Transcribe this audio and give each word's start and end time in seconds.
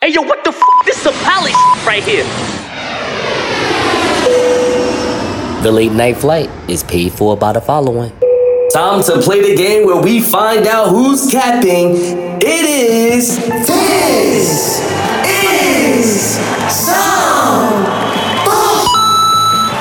Hey, 0.00 0.12
yo, 0.12 0.22
what 0.22 0.44
the 0.44 0.50
f? 0.50 0.62
This 0.86 1.00
is 1.00 1.06
a 1.06 1.12
palace 1.24 1.56
right 1.84 2.04
here. 2.04 2.22
The 5.64 5.72
late 5.72 5.90
night 5.90 6.16
flight 6.18 6.48
is 6.70 6.84
paid 6.84 7.10
for 7.10 7.36
by 7.36 7.52
the 7.52 7.60
following. 7.60 8.12
Time 8.72 9.02
to 9.02 9.20
play 9.20 9.42
the 9.42 9.56
game 9.56 9.86
where 9.86 10.00
we 10.00 10.20
find 10.20 10.68
out 10.68 10.90
who's 10.90 11.28
capping. 11.28 11.96
It 12.40 12.64
is. 12.64 13.38
This 13.66 14.78
is 15.26 16.38
some. 16.70 17.82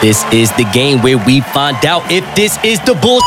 This 0.01 0.25
is 0.33 0.49
the 0.57 0.67
game 0.73 1.03
where 1.03 1.19
we 1.27 1.41
find 1.41 1.85
out 1.85 2.11
if 2.11 2.25
this 2.35 2.57
is 2.63 2.79
the 2.85 2.95
bull. 2.95 3.21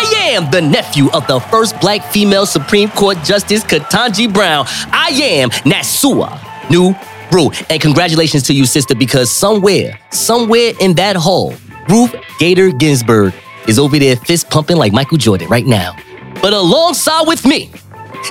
I 0.00 0.30
am 0.30 0.48
the 0.52 0.62
nephew 0.62 1.10
of 1.10 1.26
the 1.26 1.40
first 1.40 1.80
black 1.80 2.04
female 2.12 2.46
Supreme 2.46 2.88
Court 2.88 3.16
Justice 3.24 3.64
Ketanji 3.64 4.32
Brown. 4.32 4.64
I 4.92 5.08
am 5.10 5.50
Nasua 5.50 6.38
New 6.70 6.94
Brew. 7.32 7.50
And 7.68 7.82
congratulations 7.82 8.44
to 8.44 8.52
you, 8.52 8.64
sister, 8.64 8.94
because 8.94 9.28
somewhere, 9.28 9.98
somewhere 10.12 10.74
in 10.78 10.94
that 10.94 11.16
hole, 11.16 11.52
Ruth 11.88 12.14
Bader 12.38 12.70
Ginsburg 12.70 13.34
is 13.66 13.76
over 13.80 13.98
there 13.98 14.14
fist 14.14 14.48
pumping 14.48 14.76
like 14.76 14.92
Michael 14.92 15.18
Jordan 15.18 15.48
right 15.48 15.66
now. 15.66 15.96
But 16.40 16.52
alongside 16.52 17.26
with 17.26 17.44
me 17.44 17.72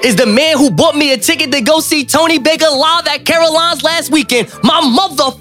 is 0.06 0.16
the 0.16 0.26
man 0.26 0.56
who 0.58 0.72
bought 0.72 0.96
me 0.96 1.12
a 1.12 1.18
ticket 1.18 1.52
to 1.52 1.60
go 1.60 1.82
see 1.82 2.06
Tony 2.06 2.40
Baker 2.40 2.70
live 2.70 3.08
at 3.08 3.26
Caroline's 3.26 3.84
last 3.84 4.10
weekend, 4.10 4.50
my 4.64 4.80
mother 4.88 5.38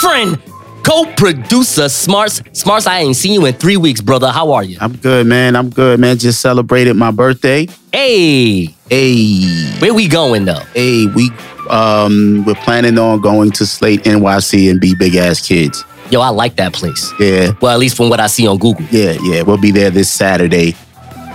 friend, 0.00 0.36
co-producer 0.84 1.84
Smartz. 1.86 2.42
Smartz, 2.52 2.86
I 2.86 3.00
ain't 3.00 3.16
seen 3.16 3.32
you 3.34 3.46
in 3.46 3.54
three 3.54 3.76
weeks, 3.76 4.00
brother. 4.00 4.30
How 4.30 4.52
are 4.52 4.62
you? 4.64 4.78
I'm 4.80 4.96
good, 4.96 5.26
man. 5.26 5.56
I'm 5.56 5.70
good, 5.70 6.00
man. 6.00 6.18
Just 6.18 6.40
celebrated 6.40 6.94
my 6.96 7.10
birthday. 7.10 7.66
Hey, 7.92 8.74
Hey, 8.88 9.70
where 9.78 9.94
we 9.94 10.08
going 10.08 10.44
though? 10.46 10.62
hey, 10.74 11.06
we 11.14 11.30
um 11.68 12.44
we're 12.44 12.54
planning 12.56 12.98
on 12.98 13.20
going 13.20 13.52
to 13.52 13.64
Slate 13.66 14.02
NYC 14.02 14.68
and 14.70 14.80
be 14.80 14.94
big 14.96 15.14
ass 15.14 15.46
kids. 15.46 15.84
Yo, 16.10 16.20
I 16.20 16.30
like 16.30 16.56
that 16.56 16.72
place. 16.72 17.12
Yeah, 17.20 17.52
Well, 17.60 17.72
at 17.72 17.78
least 17.78 17.96
from 17.96 18.08
what 18.10 18.18
I 18.18 18.26
see 18.26 18.48
on 18.48 18.58
Google. 18.58 18.84
yeah, 18.90 19.16
yeah. 19.22 19.42
We'll 19.42 19.58
be 19.58 19.70
there 19.70 19.90
this 19.90 20.10
Saturday, 20.10 20.74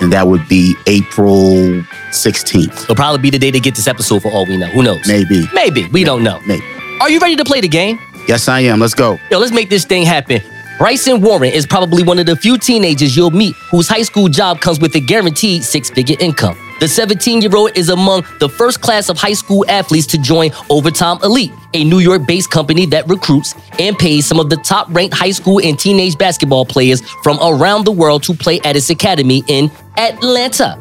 and 0.01 0.11
that 0.11 0.27
would 0.27 0.45
be 0.49 0.75
April 0.87 1.81
16th. 2.11 2.83
It'll 2.83 2.95
probably 2.95 3.21
be 3.21 3.29
the 3.29 3.39
day 3.39 3.51
they 3.51 3.61
get 3.61 3.75
this 3.75 3.87
episode 3.87 4.21
for 4.21 4.31
all 4.33 4.45
we 4.45 4.57
know. 4.57 4.67
Who 4.67 4.83
knows? 4.83 5.07
Maybe. 5.07 5.45
Maybe. 5.53 5.87
We 5.93 6.03
don't 6.03 6.23
know. 6.23 6.41
Maybe. 6.45 6.63
Are 6.99 7.09
you 7.09 7.19
ready 7.19 7.37
to 7.37 7.45
play 7.45 7.61
the 7.61 7.69
game? 7.69 7.97
Yes, 8.27 8.47
I 8.47 8.61
am. 8.61 8.79
Let's 8.79 8.93
go. 8.93 9.19
Yo, 9.29 9.39
let's 9.39 9.53
make 9.53 9.69
this 9.69 9.85
thing 9.85 10.03
happen. 10.03 10.41
Bryson 10.77 11.21
Warren 11.21 11.51
is 11.53 11.65
probably 11.65 12.03
one 12.03 12.19
of 12.19 12.25
the 12.25 12.35
few 12.35 12.57
teenagers 12.57 13.15
you'll 13.15 13.31
meet 13.31 13.55
whose 13.71 13.87
high 13.87 14.01
school 14.01 14.27
job 14.27 14.59
comes 14.59 14.79
with 14.79 14.93
a 14.95 14.99
guaranteed 14.99 15.63
six 15.63 15.89
figure 15.89 16.17
income. 16.19 16.57
The 16.81 16.87
17 16.89 17.41
year 17.41 17.55
old 17.55 17.77
is 17.77 17.87
among 17.87 18.25
the 18.39 18.49
first 18.49 18.81
class 18.81 19.07
of 19.07 19.17
high 19.17 19.33
school 19.33 19.63
athletes 19.69 20.05
to 20.07 20.17
join 20.17 20.51
Overtime 20.69 21.19
Elite, 21.23 21.53
a 21.73 21.85
New 21.85 21.99
York 21.99 22.27
based 22.27 22.51
company 22.51 22.85
that 22.87 23.07
recruits 23.07 23.55
and 23.79 23.97
pays 23.97 24.25
some 24.25 24.39
of 24.39 24.49
the 24.49 24.57
top 24.57 24.87
ranked 24.89 25.15
high 25.15 25.31
school 25.31 25.61
and 25.63 25.79
teenage 25.79 26.17
basketball 26.17 26.65
players 26.65 27.01
from 27.23 27.39
around 27.41 27.85
the 27.85 27.91
world 27.93 28.23
to 28.23 28.33
play 28.33 28.59
at 28.65 28.75
its 28.75 28.89
academy 28.89 29.43
in 29.47 29.71
Atlanta. 29.97 30.77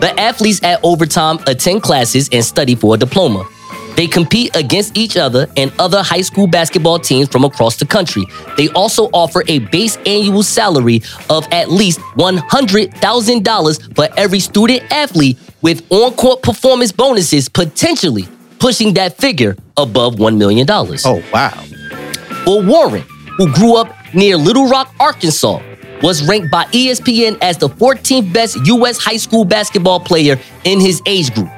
The 0.00 0.12
athletes 0.20 0.62
at 0.62 0.80
Overtime 0.82 1.38
attend 1.46 1.82
classes 1.82 2.28
and 2.30 2.44
study 2.44 2.74
for 2.74 2.94
a 2.94 2.98
diploma. 2.98 3.48
They 3.96 4.06
compete 4.06 4.56
against 4.56 4.96
each 4.96 5.16
other 5.16 5.48
and 5.56 5.72
other 5.78 6.02
high 6.02 6.20
school 6.22 6.46
basketball 6.46 6.98
teams 6.98 7.28
from 7.28 7.44
across 7.44 7.76
the 7.76 7.86
country. 7.86 8.24
They 8.56 8.68
also 8.70 9.04
offer 9.12 9.44
a 9.46 9.60
base 9.60 9.96
annual 10.06 10.42
salary 10.42 11.02
of 11.30 11.46
at 11.52 11.70
least 11.70 12.00
$100,000 12.16 13.94
for 13.94 14.08
every 14.16 14.40
student 14.40 14.82
athlete 14.92 15.38
with 15.62 15.86
on 15.90 16.12
court 16.14 16.42
performance 16.42 16.92
bonuses 16.92 17.48
potentially 17.48 18.28
pushing 18.58 18.94
that 18.94 19.16
figure 19.18 19.56
above 19.76 20.16
$1 20.16 20.36
million. 20.36 20.66
Oh, 20.70 21.22
wow. 21.32 21.64
Well, 22.46 22.64
Warren, 22.64 23.04
who 23.36 23.52
grew 23.52 23.76
up 23.76 23.94
near 24.14 24.36
Little 24.36 24.68
Rock, 24.68 24.94
Arkansas, 25.00 25.60
was 26.02 26.26
ranked 26.28 26.50
by 26.50 26.64
ESPN 26.66 27.38
as 27.40 27.56
the 27.56 27.68
14th 27.68 28.32
best 28.32 28.56
U.S. 28.66 28.98
high 28.98 29.16
school 29.16 29.44
basketball 29.44 30.00
player 30.00 30.38
in 30.64 30.80
his 30.80 31.00
age 31.06 31.34
group. 31.34 31.48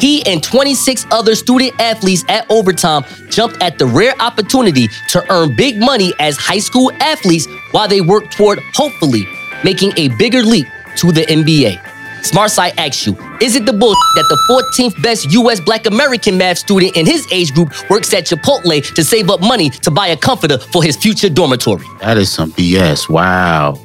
He 0.00 0.24
and 0.26 0.42
26 0.42 1.06
other 1.10 1.34
student 1.34 1.78
athletes 1.80 2.24
at 2.28 2.50
Overtime 2.50 3.04
jumped 3.30 3.62
at 3.62 3.78
the 3.78 3.86
rare 3.86 4.14
opportunity 4.20 4.88
to 5.10 5.32
earn 5.32 5.56
big 5.56 5.78
money 5.78 6.12
as 6.18 6.36
high 6.36 6.58
school 6.58 6.92
athletes 7.00 7.46
while 7.72 7.88
they 7.88 8.00
work 8.00 8.30
toward 8.30 8.60
hopefully 8.74 9.26
making 9.64 9.92
a 9.96 10.08
bigger 10.16 10.42
leap 10.42 10.66
to 10.96 11.12
the 11.12 11.22
NBA. 11.22 11.80
SmartSide 12.22 12.74
asks 12.78 13.06
you, 13.06 13.16
is 13.40 13.54
it 13.54 13.64
the 13.64 13.72
bull 13.72 13.94
that 14.14 14.26
the 14.28 14.62
14th 14.76 15.02
best 15.02 15.32
US 15.32 15.60
black 15.60 15.86
American 15.86 16.36
math 16.36 16.58
student 16.58 16.96
in 16.96 17.06
his 17.06 17.26
age 17.32 17.52
group 17.54 17.72
works 17.88 18.12
at 18.12 18.24
Chipotle 18.26 18.82
to 18.94 19.04
save 19.04 19.30
up 19.30 19.40
money 19.40 19.70
to 19.70 19.90
buy 19.90 20.08
a 20.08 20.16
comforter 20.16 20.58
for 20.58 20.82
his 20.82 20.96
future 20.96 21.28
dormitory? 21.28 21.86
That 22.00 22.18
is 22.18 22.30
some 22.30 22.52
BS. 22.52 23.08
Wow. 23.08 23.80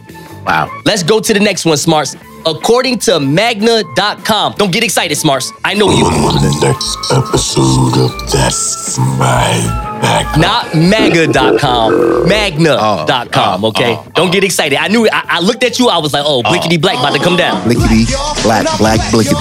Wow. 0.46 0.82
Let's 0.86 1.04
go 1.04 1.20
to 1.20 1.34
the 1.34 1.40
next 1.40 1.66
one, 1.66 1.78
Smartz. 1.78 2.16
According 2.46 3.00
to 3.00 3.22
Magna.com, 3.22 4.56
don't 4.58 4.72
get 4.72 4.84
excited, 4.84 5.18
Smartz. 5.18 5.50
I 5.64 5.74
know 5.76 5.90
you. 5.90 6.04
on 6.06 6.36
the 6.36 6.52
next 6.62 6.98
episode 7.14 7.98
of 7.98 8.12
That's 8.32 8.98
My 9.18 10.00
Back. 10.02 10.38
Not 10.38 10.76
Maga.com, 10.76 12.28
Magna.com, 12.28 13.64
Oh, 13.64 13.70
okay? 13.70 13.96
oh, 13.98 14.06
Don't 14.14 14.28
oh. 14.28 14.32
get 14.32 14.44
excited. 14.44 14.78
I 14.78 14.90
knew, 14.90 15.08
I, 15.10 15.24
I 15.26 15.40
looked 15.40 15.64
at 15.64 15.80
you, 15.80 15.88
I 15.88 16.00
was 16.00 16.12
like, 16.12 16.26
oh, 16.26 16.42
blickety 16.44 16.82
black 16.82 17.00
about 17.00 17.14
to 17.16 17.24
come 17.24 17.38
down. 17.38 17.62
Blickety, 17.64 18.12
black, 18.44 18.68
black, 18.78 19.00
blickety. 19.14 19.40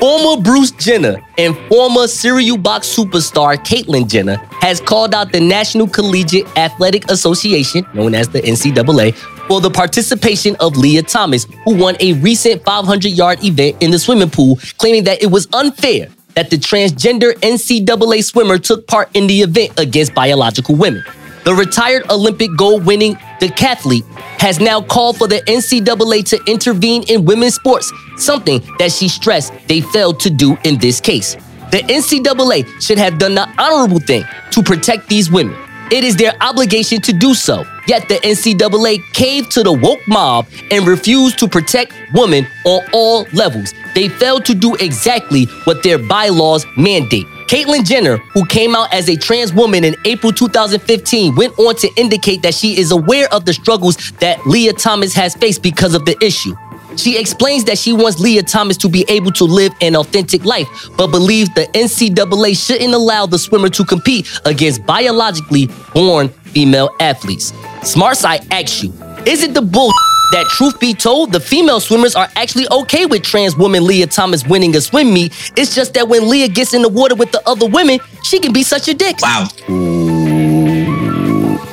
Former 0.00 0.40
Bruce 0.42 0.70
Jenner 0.70 1.22
and 1.36 1.54
former 1.68 2.08
cereal 2.08 2.56
box 2.56 2.88
superstar 2.88 3.56
Caitlyn 3.58 4.08
Jenner 4.08 4.36
has 4.62 4.80
called 4.80 5.14
out 5.14 5.30
the 5.30 5.40
National 5.40 5.86
Collegiate 5.86 6.46
Athletic 6.56 7.10
Association, 7.10 7.84
known 7.92 8.14
as 8.14 8.26
the 8.30 8.40
NCAA, 8.40 9.14
for 9.46 9.60
the 9.60 9.70
participation 9.70 10.56
of 10.58 10.74
Lia 10.78 11.02
Thomas, 11.02 11.46
who 11.64 11.76
won 11.76 11.96
a 12.00 12.14
recent 12.14 12.64
500 12.64 13.10
yard 13.10 13.44
event 13.44 13.76
in 13.82 13.90
the 13.90 13.98
swimming 13.98 14.30
pool, 14.30 14.58
claiming 14.78 15.04
that 15.04 15.22
it 15.22 15.26
was 15.26 15.46
unfair 15.52 16.08
that 16.34 16.48
the 16.48 16.56
transgender 16.56 17.32
NCAA 17.40 18.24
swimmer 18.24 18.56
took 18.56 18.86
part 18.86 19.14
in 19.14 19.26
the 19.26 19.42
event 19.42 19.78
against 19.78 20.14
biological 20.14 20.76
women. 20.76 21.04
The 21.44 21.54
retired 21.54 22.10
Olympic 22.10 22.50
gold 22.56 22.84
winning 22.84 23.14
decathlete 23.40 24.04
has 24.40 24.60
now 24.60 24.82
called 24.82 25.16
for 25.16 25.26
the 25.26 25.40
NCAA 25.42 26.24
to 26.26 26.40
intervene 26.46 27.02
in 27.04 27.24
women's 27.24 27.54
sports, 27.54 27.90
something 28.16 28.60
that 28.78 28.92
she 28.92 29.08
stressed 29.08 29.52
they 29.66 29.80
failed 29.80 30.20
to 30.20 30.30
do 30.30 30.58
in 30.64 30.78
this 30.78 31.00
case. 31.00 31.36
The 31.70 31.78
NCAA 31.78 32.82
should 32.82 32.98
have 32.98 33.18
done 33.18 33.34
the 33.34 33.48
honorable 33.58 34.00
thing 34.00 34.24
to 34.50 34.62
protect 34.62 35.08
these 35.08 35.30
women. 35.30 35.56
It 35.90 36.04
is 36.04 36.14
their 36.16 36.34
obligation 36.40 37.00
to 37.02 37.12
do 37.12 37.34
so. 37.34 37.64
Yet 37.88 38.08
the 38.08 38.16
NCAA 38.16 39.02
caved 39.12 39.50
to 39.52 39.62
the 39.62 39.72
woke 39.72 40.06
mob 40.06 40.46
and 40.70 40.86
refused 40.86 41.38
to 41.38 41.48
protect 41.48 41.94
women 42.12 42.46
on 42.64 42.84
all 42.92 43.26
levels. 43.32 43.72
They 44.00 44.08
failed 44.08 44.46
to 44.46 44.54
do 44.54 44.76
exactly 44.76 45.44
what 45.64 45.82
their 45.82 45.98
bylaws 45.98 46.64
mandate. 46.74 47.26
Caitlyn 47.48 47.84
Jenner, 47.84 48.16
who 48.32 48.46
came 48.46 48.74
out 48.74 48.90
as 48.94 49.10
a 49.10 49.16
trans 49.16 49.52
woman 49.52 49.84
in 49.84 49.94
April 50.06 50.32
2015, 50.32 51.34
went 51.34 51.58
on 51.58 51.76
to 51.76 51.90
indicate 51.98 52.40
that 52.40 52.54
she 52.54 52.80
is 52.80 52.92
aware 52.92 53.30
of 53.30 53.44
the 53.44 53.52
struggles 53.52 54.10
that 54.12 54.46
Lia 54.46 54.72
Thomas 54.72 55.12
has 55.12 55.34
faced 55.34 55.62
because 55.62 55.94
of 55.94 56.06
the 56.06 56.16
issue. 56.24 56.54
She 56.96 57.18
explains 57.18 57.64
that 57.64 57.76
she 57.76 57.92
wants 57.92 58.18
Lia 58.18 58.42
Thomas 58.42 58.78
to 58.78 58.88
be 58.88 59.04
able 59.06 59.32
to 59.32 59.44
live 59.44 59.74
an 59.82 59.94
authentic 59.96 60.46
life, 60.46 60.68
but 60.96 61.08
believes 61.08 61.50
the 61.54 61.66
NCAA 61.74 62.56
shouldn't 62.56 62.94
allow 62.94 63.26
the 63.26 63.38
swimmer 63.38 63.68
to 63.68 63.84
compete 63.84 64.26
against 64.46 64.86
biologically 64.86 65.68
born 65.92 66.30
female 66.54 66.88
athletes. 67.00 67.52
SmartSide 67.82 68.50
asks 68.50 68.82
you, 68.82 68.94
is 69.26 69.42
it 69.42 69.54
the 69.54 69.62
bull 69.62 69.90
that 70.32 70.46
truth 70.50 70.78
be 70.78 70.94
told, 70.94 71.32
the 71.32 71.40
female 71.40 71.80
swimmers 71.80 72.14
are 72.14 72.28
actually 72.36 72.66
okay 72.70 73.06
with 73.06 73.22
trans 73.22 73.56
woman 73.56 73.84
Lia 73.84 74.06
Thomas 74.06 74.46
winning 74.46 74.74
a 74.76 74.80
swim 74.80 75.12
meet? 75.12 75.32
It's 75.56 75.74
just 75.74 75.94
that 75.94 76.08
when 76.08 76.28
Lia 76.28 76.48
gets 76.48 76.74
in 76.74 76.82
the 76.82 76.88
water 76.88 77.14
with 77.14 77.32
the 77.32 77.42
other 77.48 77.66
women, 77.66 77.98
she 78.22 78.38
can 78.38 78.52
be 78.52 78.62
such 78.62 78.88
a 78.88 78.94
dick. 78.94 79.16
Wow. 79.20 79.48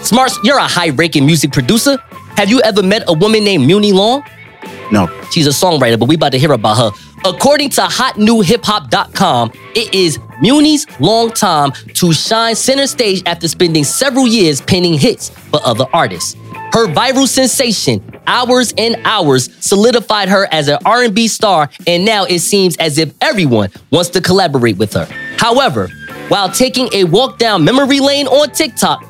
Smartz, 0.02 0.38
you're 0.44 0.58
a 0.58 0.68
high-ranking 0.68 1.26
music 1.26 1.52
producer. 1.52 1.98
Have 2.38 2.50
you 2.50 2.62
ever 2.62 2.82
met 2.82 3.04
a 3.08 3.14
woman 3.14 3.44
named 3.44 3.66
Muni 3.68 3.92
Long? 3.92 4.24
No. 4.92 5.08
She's 5.32 5.48
a 5.48 5.52
songwriter, 5.52 6.00
but 6.00 6.08
we 6.08 6.16
about 6.16 6.32
to 6.32 6.40
hear 6.40 6.54
about 6.54 6.78
her. 6.78 6.92
According 7.26 7.72
to 7.72 7.82
hotnewhiphop.com, 7.82 9.52
it 9.76 9.94
is 9.94 10.20
Muni's 10.42 10.88
long 11.00 11.32
time 11.32 11.72
to 11.72 12.14
shine 12.14 12.56
center 12.56 12.88
stage 12.88 13.22
after 13.26 13.48
spending 13.48 13.84
several 13.84 14.28
years 14.28 14.62
penning 14.62 14.94
hits 14.94 15.30
for 15.30 15.60
other 15.66 15.86
artists. 15.94 16.36
Her 16.74 16.88
viral 16.88 17.28
sensation, 17.28 18.04
Hours 18.28 18.74
and 18.78 18.98
Hours, 19.04 19.50
solidified 19.66 20.30
her 20.30 20.48
as 20.52 20.68
an 20.68 20.78
R&B 20.86 21.28
star, 21.28 21.70
and 21.88 22.06
now 22.06 22.26
it 22.26 22.40
seems 22.40 22.76
as 22.78 22.98
if 22.98 23.14
everyone 23.22 23.70
wants 23.90 24.10
to 24.12 24.22
collaborate 24.22 24.78
with 24.78 24.94
her. 24.94 25.08
However, 25.38 25.88
while 26.28 26.52
taking 26.52 26.90
a 26.94 27.06
walk 27.06 27.38
down 27.38 27.64
memory 27.64 28.00
lane 28.00 28.28
on 28.28 28.52
TikTok, 28.52 29.04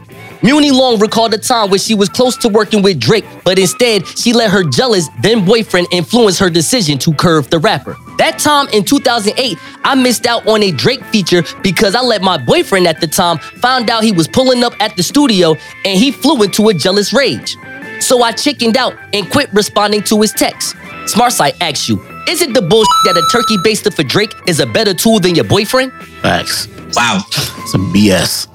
Muni 0.44 0.69
Long 0.69 1.00
recalled 1.00 1.33
a 1.33 1.38
time 1.38 1.71
when 1.71 1.80
she 1.80 1.95
was 1.95 2.09
close 2.09 2.38
to 2.38 2.48
working 2.48 2.83
with 2.83 3.00
Drake, 3.00 3.25
but 3.44 3.57
instead 3.57 4.06
she 4.07 4.33
let 4.33 4.51
her 4.51 4.63
jealous 4.63 5.09
then 5.21 5.44
boyfriend 5.44 5.88
influence 5.92 6.38
her 6.38 6.50
decision 6.50 7.00
to 7.00 7.13
curve 7.13 7.50
the 7.50 7.57
rapper. 7.57 7.98
That 8.18 8.40
time 8.40 8.68
in 8.69 8.84
2008, 8.84 9.58
I 9.84 9.96
missed 9.96 10.25
out 10.25 10.48
on 10.48 10.64
a 10.64 10.72
Drake 10.72 11.04
feature 11.06 11.44
because 11.62 11.96
I 11.96 12.02
let 12.02 12.22
my 12.22 12.38
boyfriend 12.38 12.88
at 12.88 13.00
the 13.00 13.08
time 13.08 13.38
find 13.38 13.90
out 13.90 14.04
he 14.04 14.12
was 14.12 14.28
pulling 14.28 14.64
up 14.64 14.74
at 14.80 14.96
the 14.96 15.04
studio 15.04 15.56
and 15.86 16.00
he 16.00 16.12
flew 16.12 16.42
into 16.44 16.69
a 16.69 16.74
jealous 16.74 17.14
rage. 17.14 17.56
So 18.00 18.24
I 18.24 18.31
chickened 18.31 18.78
out 18.78 18.96
and 19.14 19.30
quit 19.30 19.52
responding 19.54 20.04
to 20.04 20.22
his 20.22 20.31
texts. 20.31 20.74
SmartSight 21.06 21.58
asks 21.62 21.88
you, 21.88 22.02
is 22.28 22.42
it 22.42 22.54
the 22.54 22.62
bullshit 22.62 22.88
that 23.06 23.18
a 23.18 23.25
turkey 23.31 23.58
baster 23.58 23.94
for 23.94 24.04
Drake 24.04 24.34
is 24.48 24.60
a 24.60 24.66
better 24.66 24.94
tool 24.94 25.19
than 25.19 25.36
your 25.36 25.46
boyfriend? 25.46 25.92
Facts. 26.22 26.68
Wow. 26.94 27.19
Some 27.68 27.94
BS. 27.94 28.48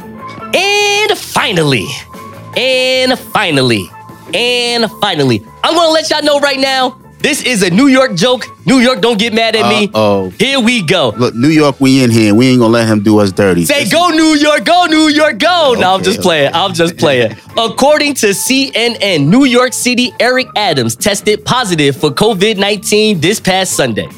And 0.55 1.17
finally, 1.19 1.87
and 2.57 3.19
finally, 3.19 3.89
and 4.35 4.91
finally, 5.01 5.43
I'm 5.65 5.75
gonna 5.75 5.91
let 5.91 6.11
y'all 6.11 6.23
know 6.23 6.39
right 6.41 6.59
now. 6.59 7.02
This 7.23 7.45
is 7.45 7.63
a 7.63 7.71
New 7.71 7.87
York 7.87 8.17
joke. 8.17 8.47
New 8.67 8.79
York, 8.79 9.01
don't 9.01 9.17
get 9.17 9.33
mad 9.33 9.55
at 9.55 9.69
me. 9.69 9.87
Uh-oh. 9.87 10.31
Here 10.31 10.59
we 10.59 10.83
go. 10.85 11.11
Look, 11.17 11.37
New 11.37 11.51
York, 11.51 11.81
we 11.81 12.03
in 12.03 12.11
here. 12.11 12.35
We 12.35 12.49
ain't 12.49 12.59
gonna 12.59 12.73
let 12.73 12.89
him 12.89 13.01
do 13.01 13.21
us 13.21 13.31
dirty. 13.31 13.65
Say 13.65 13.89
go 13.89 14.09
New 14.09 14.35
York, 14.35 14.65
go 14.65 14.87
New 14.87 15.09
York, 15.09 15.39
go. 15.39 15.77
no, 15.79 15.95
I'm 15.95 16.03
just 16.03 16.19
okay. 16.19 16.25
playing. 16.25 16.51
I'm 16.53 16.75
just 16.75 16.97
playing. 16.97 17.37
According 17.57 18.15
to 18.15 18.27
CNN, 18.29 19.29
New 19.29 19.45
York 19.45 19.73
City 19.73 20.13
Eric 20.19 20.49
Adams 20.57 20.97
tested 20.97 21.45
positive 21.45 21.97
for 21.97 22.11
COVID-19 22.11 23.21
this 23.21 23.39
past 23.39 23.75
Sunday. 23.75 24.09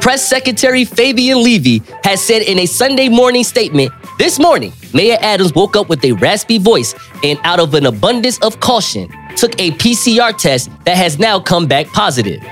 Press 0.00 0.26
Secretary 0.26 0.86
Fabien 0.86 1.42
Levy 1.42 1.82
has 2.02 2.22
said 2.22 2.40
in 2.42 2.60
a 2.60 2.66
Sunday 2.66 3.10
morning 3.10 3.44
statement, 3.44 3.92
this 4.18 4.38
morning, 4.38 4.72
Mayor 4.94 5.18
Adams 5.20 5.54
woke 5.54 5.76
up 5.76 5.88
with 5.88 6.04
a 6.04 6.12
raspy 6.12 6.58
voice 6.58 6.94
and 7.22 7.38
out 7.44 7.60
of 7.60 7.74
an 7.74 7.86
abundance 7.86 8.38
of 8.40 8.58
caution, 8.60 9.08
took 9.36 9.52
a 9.60 9.70
PCR 9.72 10.36
test 10.36 10.70
that 10.84 10.96
has 10.96 11.18
now 11.18 11.38
come 11.38 11.66
back 11.66 11.86
positive. 11.88 12.42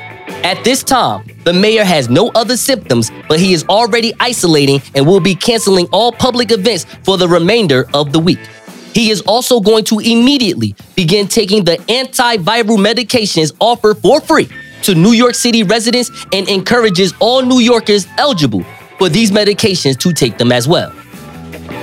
At 0.45 0.63
this 0.65 0.83
time, 0.83 1.27
the 1.45 1.53
mayor 1.53 1.85
has 1.85 2.09
no 2.09 2.31
other 2.35 2.57
symptoms, 2.57 3.11
but 3.29 3.41
he 3.41 3.53
is 3.53 3.65
already 3.69 4.13
isolating 4.21 4.81
and 4.95 5.07
will 5.07 5.21
be 5.21 5.35
canceling 5.35 5.89
all 5.93 6.13
public 6.13 6.53
events 6.53 6.85
for 7.05 7.17
the 7.17 7.29
remainder 7.29 7.87
of 7.95 8.13
the 8.13 8.19
week. 8.19 8.41
He 8.93 9.11
is 9.11 9.21
also 9.23 9.61
going 9.61 9.85
to 9.85 9.99
immediately 9.99 10.75
begin 10.95 11.29
taking 11.29 11.65
the 11.65 11.77
antiviral 11.89 12.79
medications 12.79 13.55
offered 13.61 13.99
for 13.99 14.21
free 14.21 14.49
to 14.83 14.95
New 14.95 15.13
York 15.13 15.35
City 15.35 15.63
residents 15.63 16.11
and 16.33 16.49
encourages 16.49 17.13
all 17.21 17.43
New 17.43 17.59
Yorkers 17.59 18.07
eligible 18.19 18.65
for 18.99 19.09
these 19.09 19.31
medications 19.31 19.99
to 19.99 20.13
take 20.13 20.39
them 20.39 20.51
as 20.51 20.67
well. 20.67 20.96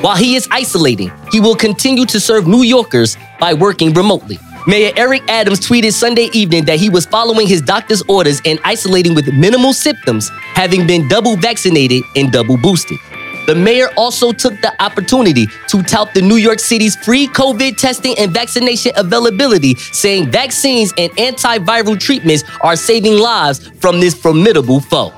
While 0.01 0.16
he 0.18 0.36
is 0.36 0.48
isolating, 0.51 1.12
he 1.31 1.40
will 1.40 1.56
continue 1.56 2.06
to 2.07 2.19
serve 2.19 2.48
New 2.48 2.63
Yorkers 2.63 3.18
by 3.40 3.54
working 3.54 3.94
remotely. 3.94 4.40
Mayor 4.66 4.92
Eric 4.95 5.24
Adams 5.28 5.60
tweeted 5.60 5.92
Sunday 5.92 6.30
evening 6.34 6.66
that 6.66 6.80
he 6.80 6.90
was 6.90 7.06
following 7.06 7.48
his 7.48 7.62
doctor's 7.62 8.01
orders 8.07 8.42
and 8.45 8.60
isolating 8.63 9.13
with 9.13 9.28
minimal 9.34 9.74
symptoms, 9.74 10.30
having 10.54 10.88
been 10.88 11.07
double 11.10 11.36
vaccinated 11.36 12.04
and 12.16 12.31
double 12.31 12.57
boosted. 12.57 12.98
The 13.45 13.56
mayor 13.56 13.90
also 13.98 14.31
took 14.31 14.54
the 14.62 14.72
opportunity 14.81 15.48
to 15.68 15.84
tout 15.84 16.13
the 16.13 16.22
New 16.22 16.38
York 16.38 16.60
City's 16.60 16.95
free 16.95 17.28
COVID 17.28 17.75
testing 17.75 18.18
and 18.18 18.31
vaccination 18.31 18.94
availability, 18.95 19.75
saying 19.75 20.31
vaccines 20.31 20.94
and 20.98 21.12
antiviral 21.13 22.00
treatments 22.00 22.45
are 22.62 22.78
saving 22.78 23.18
lives 23.18 23.68
from 23.81 24.00
this 24.00 24.13
formidable 24.13 24.80
foe. 24.80 25.12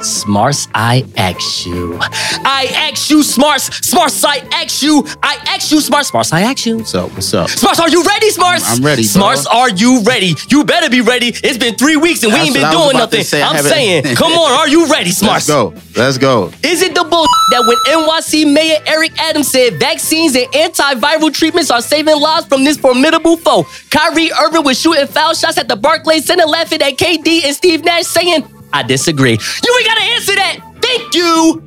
Smartz, 0.00 0.66
I 0.74 1.04
ask 1.16 1.66
you. 1.66 1.98
I 2.00 2.66
ask 2.74 3.10
you, 3.10 3.18
Smartz. 3.18 3.68
Smartz, 3.82 4.24
I 4.24 4.38
ask 4.52 4.82
you. 4.82 5.04
I 5.22 5.36
ask 5.46 5.70
you, 5.70 5.78
Smartz. 5.78 6.10
Smartz, 6.10 6.32
I 6.32 6.40
ask 6.42 6.64
you. 6.64 6.78
What's 6.78 6.94
up? 6.94 7.10
What's 7.12 7.34
up? 7.34 7.48
Smartz, 7.50 7.80
are 7.80 7.88
you 7.90 8.02
ready, 8.04 8.30
Smartz? 8.30 8.64
I'm- 8.66 8.78
I'm 8.80 8.84
ready, 8.86 9.02
bro. 9.12 9.22
Smartz, 9.22 9.46
are 9.52 9.68
you 9.68 10.00
ready? 10.00 10.34
You 10.48 10.64
better 10.64 10.88
be 10.88 11.02
ready. 11.02 11.28
It's 11.44 11.58
been 11.58 11.74
three 11.74 11.96
weeks 11.96 12.22
and 12.22 12.32
we 12.32 12.38
That's 12.38 12.46
ain't 12.46 12.54
been 12.54 12.62
what 12.62 12.72
I 12.72 12.76
was 12.76 12.86
doing 12.92 12.96
nothing. 12.98 13.24
say. 13.24 13.42
I'm 13.42 13.62
saying, 13.62 14.16
come 14.16 14.32
on, 14.32 14.52
are 14.60 14.68
you 14.68 14.86
ready, 14.90 15.10
Smartz? 15.10 15.26
Let's 15.28 15.46
go. 15.48 15.74
Let's 15.96 16.18
go. 16.18 16.50
Is 16.62 16.80
it 16.82 16.94
the 16.94 17.04
bull 17.04 17.26
that 17.50 17.64
when 17.66 17.76
NYC 17.98 18.50
Mayor 18.50 18.78
Eric 18.86 19.12
Adams 19.20 19.48
said 19.50 19.78
vaccines 19.78 20.34
and 20.34 20.46
antiviral 20.52 21.32
treatments 21.32 21.70
are 21.70 21.82
saving 21.82 22.18
lives 22.18 22.46
from 22.46 22.64
this 22.64 22.78
formidable 22.78 23.36
foe? 23.36 23.66
Kyrie 23.90 24.30
Irving 24.32 24.64
was 24.64 24.80
shooting 24.80 25.06
foul 25.06 25.34
shots 25.34 25.58
at 25.58 25.68
the 25.68 25.76
Barclays 25.76 26.24
Center, 26.24 26.46
laughing 26.46 26.80
at 26.80 26.96
KD 26.96 27.44
and 27.44 27.54
Steve 27.54 27.84
Nash, 27.84 28.04
saying, 28.06 28.44
"I 28.72 28.82
disagree." 28.82 29.38
You 29.64 29.70
ain't 29.78 29.86
gotta 29.86 30.06
answer 30.14 30.34
that. 30.34 30.56
Thank 30.80 31.14
you. 31.14 31.62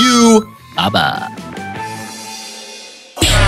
You. 0.00 0.54
Bye 0.76 0.88
bye. 0.90 1.28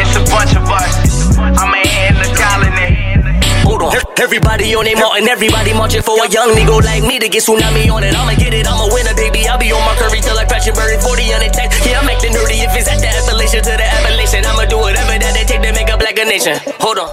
It's 0.02 0.16
a 0.16 0.24
bunch 0.26 0.56
of 0.56 0.66
us. 0.66 1.38
I'm 1.38 1.72
in 1.74 2.14
the 2.18 2.28
colony. 2.34 2.90
Hold 3.62 3.82
on. 3.82 3.94
Everybody 4.18 4.74
on 4.74 4.84
their 4.84 4.96
mountain, 4.96 5.28
everybody 5.28 5.72
marching 5.72 6.02
for 6.02 6.18
a 6.18 6.28
young 6.28 6.50
nigga 6.50 6.82
like 6.82 7.02
me 7.04 7.18
to 7.18 7.28
get 7.28 7.42
tsunami 7.42 7.90
on 7.92 8.02
it. 8.02 8.14
I'ma 8.14 8.34
get 8.34 8.52
it, 8.52 8.66
I'ma 8.66 8.92
win 8.92 9.06
it, 9.06 9.16
baby. 9.16 9.46
I'll 9.46 9.58
be 9.58 9.70
on 9.72 9.80
my 9.86 9.94
curry 9.96 10.20
till 10.20 10.36
I 10.36 10.44
crash 10.44 10.66
and 10.66 10.76
bury 10.76 10.98
40 10.98 11.34
on 11.34 11.42
it. 11.42 11.54
Yeah, 11.86 12.00
I'm 12.00 12.08
acting 12.08 12.32
nerdy 12.32 12.64
if 12.66 12.74
it's 12.76 12.88
at 12.88 12.98
the 13.00 13.08
Appalachian 13.08 13.62
to 13.62 13.70
the 13.70 13.84
Appalachian. 13.86 14.44
I'ma 14.44 14.64
do 14.66 14.78
whatever 14.78 15.14
that 15.18 15.32
they 15.32 15.44
take 15.44 15.62
to 15.62 15.72
make 15.72 15.88
a 15.88 15.96
black 15.96 16.18
a 16.18 16.24
nation. 16.24 16.58
Hold 16.80 16.98
on. 16.98 17.10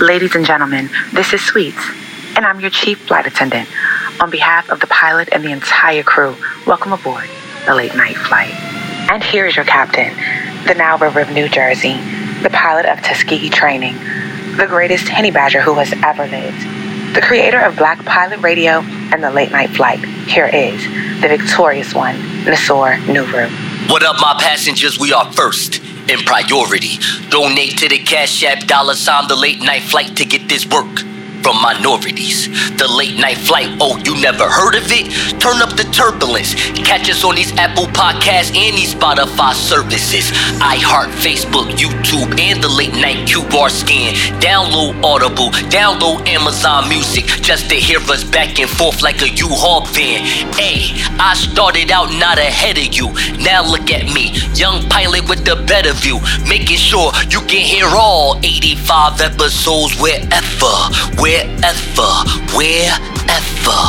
Ladies 0.00 0.34
and 0.34 0.44
gentlemen, 0.44 0.90
this 1.12 1.32
is 1.32 1.40
Sweets, 1.40 1.80
and 2.36 2.46
I'm 2.46 2.60
your 2.60 2.70
chief 2.70 2.98
flight 3.00 3.26
attendant. 3.26 3.68
On 4.20 4.30
behalf 4.30 4.70
of 4.70 4.80
the 4.80 4.86
pilot 4.86 5.28
and 5.32 5.44
the 5.44 5.52
entire 5.52 6.02
crew, 6.02 6.36
welcome 6.66 6.92
aboard 6.92 7.28
the 7.66 7.74
late 7.74 7.94
night 7.94 8.16
flight. 8.16 8.52
And 9.10 9.22
here 9.22 9.46
is 9.46 9.56
your 9.56 9.64
captain, 9.64 10.14
the 10.66 10.74
Nile 10.74 10.98
River 10.98 11.20
of 11.20 11.30
New 11.30 11.48
Jersey, 11.48 11.94
the 12.42 12.50
pilot 12.50 12.86
of 12.86 13.02
Tuskegee 13.02 13.50
Training, 13.50 13.94
the 14.56 14.66
greatest 14.66 15.08
Henny 15.08 15.30
Badger 15.30 15.60
who 15.60 15.74
has 15.74 15.92
ever 16.04 16.26
lived, 16.26 17.14
the 17.14 17.20
creator 17.20 17.60
of 17.60 17.76
Black 17.76 18.04
Pilot 18.04 18.40
Radio 18.40 18.80
and 19.12 19.22
the 19.22 19.30
Late 19.30 19.50
Night 19.50 19.70
Flight. 19.70 20.04
Here 20.26 20.46
is 20.46 20.82
the 21.20 21.28
victorious 21.28 21.94
one, 21.94 22.16
Nasor 22.44 22.96
Nuru. 23.04 23.90
What 23.90 24.02
up, 24.02 24.16
my 24.20 24.36
passengers? 24.40 24.98
We 24.98 25.12
are 25.12 25.30
first 25.32 25.82
in 26.08 26.20
priority. 26.20 26.98
Donate 27.28 27.78
to 27.78 27.88
the 27.88 27.98
Cash 27.98 28.42
App 28.44 28.66
dollar 28.66 28.94
sign 28.94 29.28
the 29.28 29.36
late 29.36 29.60
night 29.60 29.82
flight 29.82 30.16
to 30.16 30.24
get 30.24 30.48
this 30.48 30.66
work 30.66 31.11
from 31.42 31.60
minorities. 31.60 32.48
The 32.78 32.86
late 32.88 33.18
night 33.18 33.38
flight, 33.38 33.68
oh, 33.80 33.98
you 34.04 34.14
never 34.20 34.48
heard 34.48 34.74
of 34.74 34.86
it? 34.86 35.10
Turn 35.40 35.60
up 35.60 35.76
the 35.76 35.84
turbulence. 35.90 36.54
Catch 36.86 37.10
us 37.10 37.24
on 37.24 37.34
these 37.34 37.52
Apple 37.58 37.86
Podcasts 37.86 38.54
and 38.54 38.76
these 38.76 38.94
Spotify 38.94 39.52
services. 39.54 40.30
iHeart, 40.62 41.10
Facebook, 41.18 41.68
YouTube, 41.74 42.38
and 42.38 42.62
the 42.62 42.68
late 42.68 42.94
night 42.94 43.26
QR 43.28 43.70
scan. 43.70 44.14
Download 44.40 44.94
Audible, 45.02 45.50
download 45.68 46.26
Amazon 46.28 46.88
Music 46.88 47.24
just 47.42 47.68
to 47.70 47.74
hear 47.74 47.98
us 48.10 48.24
back 48.24 48.58
and 48.58 48.70
forth 48.70 49.02
like 49.02 49.20
a 49.22 49.28
U-Haul 49.28 49.86
van. 49.86 50.22
Hey, 50.54 50.94
I 51.18 51.34
started 51.34 51.90
out 51.90 52.10
not 52.18 52.38
ahead 52.38 52.78
of 52.78 52.94
you. 52.94 53.12
Now 53.42 53.64
look 53.66 53.90
at 53.90 54.06
me, 54.14 54.30
young 54.54 54.88
pilot 54.88 55.28
with 55.28 55.44
the 55.44 55.56
better 55.66 55.92
view, 55.92 56.20
making 56.48 56.78
sure 56.78 57.12
you 57.28 57.40
can 57.40 57.64
hear 57.66 57.86
all 57.86 58.38
85 58.38 59.20
episodes 59.20 59.98
wherever, 60.00 60.74
wherever, 61.18 61.31
wherever 61.32 62.12
wherever 62.52 63.80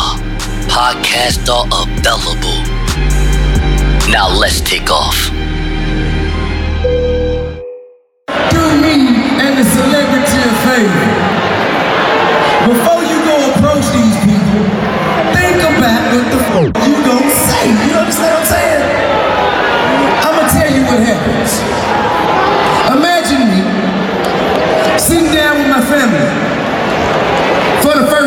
podcasts 0.72 1.44
are 1.52 1.68
available. 1.84 2.60
Now 4.10 4.32
let's 4.32 4.62
take 4.62 4.90
off. 4.90 5.28
do 8.48 8.64
me 8.80 8.96
and 9.44 9.60
the 9.60 9.66
celebrity 9.76 10.40
a 10.40 10.54
favor. 10.64 11.08
Before 12.72 13.04
you 13.04 13.18
go 13.28 13.36
approach 13.52 13.86
these 13.92 14.18
people, 14.24 14.64
think 15.36 15.60
about 15.68 16.02
what 16.16 16.26
the 16.32 16.40
fuck 16.48 16.72
you 16.88 16.96
gonna 17.04 17.28
say. 17.28 17.66
You 17.68 17.94
understand 18.00 18.32
what 18.36 18.40
I'm 18.40 18.54
saying? 18.56 18.84
I'ma 20.24 20.44
tell 20.48 20.72
you 20.72 20.84
what 20.88 21.00
happens. 21.12 21.52
Imagine 22.96 23.44
me 23.52 23.62
sitting 24.98 25.34
down 25.34 25.58
with 25.60 25.68
my 25.68 25.82
family 25.82 26.53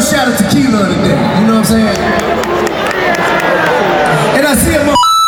shot 0.07 0.29
of 0.29 0.37
tequila 0.39 0.83
of 0.83 0.89
the 0.89 0.95
day. 1.03 1.19
You 1.41 1.47
know 1.47 1.59
what 1.59 1.59
I'm 1.59 1.65
saying? 1.65 1.99
And 4.39 4.47
I 4.47 4.55
see 4.55 4.75
a 4.75 4.79
motherfucker 4.79 5.27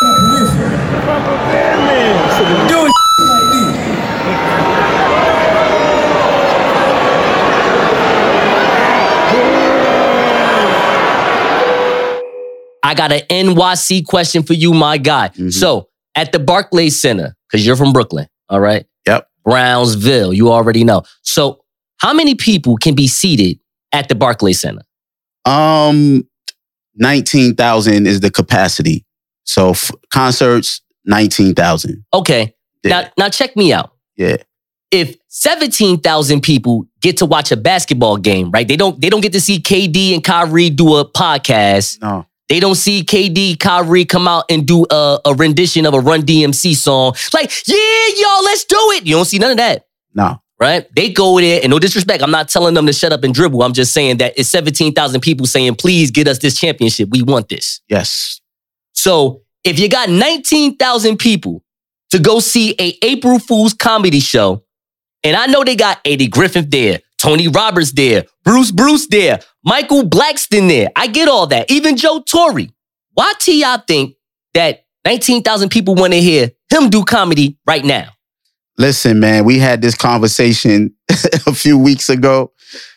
on 1.09 2.47
the 2.47 2.67
doing 2.69 2.91
like 3.27 3.47
this. 3.51 3.75
I 12.81 12.93
got 12.95 13.11
an 13.11 13.21
NYC 13.29 14.05
question 14.05 14.43
for 14.43 14.53
you, 14.53 14.73
my 14.73 14.97
guy. 14.97 15.27
Mm-hmm. 15.29 15.49
So 15.49 15.89
at 16.15 16.31
the 16.31 16.39
Barclays 16.39 17.01
Center, 17.01 17.35
because 17.47 17.65
you're 17.65 17.75
from 17.75 17.91
Brooklyn, 17.91 18.27
all 18.47 18.61
right? 18.61 18.85
Yep. 19.05 19.27
Brownsville, 19.43 20.33
you 20.33 20.51
already 20.51 20.85
know. 20.85 21.03
So 21.21 21.65
how 21.97 22.13
many 22.13 22.35
people 22.35 22.77
can 22.77 22.95
be 22.95 23.07
seated 23.07 23.59
at 23.91 24.09
the 24.09 24.15
Barclays 24.15 24.59
Center? 24.61 24.81
Um, 25.45 26.27
nineteen 26.95 27.55
thousand 27.55 28.07
is 28.07 28.19
the 28.19 28.31
capacity. 28.31 29.05
So 29.43 29.71
f- 29.71 29.91
concerts, 30.11 30.81
nineteen 31.05 31.55
thousand. 31.55 32.05
Okay. 32.13 32.55
Yeah. 32.83 33.01
Now, 33.01 33.09
now 33.17 33.29
check 33.29 33.55
me 33.55 33.73
out. 33.73 33.93
Yeah. 34.15 34.37
If 34.91 35.17
17,000 35.27 36.41
people 36.41 36.85
get 37.01 37.17
to 37.17 37.25
watch 37.27 37.51
a 37.51 37.57
basketball 37.57 38.17
game, 38.17 38.49
right? 38.51 38.67
They 38.67 38.75
don't 38.75 38.99
they 38.99 39.09
don't 39.09 39.21
get 39.21 39.33
to 39.33 39.41
see 39.41 39.59
KD 39.59 40.13
and 40.15 40.23
Kyrie 40.23 40.69
do 40.71 40.95
a 40.95 41.05
podcast. 41.05 42.01
No. 42.01 42.25
They 42.47 42.59
don't 42.59 42.75
see 42.75 43.03
KD, 43.03 43.59
Kyrie 43.59 44.05
come 44.05 44.27
out 44.27 44.45
and 44.49 44.65
do 44.65 44.85
a, 44.89 45.19
a 45.25 45.35
rendition 45.35 45.85
of 45.85 45.93
a 45.93 45.99
Run 45.99 46.23
DMC 46.23 46.75
song. 46.75 47.13
Like, 47.31 47.51
yeah, 47.67 47.75
y'all, 48.17 48.43
let's 48.43 48.63
do 48.65 48.77
it. 48.93 49.05
You 49.05 49.15
don't 49.17 49.25
see 49.25 49.37
none 49.37 49.51
of 49.51 49.57
that, 49.57 49.85
No. 50.15 50.41
Right? 50.59 50.87
They 50.93 51.09
go 51.09 51.39
there, 51.39 51.61
and 51.63 51.71
no 51.71 51.79
disrespect, 51.79 52.21
I'm 52.21 52.31
not 52.31 52.49
telling 52.49 52.73
them 52.73 52.85
to 52.85 52.93
shut 52.93 53.13
up 53.13 53.23
and 53.23 53.33
dribble. 53.33 53.63
I'm 53.63 53.71
just 53.71 53.93
saying 53.93 54.17
that 54.17 54.33
it's 54.37 54.49
17,000 54.49 55.21
people 55.21 55.45
saying, 55.45 55.75
please 55.75 56.11
get 56.11 56.27
us 56.27 56.39
this 56.39 56.59
championship. 56.59 57.09
We 57.11 57.23
want 57.23 57.47
this. 57.47 57.79
Yes. 57.87 58.41
So 58.91 59.43
if 59.63 59.79
you 59.79 59.87
got 59.87 60.09
19,000 60.09 61.17
people 61.17 61.63
to 62.11 62.19
go 62.19 62.41
see 62.41 62.75
a 62.77 62.97
April 63.01 63.39
Fool's 63.39 63.73
comedy 63.73 64.19
show, 64.19 64.65
and 65.23 65.37
I 65.37 65.45
know 65.45 65.63
they 65.63 65.77
got 65.77 65.99
Eddie 66.03 66.27
Griffin 66.27 66.69
there, 66.69 66.99
Tony 67.17 67.47
Roberts 67.47 67.93
there, 67.93 68.25
Bruce 68.43 68.71
Bruce 68.71 69.07
there, 69.07 69.39
Michael 69.63 70.03
Blackson 70.03 70.67
there. 70.67 70.89
I 70.95 71.07
get 71.07 71.29
all 71.29 71.47
that. 71.47 71.71
Even 71.71 71.95
Joe 71.95 72.21
Torry. 72.21 72.71
Why 73.13 73.33
T.I. 73.39 73.81
think 73.87 74.15
that 74.53 74.85
19,000 75.05 75.69
people 75.69 75.95
want 75.95 76.13
to 76.13 76.19
hear 76.21 76.51
him 76.69 76.89
do 76.89 77.03
comedy 77.03 77.57
right 77.65 77.83
now? 77.83 78.09
Listen, 78.79 79.19
man, 79.19 79.43
we 79.43 79.59
had 79.59 79.81
this 79.81 79.93
conversation 79.93 80.95
a 81.45 81.53
few 81.53 81.77
weeks 81.77 82.09
ago. 82.09 82.53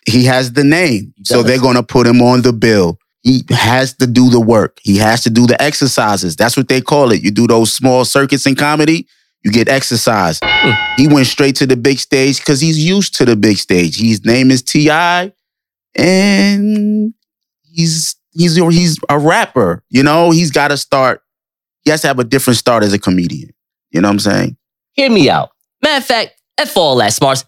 He 0.07 0.25
has 0.25 0.53
the 0.53 0.63
name. 0.63 1.13
So 1.25 1.43
they're 1.43 1.61
going 1.61 1.75
to 1.75 1.83
put 1.83 2.07
him 2.07 2.23
on 2.23 2.43
the 2.43 2.53
bill. 2.53 2.99
He 3.23 3.45
has 3.51 3.93
to 3.95 4.07
do 4.07 4.31
the 4.31 4.41
work. 4.41 4.79
He 4.83 4.97
has 4.99 5.25
to 5.25 5.31
do 5.31 5.47
the 5.47 5.61
exercises. 5.61 6.37
That's 6.37 6.57
what 6.57 6.69
they 6.69 6.81
call 6.81 7.11
it. 7.11 7.23
You 7.23 7.33
do 7.33 7.49
those 7.49 7.73
small 7.73 8.05
circuits 8.05 8.47
in 8.47 8.55
comedy, 8.55 9.09
you 9.45 9.51
get 9.51 9.69
exercise. 9.69 10.39
Hmm. 10.43 10.73
He 10.97 11.09
went 11.09 11.27
straight 11.27 11.57
to 11.57 11.67
the 11.67 11.77
big 11.77 11.99
stage 11.99 12.39
because 12.39 12.61
he's 12.61 12.79
used 12.79 13.17
to 13.17 13.25
the 13.25 13.35
big 13.35 13.57
stage. 13.57 13.99
His 13.99 14.25
name 14.25 14.53
is 14.53 14.63
T.I. 14.63 15.33
and 15.97 17.13
he's 17.63 18.15
he's 18.33 18.57
he's 18.57 18.99
a 19.09 19.19
rapper. 19.19 19.83
You 19.89 20.05
know, 20.05 20.31
he's 20.31 20.53
got 20.53 20.69
to 20.69 20.77
start. 20.77 21.23
He 21.85 21.91
has 21.91 22.03
to 22.03 22.07
have 22.07 22.21
a 22.21 22.25
different 22.25 22.59
start 22.59 22.85
as 22.85 22.93
a 22.93 22.99
comedian. 23.01 23.51
You 23.91 24.01
know 24.01 24.09
what 24.09 24.13
I'm 24.13 24.19
saying? 24.21 24.57
Hear 24.93 25.11
me 25.11 25.31
out. 25.31 25.52
Matter 25.83 25.99
of 25.99 26.05
fact, 26.05 26.41
F 26.59 26.77
all 26.77 26.97
that, 26.97 27.13
Smartz. 27.13 27.45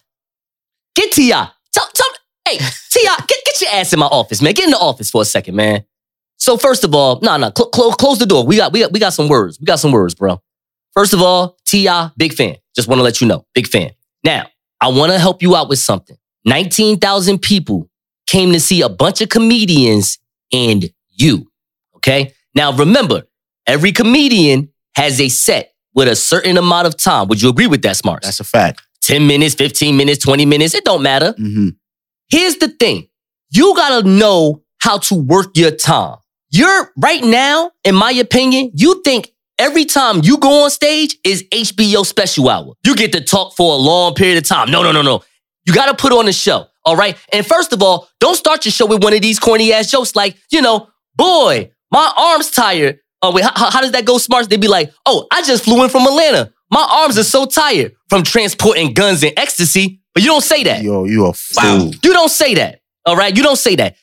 Get 0.95 1.12
T.I. 1.12 1.49
Tell, 1.73 1.88
tell, 1.93 2.07
hey, 2.49 2.59
T.I., 2.59 3.17
get, 3.26 3.38
get 3.45 3.61
your 3.61 3.71
ass 3.73 3.93
in 3.93 3.99
my 3.99 4.07
office, 4.07 4.41
man. 4.41 4.55
Get 4.55 4.64
in 4.64 4.71
the 4.71 4.79
office 4.79 5.11
for 5.11 5.23
a 5.23 5.25
second, 5.25 5.57
man. 5.57 5.85
So 6.37 6.57
first 6.57 6.85
of 6.85 6.95
all, 6.95 7.21
no, 7.23 7.37
no, 7.37 7.50
cl- 7.57 7.71
cl- 7.75 7.93
close 7.93 8.19
the 8.19 8.26
door. 8.26 8.45
We 8.45 8.57
got, 8.57 8.73
we 8.73 8.81
got, 8.81 8.93
we 8.93 9.00
got 9.00 9.12
some 9.12 9.29
words. 9.29 9.59
We 9.61 9.67
got 9.67 9.79
some 9.79 9.93
words, 9.93 10.14
bro. 10.14 10.41
First 10.93 11.12
of 11.12 11.21
all, 11.21 11.57
T.I., 11.67 12.11
big 12.17 12.35
fan. 12.35 12.57
Just 12.75 12.88
want 12.88 12.99
to 12.99 13.03
let 13.03 13.21
you 13.21 13.26
know, 13.26 13.47
big 13.55 13.67
fan. 13.67 13.91
Now, 14.23 14.47
I 14.81 14.88
want 14.88 15.12
to 15.12 15.19
help 15.19 15.43
you 15.43 15.57
out 15.57 15.69
with 15.69 15.79
something. 15.79 16.17
19,000 16.45 17.38
people 17.38 17.88
came 18.26 18.53
to 18.53 18.61
see 18.61 18.83
a 18.83 18.88
bunch 18.88 19.21
of 19.21 19.29
comedians 19.29 20.19
and 20.53 20.91
you. 21.11 21.50
Okay. 21.97 22.35
Now, 22.55 22.73
remember, 22.73 23.23
every 23.67 23.93
comedian 23.93 24.71
has 24.95 25.21
a 25.21 25.29
set 25.29 25.74
with 25.95 26.09
a 26.09 26.17
certain 26.17 26.57
amount 26.57 26.87
of 26.87 26.97
time. 26.97 27.29
Would 27.29 27.41
you 27.43 27.49
agree 27.49 27.67
with 27.67 27.83
that, 27.83 27.97
Smartz? 27.97 28.23
That's 28.23 28.41
a 28.41 28.45
fact. 28.45 28.83
10 29.03 29.27
minutes, 29.27 29.55
15 29.55 29.97
minutes, 29.97 30.25
20 30.25 30.47
minutes. 30.47 30.75
It 30.75 30.85
don't 30.85 31.03
matter. 31.03 31.33
hmm 31.37 31.69
Here's 32.31 32.57
the 32.57 32.69
thing. 32.69 33.09
You 33.51 33.75
gotta 33.77 34.09
know 34.09 34.63
how 34.79 34.99
to 34.99 35.15
work 35.15 35.57
your 35.57 35.71
time. 35.71 36.17
You're 36.51 36.93
right 36.97 37.23
now, 37.23 37.71
in 37.85 37.95
my 37.95 38.13
opinion, 38.13 38.71
you 38.75 39.03
think 39.05 39.33
every 39.59 39.85
time 39.85 40.21
you 40.23 40.39
go 40.39 40.65
on 40.65 40.71
stage 40.71 41.17
is 41.25 41.45
HBO 41.53 42.05
special 42.05 42.49
hour. 42.49 42.75
You 42.85 42.97
get 42.97 43.13
to 43.13 43.21
talk 43.21 43.55
for 43.57 43.75
a 43.75 43.77
long 43.77 44.15
period 44.15 44.39
of 44.39 44.45
time. 44.45 44.71
No, 44.71 44.83
no, 44.83 44.91
no, 44.91 45.03
no. 45.03 45.23
You 45.67 45.75
gotta 45.75 45.95
put 45.95 46.13
on 46.13 46.27
a 46.29 46.33
show. 46.33 46.67
All 46.85 46.97
right. 46.97 47.17
And 47.33 47.47
first 47.47 47.73
of 47.73 47.83
all, 47.83 48.09
don't 48.21 48.35
start 48.37 48.65
your 48.65 48.73
show 48.73 48.87
with 48.87 49.03
one 49.05 49.13
of 49.15 49.21
these 49.23 49.39
corny 49.39 49.73
ass 49.73 49.91
jokes 49.91 50.15
like, 50.17 50.37
you 50.51 50.61
know, 50.63 50.89
boy, 51.15 51.71
my 51.91 52.13
arm's 52.17 52.51
tired. 52.51 52.99
Oh, 53.25 53.33
wait, 53.33 53.43
how, 53.43 53.71
how 53.71 53.81
does 53.81 53.93
that 53.93 54.04
go, 54.04 54.16
Smartz? 54.16 54.49
They'd 54.50 54.61
be 54.61 54.69
like, 54.69 54.93
oh, 55.07 55.26
I 55.33 55.40
just 55.43 55.64
flew 55.64 55.83
in 55.83 55.88
from 55.88 56.02
Atlanta. 56.02 56.52
My 56.71 56.87
arms 56.90 57.16
are 57.16 57.25
so 57.25 57.47
tired 57.47 57.95
from 58.11 58.23
transporting 58.23 58.93
guns 58.93 59.23
and 59.23 59.33
ecstasy. 59.38 60.02
But 60.12 60.23
you 60.23 60.28
don't 60.28 60.43
say 60.45 60.62
that. 60.64 60.83
Yo, 60.83 61.04
you 61.04 61.25
a 61.26 61.33
fool. 61.33 61.90
You 62.02 62.12
don't 62.12 62.31
say 62.31 62.54
that. 62.57 62.81
All 63.07 63.16
right. 63.16 63.35
You 63.35 63.43
don't 63.43 63.57
say 63.57 63.76
that. 63.76 63.97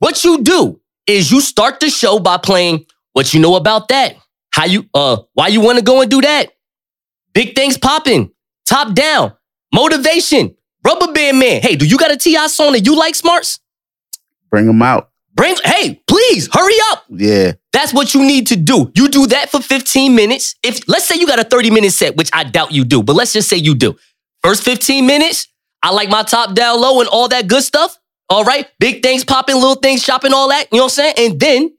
What 0.00 0.24
you 0.24 0.42
do 0.42 0.80
is 1.06 1.30
you 1.30 1.40
start 1.40 1.78
the 1.78 1.88
show 1.88 2.18
by 2.18 2.36
playing 2.36 2.86
what 3.12 3.32
you 3.32 3.38
know 3.38 3.54
about 3.54 3.88
that. 3.88 4.16
How 4.50 4.64
you 4.64 4.88
uh 4.92 5.18
why 5.34 5.48
you 5.48 5.60
want 5.60 5.78
to 5.78 5.84
go 5.84 6.00
and 6.00 6.10
do 6.10 6.20
that? 6.20 6.48
Big 7.32 7.54
things 7.54 7.78
popping, 7.78 8.32
top 8.68 8.92
down, 8.94 9.34
motivation, 9.72 10.56
rubber 10.84 11.12
band 11.12 11.38
man. 11.38 11.62
Hey, 11.62 11.76
do 11.76 11.86
you 11.86 11.96
got 11.96 12.12
a 12.12 12.16
TI 12.16 12.48
song 12.48 12.72
that 12.72 12.84
you 12.84 12.96
like, 12.96 13.14
Smartz? 13.14 13.60
Bring 14.50 14.66
them 14.66 14.82
out. 14.82 15.10
Bring 15.34 15.56
hey, 15.64 16.00
please 16.06 16.48
hurry 16.52 16.74
up. 16.92 17.04
Yeah. 17.10 17.52
That's 17.72 17.92
what 17.92 18.14
you 18.14 18.24
need 18.24 18.46
to 18.48 18.56
do. 18.56 18.92
You 18.94 19.08
do 19.08 19.26
that 19.28 19.50
for 19.50 19.60
15 19.60 20.14
minutes. 20.14 20.54
If 20.62 20.86
let's 20.88 21.06
say 21.06 21.16
you 21.16 21.26
got 21.26 21.40
a 21.40 21.44
30 21.44 21.70
minute 21.70 21.90
set, 21.92 22.16
which 22.16 22.30
I 22.32 22.44
doubt 22.44 22.72
you 22.72 22.84
do, 22.84 23.02
but 23.02 23.16
let's 23.16 23.32
just 23.32 23.48
say 23.48 23.56
you 23.56 23.74
do. 23.74 23.96
First 24.42 24.62
15 24.62 25.06
minutes, 25.06 25.48
I 25.82 25.90
like 25.90 26.08
my 26.08 26.22
top 26.22 26.54
down 26.54 26.80
low 26.80 27.00
and 27.00 27.08
all 27.08 27.28
that 27.28 27.48
good 27.48 27.62
stuff. 27.64 27.98
All 28.30 28.44
right. 28.44 28.68
Big 28.78 29.02
things 29.02 29.24
popping, 29.24 29.56
little 29.56 29.74
things 29.74 30.02
shopping, 30.02 30.32
all 30.32 30.48
that. 30.50 30.68
You 30.72 30.78
know 30.78 30.84
what 30.84 30.98
I'm 30.98 31.14
saying? 31.14 31.14
And 31.18 31.40
then 31.40 31.76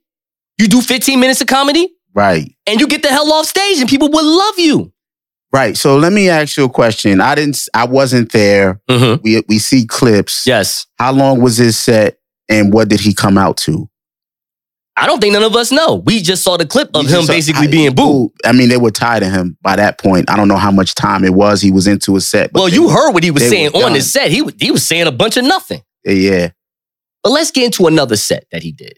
you 0.60 0.68
do 0.68 0.82
15 0.82 1.20
minutes 1.20 1.42
of 1.42 1.48
comedy 1.48 1.94
Right. 2.14 2.56
and 2.68 2.80
you 2.80 2.88
get 2.88 3.02
the 3.04 3.10
hell 3.10 3.32
off 3.34 3.46
stage 3.46 3.80
and 3.80 3.90
people 3.90 4.10
will 4.12 4.38
love 4.38 4.60
you. 4.60 4.92
Right. 5.54 5.78
So 5.78 5.98
let 5.98 6.12
me 6.12 6.28
ask 6.30 6.58
you 6.58 6.66
a 6.66 6.70
question. 6.70 7.22
I 7.22 7.36
didn't 7.36 7.68
I 7.74 7.86
wasn't 7.86 8.32
there. 8.34 8.82
Mm-hmm. 8.90 9.22
We 9.24 9.42
we 9.48 9.60
see 9.60 9.86
clips. 9.86 10.46
Yes. 10.46 10.88
How 11.00 11.14
long 11.14 11.40
was 11.42 11.58
this 11.58 11.78
set 11.78 12.18
and 12.50 12.74
what 12.74 12.90
did 12.90 13.00
he 13.00 13.14
come 13.14 13.38
out 13.38 13.58
to? 13.58 13.90
I 14.98 15.08
don't 15.08 15.20
think 15.20 15.34
none 15.34 15.44
of 15.44 15.56
us 15.58 15.72
know. 15.74 16.02
We 16.06 16.22
just 16.22 16.42
saw 16.42 16.56
the 16.56 16.66
clip 16.66 16.90
of 16.94 17.06
him 17.06 17.24
saw- 17.24 17.34
basically 17.34 17.68
I- 17.68 17.72
being 17.72 17.94
booed. 17.94 18.32
I 18.46 18.54
mean, 18.54 18.70
they 18.70 18.78
were 18.78 18.92
tired 18.92 19.24
of 19.24 19.32
him 19.32 19.58
by 19.62 19.76
that 19.76 20.00
point. 20.00 20.30
I 20.30 20.38
don't 20.38 20.48
know 20.48 20.56
how 20.56 20.72
much 20.72 20.96
time 20.96 21.26
it 21.26 21.34
was. 21.34 21.62
He 21.62 21.70
was 21.72 21.86
into 21.86 22.16
a 22.16 22.22
set. 22.22 22.54
but 22.54 22.60
Well, 22.62 22.70
they 22.70 22.76
you 22.76 22.90
heard 22.90 23.12
what 23.12 23.24
he 23.24 23.32
was 23.32 23.48
saying 23.48 23.72
on 23.76 23.94
his 23.94 24.10
set. 24.12 24.32
He, 24.32 24.42
was- 24.42 24.54
he 24.58 24.72
was 24.72 24.86
saying 24.88 25.06
a 25.08 25.12
bunch 25.12 25.36
of 25.36 25.44
nothing. 25.44 25.82
Yeah. 26.06 26.52
But 27.24 27.32
let's 27.32 27.52
get 27.52 27.66
into 27.66 27.88
another 27.88 28.16
set 28.16 28.46
that 28.52 28.64
he 28.64 28.72
did. 28.72 28.98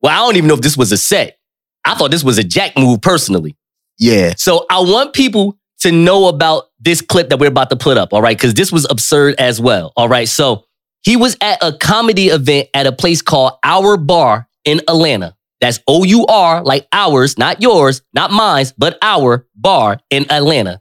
Well, 0.00 0.12
I 0.12 0.24
don't 0.26 0.36
even 0.36 0.48
know 0.48 0.54
if 0.54 0.60
this 0.62 0.76
was 0.76 0.92
a 0.92 0.96
set. 0.96 1.36
I 1.84 1.94
thought 1.94 2.10
this 2.10 2.24
was 2.24 2.38
a 2.38 2.44
jack 2.44 2.78
move 2.78 3.02
personally. 3.02 3.56
Yeah. 3.98 4.32
So 4.36 4.64
I 4.70 4.78
want 4.80 5.12
people 5.12 5.58
to 5.80 5.92
know 5.92 6.28
about 6.28 6.64
this 6.80 7.00
clip 7.00 7.28
that 7.30 7.38
we're 7.38 7.48
about 7.48 7.68
to 7.70 7.76
put 7.76 7.98
up, 7.98 8.12
all 8.14 8.22
right? 8.22 8.36
Because 8.36 8.54
this 8.54 8.70
was 8.72 8.86
absurd 8.88 9.34
as 9.38 9.60
well, 9.60 9.92
all 9.96 10.08
right? 10.08 10.28
So 10.28 10.64
he 11.02 11.16
was 11.16 11.36
at 11.40 11.58
a 11.62 11.72
comedy 11.72 12.28
event 12.28 12.68
at 12.74 12.86
a 12.86 12.92
place 12.92 13.22
called 13.22 13.52
Our 13.64 13.96
Bar 13.96 14.48
in 14.64 14.80
Atlanta. 14.88 15.36
That's 15.60 15.80
O 15.88 16.04
U 16.04 16.26
R, 16.26 16.62
like 16.62 16.86
ours, 16.92 17.36
not 17.36 17.60
yours, 17.60 18.02
not 18.12 18.30
mine's, 18.30 18.72
but 18.72 18.98
our 19.02 19.46
bar 19.56 19.98
in 20.10 20.30
Atlanta. 20.30 20.80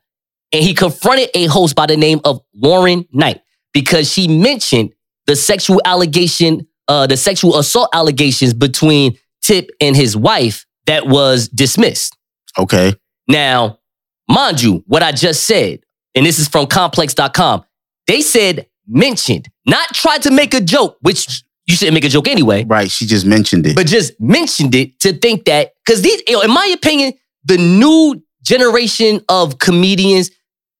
And 0.53 0.63
he 0.63 0.73
confronted 0.73 1.29
a 1.33 1.45
host 1.45 1.75
by 1.75 1.87
the 1.87 1.97
name 1.97 2.21
of 2.23 2.41
Lauren 2.53 3.05
Knight 3.11 3.41
because 3.73 4.11
she 4.11 4.27
mentioned 4.27 4.93
the 5.25 5.35
sexual 5.35 5.81
allegation, 5.83 6.67
uh, 6.87 7.07
the 7.07 7.17
sexual 7.17 7.57
assault 7.57 7.89
allegations 7.93 8.53
between 8.53 9.17
Tip 9.41 9.69
and 9.79 9.95
his 9.95 10.15
wife 10.15 10.65
that 10.87 11.07
was 11.07 11.47
dismissed. 11.47 12.17
Okay. 12.57 12.93
Now, 13.27 13.79
mind 14.27 14.61
you, 14.61 14.83
what 14.87 15.03
I 15.03 15.11
just 15.11 15.43
said, 15.43 15.81
and 16.15 16.25
this 16.25 16.39
is 16.39 16.47
from 16.47 16.67
complex.com, 16.67 17.63
they 18.07 18.21
said 18.21 18.67
mentioned, 18.87 19.49
not 19.65 19.93
tried 19.93 20.23
to 20.23 20.31
make 20.31 20.53
a 20.53 20.61
joke, 20.61 20.97
which 21.01 21.43
you 21.65 21.75
shouldn't 21.75 21.93
make 21.93 22.05
a 22.05 22.09
joke 22.09 22.27
anyway, 22.27 22.63
Right. 22.63 22.89
She 22.89 23.05
just 23.05 23.25
mentioned 23.25 23.67
it. 23.67 23.75
but 23.75 23.87
just 23.87 24.19
mentioned 24.19 24.73
it 24.73 24.99
to 25.01 25.13
think 25.13 25.45
that, 25.45 25.73
because 25.85 26.01
these, 26.01 26.21
you 26.27 26.33
know, 26.33 26.41
in 26.41 26.51
my 26.51 26.65
opinion, 26.67 27.13
the 27.43 27.57
new 27.57 28.23
generation 28.43 29.21
of 29.27 29.59
comedians, 29.59 30.31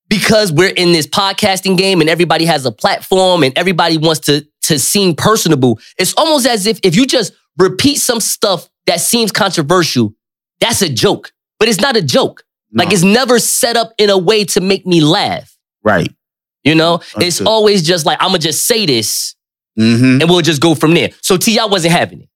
because 0.09 0.53
we're 0.53 0.69
in 0.69 0.93
this 0.93 1.05
podcasting 1.05 1.77
game 1.77 1.99
and 1.99 2.09
everybody 2.09 2.45
has 2.45 2.65
a 2.65 2.71
platform 2.71 3.43
and 3.43 3.57
everybody 3.57 3.97
wants 3.97 4.21
to, 4.21 4.47
to 4.63 4.79
seem 4.79 5.13
personable, 5.15 5.77
it's 5.97 6.13
almost 6.15 6.45
as 6.47 6.65
if 6.65 6.79
if 6.83 6.95
you 6.95 7.05
just 7.05 7.33
repeat 7.57 7.97
some 7.97 8.21
stuff 8.21 8.69
that 8.85 9.01
seems 9.01 9.31
controversial, 9.33 10.13
that's 10.61 10.81
a 10.81 10.89
joke. 10.89 11.33
But 11.59 11.67
it's 11.67 11.81
not 11.81 11.97
a 11.97 12.01
joke. 12.01 12.43
Like 12.73 12.93
it's 12.93 13.03
never 13.03 13.39
set 13.39 13.75
up 13.75 13.91
in 13.97 14.09
a 14.09 14.17
way 14.17 14.45
to 14.45 14.61
make 14.61 14.85
me 14.85 15.01
laugh. 15.01 15.57
right. 15.83 16.13
You 16.67 16.75
know, 16.75 17.01
it's 17.19 17.41
always 17.41 17.81
just 17.83 18.05
like, 18.05 18.17
I'm 18.21 18.27
gonna 18.29 18.39
just 18.39 18.65
say 18.67 18.85
this 18.85 19.35
Mm-hmm. 19.79 20.21
and 20.21 20.29
we'll 20.29 20.41
just 20.41 20.59
go 20.59 20.73
from 20.73 20.95
there. 20.95 21.09
So 21.21 21.37
T.I. 21.37 21.65
wasn't 21.65 21.93
having 21.93 22.21
it 22.21 22.29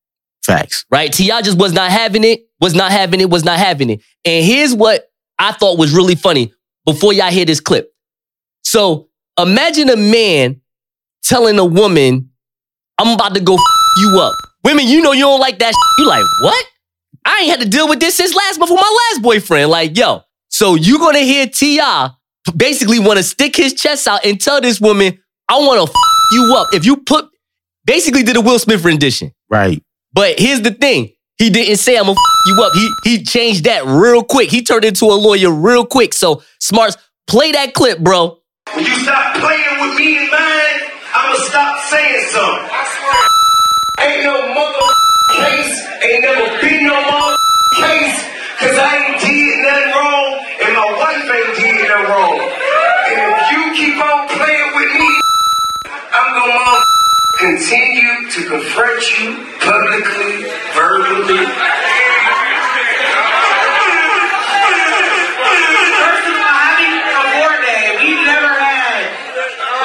Facts. 0.44 0.86
right? 0.92 1.12
T.I. 1.12 1.42
just 1.42 1.58
was 1.58 1.74
not 1.74 1.90
having 1.92 2.24
it, 2.24 2.42
was 2.60 2.76
not 2.76 2.92
having 2.92 3.20
it, 3.20 3.32
was 3.32 3.44
not 3.44 3.58
having 3.58 3.90
it. 3.90 4.02
And 4.24 4.46
here's 4.46 4.76
what 4.76 5.10
I 5.40 5.52
thought 5.52 5.80
was 5.80 5.92
really 5.92 6.14
funny 6.14 6.54
before 6.86 7.14
y'all 7.14 7.32
hear 7.32 7.46
this 7.46 7.60
clip. 7.60 7.92
So 8.64 9.10
imagine 9.40 9.90
a 9.90 9.96
man 9.98 10.62
telling 11.24 11.58
a 11.58 11.66
woman, 11.66 12.30
I'm 13.00 13.16
about 13.16 13.34
to 13.34 13.42
go 13.42 13.56
f- 13.56 13.60
you 13.98 14.20
up. 14.22 14.34
Women, 14.64 14.86
you 14.88 15.02
know 15.02 15.12
you 15.12 15.22
don't 15.24 15.40
like 15.40 15.58
that. 15.60 15.74
You 15.98 16.06
like, 16.08 16.24
what? 16.44 16.66
I 17.26 17.40
ain't 17.42 17.50
had 17.50 17.60
to 17.62 17.68
deal 17.70 17.88
with 17.90 18.00
this 18.00 18.18
since 18.18 18.36
last 18.36 18.60
before 18.60 18.78
my 18.78 18.98
last 19.12 19.24
boyfriend. 19.24 19.72
Like, 19.72 19.98
yo. 19.98 20.22
So 20.50 20.76
you 20.76 21.00
gonna 21.00 21.20
hear 21.20 21.48
T.I. 21.48 22.12
basically 22.56 23.00
want 23.00 23.18
to 23.18 23.24
stick 23.24 23.56
his 23.56 23.74
chest 23.74 24.08
out 24.08 24.26
and 24.26 24.40
tell 24.40 24.62
this 24.62 24.80
woman, 24.82 25.20
I 25.50 25.58
want 25.60 25.78
to 25.88 25.92
f- 25.92 26.00
you 26.34 26.56
up. 26.56 26.68
If 26.74 26.86
you 26.86 26.98
put 26.98 27.30
basically 27.86 28.24
did 28.24 28.36
a 28.38 28.42
Will 28.42 28.60
Smith 28.60 28.84
rendition. 28.84 29.32
Right. 29.50 29.84
But 30.14 30.40
here's 30.40 30.62
the 30.62 30.72
thing. 30.72 31.12
He 31.38 31.50
didn't 31.50 31.78
say 31.78 31.96
I'm 31.98 32.04
gonna 32.06 32.12
f- 32.12 32.46
you 32.46 32.64
up. 32.64 32.74
He 32.74 32.90
he 33.04 33.24
changed 33.24 33.64
that 33.66 33.86
real 33.86 34.24
quick. 34.24 34.50
He 34.52 34.64
turned 34.64 34.86
into 34.86 35.06
a 35.06 35.16
lawyer 35.16 35.52
real 35.52 35.86
quick. 35.86 36.14
So 36.14 36.44
Smartz, 36.62 36.98
play 37.28 37.52
that 37.54 37.74
clip, 37.74 38.00
bro. 38.00 38.38
When 38.74 38.86
you 38.86 38.94
stop 39.04 39.36
playing 39.38 39.80
with 39.82 39.98
me 40.00 40.18
and 40.18 40.30
mine, 40.32 40.92
I'ma 41.14 41.36
stop 41.44 41.84
saying 41.90 42.26
something. 42.30 42.70
I 42.72 42.84
swear. 43.98 44.08
Ain't 44.08 44.24
no 44.24 44.41
continue 57.42 58.30
to 58.30 58.40
confront 58.46 59.02
you 59.18 59.34
publicly, 59.58 60.46
verbally. 60.78 61.42
First 65.82 66.26
of 66.30 66.38
all, 66.38 66.54
happy 66.54 66.94
Award 67.02 67.66
Day. 67.66 67.98
We've 67.98 68.22
never 68.30 68.54
had, 68.54 69.10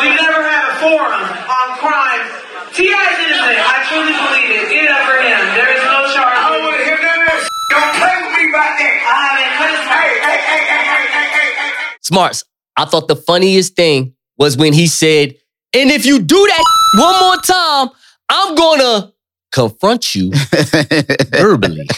we've 0.05 0.21
never 0.21 0.45
had 0.45 0.69
a 0.69 0.75
forum 0.85 1.25
on 1.49 1.69
crime. 1.81 2.29
T.I. 2.77 2.93
is 2.93 3.25
innocent. 3.25 3.57
I 3.57 3.89
truly 3.89 4.13
believe 4.13 4.53
it. 4.53 4.69
Get 4.69 4.85
it 4.85 4.93
up 4.93 5.09
for 5.09 5.17
him. 5.17 5.41
There 5.57 5.73
is 5.73 5.81
no 5.89 6.05
charge. 6.13 6.37
I 6.37 6.53
don't 6.53 6.61
wanna 6.61 6.85
hear 6.85 7.01
none 7.01 7.25
of 7.25 7.25
that. 7.25 7.41
Don't 7.73 7.93
play 7.97 8.15
with 8.21 8.37
me 8.37 8.45
about 8.53 8.73
that. 8.77 8.95
I 9.01 9.33
haven't 9.33 9.53
cut 9.57 9.73
Hey, 9.97 10.13
hey, 10.21 10.45
hey, 10.45 10.61
hey, 10.61 10.85
hey, 10.93 11.09
hey, 11.09 11.29
hey, 11.33 11.49
hey. 11.57 11.97
Smartz, 12.05 12.45
I 12.77 12.85
thought 12.85 13.09
the 13.09 13.17
funniest 13.17 13.77
thing 13.77 14.13
was 14.37 14.59
when 14.59 14.75
he 14.75 14.87
said, 14.87 15.37
and 15.75 15.91
if 15.91 16.07
you 16.07 16.19
do 16.19 16.37
that 16.37 16.65
one 16.99 17.21
more 17.21 17.37
time, 17.37 17.89
I'm 18.29 18.55
gonna 18.55 19.13
confront 19.53 20.15
you 20.15 20.33
verbally, 21.31 21.89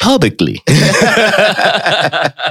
publicly. 0.00 0.60
yeah, 0.68 2.42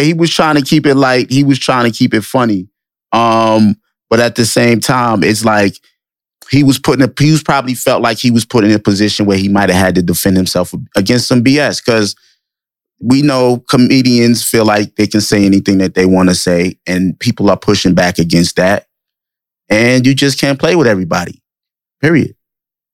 he 0.00 0.14
was 0.14 0.30
trying 0.30 0.56
to 0.56 0.62
keep 0.62 0.86
it 0.86 0.94
light. 0.94 1.30
He 1.30 1.44
was 1.44 1.58
trying 1.58 1.90
to 1.90 1.96
keep 1.96 2.14
it 2.14 2.24
funny. 2.24 2.68
Um, 3.12 3.76
but 4.10 4.20
at 4.20 4.36
the 4.36 4.44
same 4.44 4.80
time, 4.80 5.22
it's 5.22 5.44
like 5.44 5.74
he 6.50 6.62
was 6.62 6.78
putting 6.78 7.06
a, 7.06 7.12
he 7.18 7.30
was 7.30 7.42
probably 7.42 7.74
felt 7.74 8.02
like 8.02 8.18
he 8.18 8.30
was 8.30 8.44
put 8.44 8.64
in 8.64 8.72
a 8.72 8.78
position 8.78 9.26
where 9.26 9.38
he 9.38 9.48
might 9.48 9.70
have 9.70 9.78
had 9.78 9.94
to 9.96 10.02
defend 10.02 10.36
himself 10.36 10.74
against 10.96 11.28
some 11.28 11.44
BS. 11.44 11.84
Cause 11.84 12.16
we 13.00 13.22
know 13.22 13.62
comedians 13.68 14.42
feel 14.42 14.64
like 14.64 14.96
they 14.96 15.06
can 15.06 15.20
say 15.20 15.44
anything 15.44 15.78
that 15.78 15.94
they 15.94 16.06
want 16.06 16.30
to 16.30 16.34
say, 16.34 16.78
and 16.86 17.18
people 17.20 17.50
are 17.50 17.56
pushing 17.56 17.94
back 17.94 18.18
against 18.18 18.56
that. 18.56 18.87
And 19.68 20.06
you 20.06 20.14
just 20.14 20.40
can't 20.40 20.58
play 20.58 20.76
with 20.76 20.86
everybody. 20.86 21.42
Period. 22.00 22.34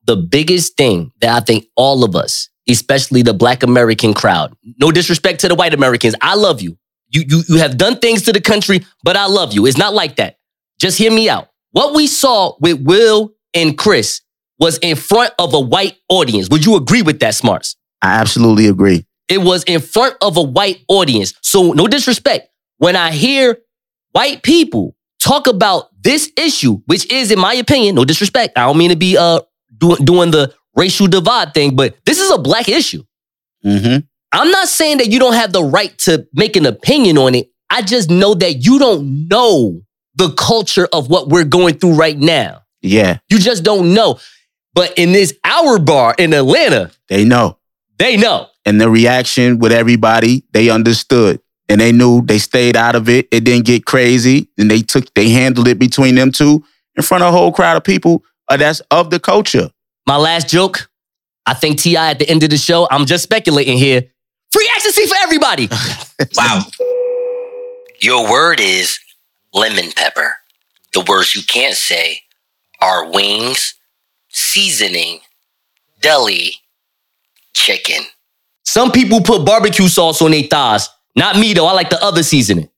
the 0.06 0.16
biggest 0.16 0.76
thing 0.76 1.10
that 1.20 1.34
I 1.34 1.40
think 1.40 1.66
all 1.76 2.04
of 2.04 2.14
us, 2.16 2.48
especially 2.68 3.22
the 3.22 3.34
black 3.34 3.62
American 3.62 4.12
crowd, 4.14 4.54
no 4.78 4.90
disrespect 4.90 5.40
to 5.40 5.48
the 5.48 5.54
white 5.54 5.74
Americans, 5.74 6.14
I 6.20 6.34
love 6.34 6.60
you. 6.62 6.76
You, 7.08 7.24
you, 7.28 7.42
you 7.48 7.56
have 7.58 7.76
done 7.78 7.98
things 7.98 8.22
to 8.22 8.32
the 8.32 8.40
country, 8.40 8.84
but 9.02 9.16
I 9.16 9.26
love 9.26 9.52
you. 9.54 9.66
It's 9.66 9.78
not 9.78 9.94
like 9.94 10.16
that. 10.16 10.38
Just 10.80 10.98
hear 10.98 11.10
me 11.12 11.28
out. 11.28 11.48
What 11.72 11.94
we 11.94 12.06
saw 12.06 12.54
with 12.60 12.80
Will 12.82 13.34
and 13.54 13.78
Chris 13.78 14.20
was 14.58 14.78
in 14.78 14.96
front 14.96 15.32
of 15.38 15.54
a 15.54 15.60
white 15.60 15.96
audience. 16.08 16.48
Would 16.50 16.64
you 16.66 16.76
agree 16.76 17.02
with 17.02 17.20
that, 17.20 17.34
Smartz? 17.34 17.76
I 18.02 18.14
absolutely 18.20 18.66
agree. 18.66 19.06
It 19.28 19.38
was 19.38 19.64
in 19.64 19.80
front 19.80 20.16
of 20.20 20.36
a 20.36 20.42
white 20.42 20.84
audience. 20.88 21.34
So, 21.42 21.72
no 21.72 21.86
disrespect. 21.86 22.48
When 22.78 22.96
I 22.96 23.10
hear 23.12 23.58
white 24.12 24.42
people 24.42 24.93
talk 25.24 25.46
about 25.46 25.88
this 26.02 26.30
issue, 26.36 26.80
which 26.86 27.10
is, 27.10 27.30
in 27.30 27.38
my 27.38 27.54
opinion, 27.54 27.94
no 27.94 28.04
disrespect. 28.04 28.58
I 28.58 28.66
don't 28.66 28.78
mean 28.78 28.90
to 28.90 28.96
be 28.96 29.16
uh 29.16 29.40
doing 29.78 30.04
doing 30.04 30.30
the 30.30 30.52
racial 30.76 31.06
divide 31.06 31.54
thing, 31.54 31.74
but 31.76 31.96
this 32.04 32.20
is 32.20 32.30
a 32.30 32.38
black 32.38 32.68
issue. 32.68 33.02
hmm 33.62 33.96
I'm 34.32 34.50
not 34.50 34.66
saying 34.68 34.98
that 34.98 35.12
you 35.12 35.20
don't 35.20 35.34
have 35.34 35.52
the 35.52 35.62
right 35.62 35.96
to 36.00 36.26
make 36.34 36.56
an 36.56 36.66
opinion 36.66 37.18
on 37.18 37.36
it. 37.36 37.50
I 37.70 37.82
just 37.82 38.10
know 38.10 38.34
that 38.34 38.64
you 38.66 38.80
don't 38.80 39.28
know 39.28 39.82
the 40.16 40.30
culture 40.32 40.88
of 40.92 41.08
what 41.08 41.28
we're 41.28 41.44
going 41.44 41.78
through 41.78 41.94
right 41.94 42.18
now. 42.18 42.62
Yeah, 42.82 43.18
You 43.30 43.38
just 43.38 43.62
don't 43.64 43.94
know. 43.94 44.18
But 44.74 44.98
in 44.98 45.12
this 45.12 45.34
Our 45.44 45.78
Bar 45.78 46.16
in 46.18 46.34
Atlanta, 46.34 46.90
they 47.08 47.24
know. 47.24 47.58
they 47.98 48.16
know. 48.16 48.48
and 48.66 48.80
the 48.80 48.90
reaction 48.90 49.58
with 49.60 49.70
everybody, 49.72 50.44
they 50.52 50.68
understood 50.68 51.40
and 51.68 51.80
they 51.80 51.92
knew 51.92 52.22
they 52.22 52.38
stayed 52.38 52.76
out 52.76 52.94
of 52.94 53.08
it. 53.08 53.28
It 53.30 53.44
didn't 53.44 53.66
get 53.66 53.86
crazy, 53.86 54.48
and 54.58 54.70
they 54.70 54.82
took 54.82 55.12
they 55.14 55.30
handled 55.30 55.68
it 55.68 55.78
between 55.78 56.14
them 56.14 56.32
two 56.32 56.64
in 56.96 57.02
front 57.02 57.24
of 57.24 57.34
a 57.34 57.36
whole 57.36 57.52
crowd 57.52 57.76
of 57.76 57.84
people 57.84 58.22
uh, 58.48 58.56
that's 58.56 58.80
of 58.90 59.10
the 59.10 59.20
culture. 59.20 59.70
My 60.06 60.16
last 60.16 60.48
joke, 60.48 60.90
I 61.46 61.54
think 61.54 61.78
T.I. 61.78 62.10
at 62.10 62.18
the 62.18 62.28
end 62.28 62.42
of 62.42 62.50
the 62.50 62.58
show, 62.58 62.86
I'm 62.90 63.06
just 63.06 63.24
speculating 63.24 63.78
here. 63.78 64.04
Free 64.52 64.70
ecstasy 64.74 65.06
for 65.06 65.16
everybody. 65.22 65.68
Wow. 66.36 66.62
Your 68.00 68.30
word 68.30 68.60
is 68.60 68.98
lemon 69.52 69.90
pepper. 69.96 70.36
The 70.92 71.04
words 71.08 71.34
you 71.34 71.42
can't 71.42 71.74
say 71.74 72.20
are 72.80 73.10
wings, 73.10 73.74
seasoning, 74.28 75.20
deli, 76.00 76.54
chicken. 77.52 78.04
Some 78.64 78.92
people 78.92 79.20
put 79.22 79.44
barbecue 79.44 79.88
sauce 79.88 80.22
on 80.22 80.30
their 80.30 80.42
thighs. 80.44 80.88
Not 81.16 81.36
me 81.38 81.54
though. 81.54 81.66
I 81.66 81.72
like 81.72 81.90
the 81.90 82.02
other 82.02 82.22
seasoning. 82.22 82.68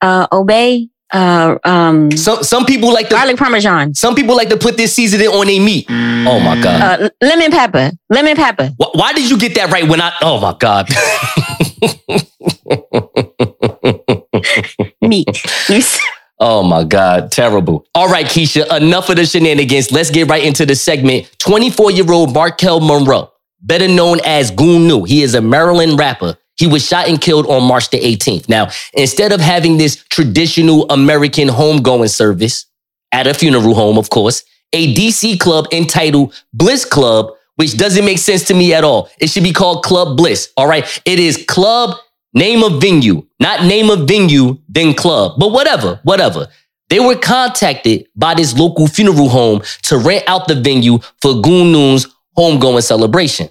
Uh, 0.00 0.26
obey. 0.32 0.88
Uh, 1.12 1.58
um, 1.64 2.08
Some 2.12 2.44
some 2.44 2.64
people 2.64 2.92
like 2.92 3.08
the 3.08 3.16
garlic 3.16 3.36
parmesan. 3.36 3.94
some 3.94 4.14
people 4.14 4.36
like 4.36 4.48
to 4.50 4.56
put 4.56 4.76
this 4.76 4.94
seasoning 4.94 5.26
on 5.26 5.44
their 5.48 5.60
meat. 5.60 5.86
Oh 5.90 6.38
my 6.38 6.60
god. 6.62 7.02
Uh, 7.02 7.10
lemon 7.20 7.50
pepper. 7.50 7.90
Lemon 8.08 8.36
pepper. 8.36 8.68
Wh- 8.80 8.94
Why 8.94 9.12
did 9.12 9.28
you 9.28 9.36
get 9.36 9.56
that 9.56 9.72
right 9.72 9.86
when 9.88 10.00
I? 10.00 10.12
Oh 10.22 10.40
my 10.40 10.54
god. 10.58 10.88
Meat. 15.02 15.26
Oh 16.42 16.62
my 16.62 16.84
God, 16.84 17.30
terrible. 17.30 17.84
All 17.94 18.08
right, 18.08 18.24
Keisha, 18.24 18.64
enough 18.74 19.10
of 19.10 19.16
the 19.16 19.26
shenanigans. 19.26 19.92
Let's 19.92 20.08
get 20.10 20.26
right 20.26 20.42
into 20.42 20.64
the 20.64 20.74
segment. 20.74 21.30
24 21.38 21.90
year 21.90 22.10
old 22.10 22.32
Markel 22.32 22.80
Monroe, 22.80 23.30
better 23.60 23.86
known 23.86 24.20
as 24.24 24.50
Goonew. 24.50 25.06
He 25.06 25.22
is 25.22 25.34
a 25.34 25.42
Maryland 25.42 25.98
rapper. 25.98 26.38
He 26.60 26.66
was 26.66 26.86
shot 26.86 27.08
and 27.08 27.18
killed 27.18 27.46
on 27.46 27.66
March 27.66 27.88
the 27.88 27.98
18th. 27.98 28.46
Now, 28.46 28.68
instead 28.92 29.32
of 29.32 29.40
having 29.40 29.78
this 29.78 30.04
traditional 30.10 30.84
American 30.90 31.48
homegoing 31.48 32.10
service 32.10 32.66
at 33.12 33.26
a 33.26 33.32
funeral 33.32 33.74
home, 33.74 33.96
of 33.96 34.10
course, 34.10 34.44
a 34.74 34.94
DC 34.94 35.40
club 35.40 35.66
entitled 35.72 36.34
Bliss 36.52 36.84
Club, 36.84 37.32
which 37.56 37.78
doesn't 37.78 38.04
make 38.04 38.18
sense 38.18 38.44
to 38.44 38.54
me 38.54 38.74
at 38.74 38.84
all. 38.84 39.08
It 39.18 39.30
should 39.30 39.42
be 39.42 39.54
called 39.54 39.82
Club 39.84 40.18
Bliss. 40.18 40.52
All 40.58 40.68
right. 40.68 40.84
It 41.06 41.18
is 41.18 41.42
club 41.48 41.96
name 42.34 42.62
of 42.62 42.78
venue, 42.78 43.26
not 43.40 43.64
name 43.64 43.88
of 43.88 44.06
venue, 44.06 44.58
then 44.68 44.92
club, 44.92 45.40
but 45.40 45.52
whatever, 45.52 45.98
whatever. 46.02 46.46
They 46.90 47.00
were 47.00 47.16
contacted 47.16 48.06
by 48.14 48.34
this 48.34 48.54
local 48.54 48.86
funeral 48.86 49.30
home 49.30 49.62
to 49.84 49.96
rent 49.96 50.24
out 50.26 50.46
the 50.46 50.56
venue 50.56 50.98
for 51.22 51.34
Goonew's 51.34 52.06
homegoing 52.36 52.82
celebration. 52.82 53.48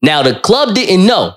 Now, 0.00 0.22
the 0.22 0.40
club 0.40 0.74
didn't 0.74 1.04
know 1.06 1.34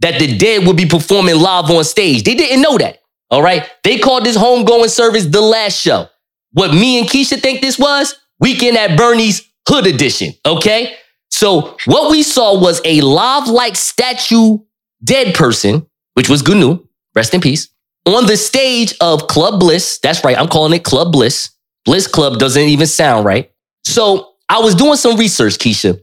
that 0.00 0.18
the 0.18 0.36
dead 0.36 0.66
would 0.66 0.76
be 0.76 0.86
performing 0.86 1.36
live 1.36 1.70
on 1.70 1.84
stage. 1.84 2.24
They 2.24 2.34
didn't 2.34 2.62
know 2.62 2.78
that. 2.78 2.98
All 3.30 3.42
right. 3.42 3.68
They 3.84 3.98
called 3.98 4.24
this 4.24 4.36
homegoing 4.36 4.90
service 4.90 5.26
the 5.26 5.40
last 5.40 5.80
show. 5.80 6.08
What 6.52 6.72
me 6.72 6.98
and 6.98 7.08
Keisha 7.08 7.40
think 7.40 7.60
this 7.60 7.78
was? 7.78 8.14
Weekend 8.40 8.76
at 8.76 8.96
Bernie's 8.96 9.48
Hood 9.68 9.86
Edition. 9.86 10.34
Okay. 10.44 10.96
So 11.30 11.76
what 11.86 12.10
we 12.10 12.22
saw 12.22 12.60
was 12.60 12.80
a 12.84 13.00
live 13.02 13.48
like 13.48 13.76
statue 13.76 14.58
dead 15.04 15.34
person, 15.34 15.86
which 16.14 16.28
was 16.28 16.46
Gnu, 16.46 16.86
rest 17.14 17.34
in 17.34 17.40
peace, 17.40 17.68
on 18.04 18.26
the 18.26 18.36
stage 18.36 18.94
of 19.00 19.28
Club 19.28 19.60
Bliss. 19.60 19.98
That's 20.02 20.24
right. 20.24 20.36
I'm 20.36 20.48
calling 20.48 20.72
it 20.72 20.84
Club 20.84 21.12
Bliss. 21.12 21.50
Bliss 21.84 22.06
Club 22.06 22.38
doesn't 22.38 22.62
even 22.62 22.86
sound 22.86 23.24
right. 23.24 23.50
So 23.84 24.34
I 24.48 24.58
was 24.60 24.74
doing 24.74 24.96
some 24.96 25.16
research, 25.16 25.54
Keisha. 25.58 26.00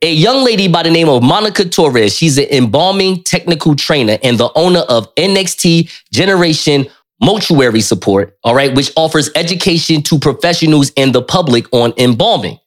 A 0.00 0.12
young 0.12 0.44
lady 0.44 0.68
by 0.68 0.84
the 0.84 0.90
name 0.90 1.08
of 1.08 1.24
Monica 1.24 1.64
Torres, 1.64 2.14
she's 2.14 2.38
an 2.38 2.44
embalming 2.52 3.24
technical 3.24 3.74
trainer 3.74 4.16
and 4.22 4.38
the 4.38 4.48
owner 4.54 4.80
of 4.88 5.12
NXT 5.16 5.90
Generation 6.12 6.86
Mortuary 7.20 7.80
Support, 7.80 8.38
all 8.44 8.54
right, 8.54 8.72
which 8.76 8.92
offers 8.96 9.28
education 9.34 10.02
to 10.02 10.20
professionals 10.20 10.92
and 10.96 11.12
the 11.12 11.20
public 11.20 11.66
on 11.72 11.94
embalming. 11.98 12.60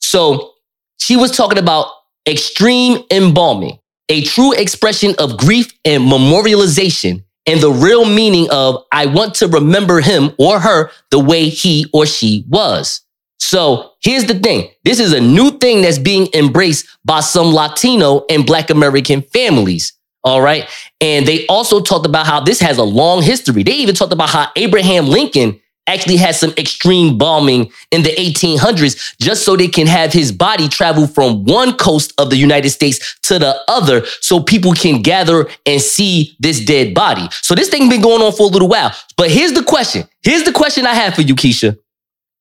So 0.00 0.54
she 0.98 1.14
was 1.14 1.36
talking 1.36 1.58
about 1.58 1.86
extreme 2.26 3.04
embalming, 3.08 3.78
a 4.08 4.24
true 4.24 4.52
expression 4.52 5.14
of 5.20 5.36
grief 5.36 5.72
and 5.84 6.02
memorialization, 6.02 7.22
and 7.46 7.60
the 7.60 7.70
real 7.70 8.04
meaning 8.04 8.48
of 8.50 8.82
I 8.90 9.06
want 9.06 9.34
to 9.36 9.46
remember 9.46 10.00
him 10.00 10.32
or 10.40 10.58
her 10.58 10.90
the 11.12 11.20
way 11.20 11.50
he 11.50 11.86
or 11.92 12.04
she 12.04 12.44
was. 12.48 13.00
So 13.38 13.92
here's 14.02 14.24
the 14.24 14.38
thing. 14.38 14.70
This 14.84 14.98
is 14.98 15.12
a 15.12 15.20
new 15.20 15.58
thing 15.58 15.82
that's 15.82 15.98
being 15.98 16.28
embraced 16.34 16.86
by 17.04 17.20
some 17.20 17.52
Latino 17.52 18.24
and 18.30 18.46
Black 18.46 18.70
American 18.70 19.22
families. 19.22 19.92
All 20.22 20.40
right. 20.40 20.68
And 21.00 21.26
they 21.26 21.46
also 21.46 21.80
talked 21.82 22.06
about 22.06 22.26
how 22.26 22.40
this 22.40 22.58
has 22.60 22.78
a 22.78 22.82
long 22.82 23.22
history. 23.22 23.62
They 23.62 23.74
even 23.74 23.94
talked 23.94 24.12
about 24.12 24.30
how 24.30 24.48
Abraham 24.56 25.06
Lincoln 25.06 25.60
actually 25.86 26.16
had 26.16 26.34
some 26.34 26.52
extreme 26.56 27.18
bombing 27.18 27.70
in 27.90 28.02
the 28.02 28.14
1800s 28.16 29.16
just 29.20 29.44
so 29.44 29.54
they 29.54 29.68
can 29.68 29.86
have 29.86 30.12
his 30.12 30.32
body 30.32 30.66
travel 30.66 31.06
from 31.06 31.44
one 31.44 31.76
coast 31.76 32.14
of 32.18 32.30
the 32.30 32.36
United 32.36 32.70
States 32.70 33.18
to 33.20 33.38
the 33.38 33.54
other 33.68 34.04
so 34.20 34.42
people 34.42 34.72
can 34.72 35.02
gather 35.02 35.46
and 35.66 35.80
see 35.82 36.36
this 36.40 36.64
dead 36.64 36.94
body. 36.94 37.28
So 37.42 37.54
this 37.54 37.68
thing 37.68 37.90
been 37.90 38.00
going 38.00 38.22
on 38.22 38.32
for 38.32 38.44
a 38.44 38.50
little 38.50 38.68
while. 38.68 38.92
But 39.16 39.30
here's 39.30 39.52
the 39.52 39.62
question. 39.62 40.08
Here's 40.22 40.44
the 40.44 40.52
question 40.52 40.86
I 40.86 40.94
have 40.94 41.14
for 41.14 41.22
you, 41.22 41.34
Keisha. 41.34 41.78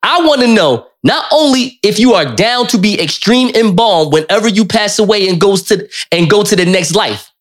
I 0.03 0.21
want 0.25 0.41
to 0.41 0.47
know 0.47 0.87
not 1.03 1.25
only 1.31 1.79
if 1.81 1.97
you 1.97 2.13
are 2.13 2.35
down 2.35 2.67
to 2.67 2.77
be 2.77 2.99
extreme 3.01 3.49
embalmed 3.55 4.13
whenever 4.13 4.47
you 4.47 4.65
pass 4.65 4.99
away 4.99 5.27
and 5.27 5.39
goes 5.39 5.63
to 5.63 5.89
and 6.11 6.29
go 6.29 6.43
to 6.43 6.55
the 6.55 6.65
next 6.65 6.93
life. 6.93 7.31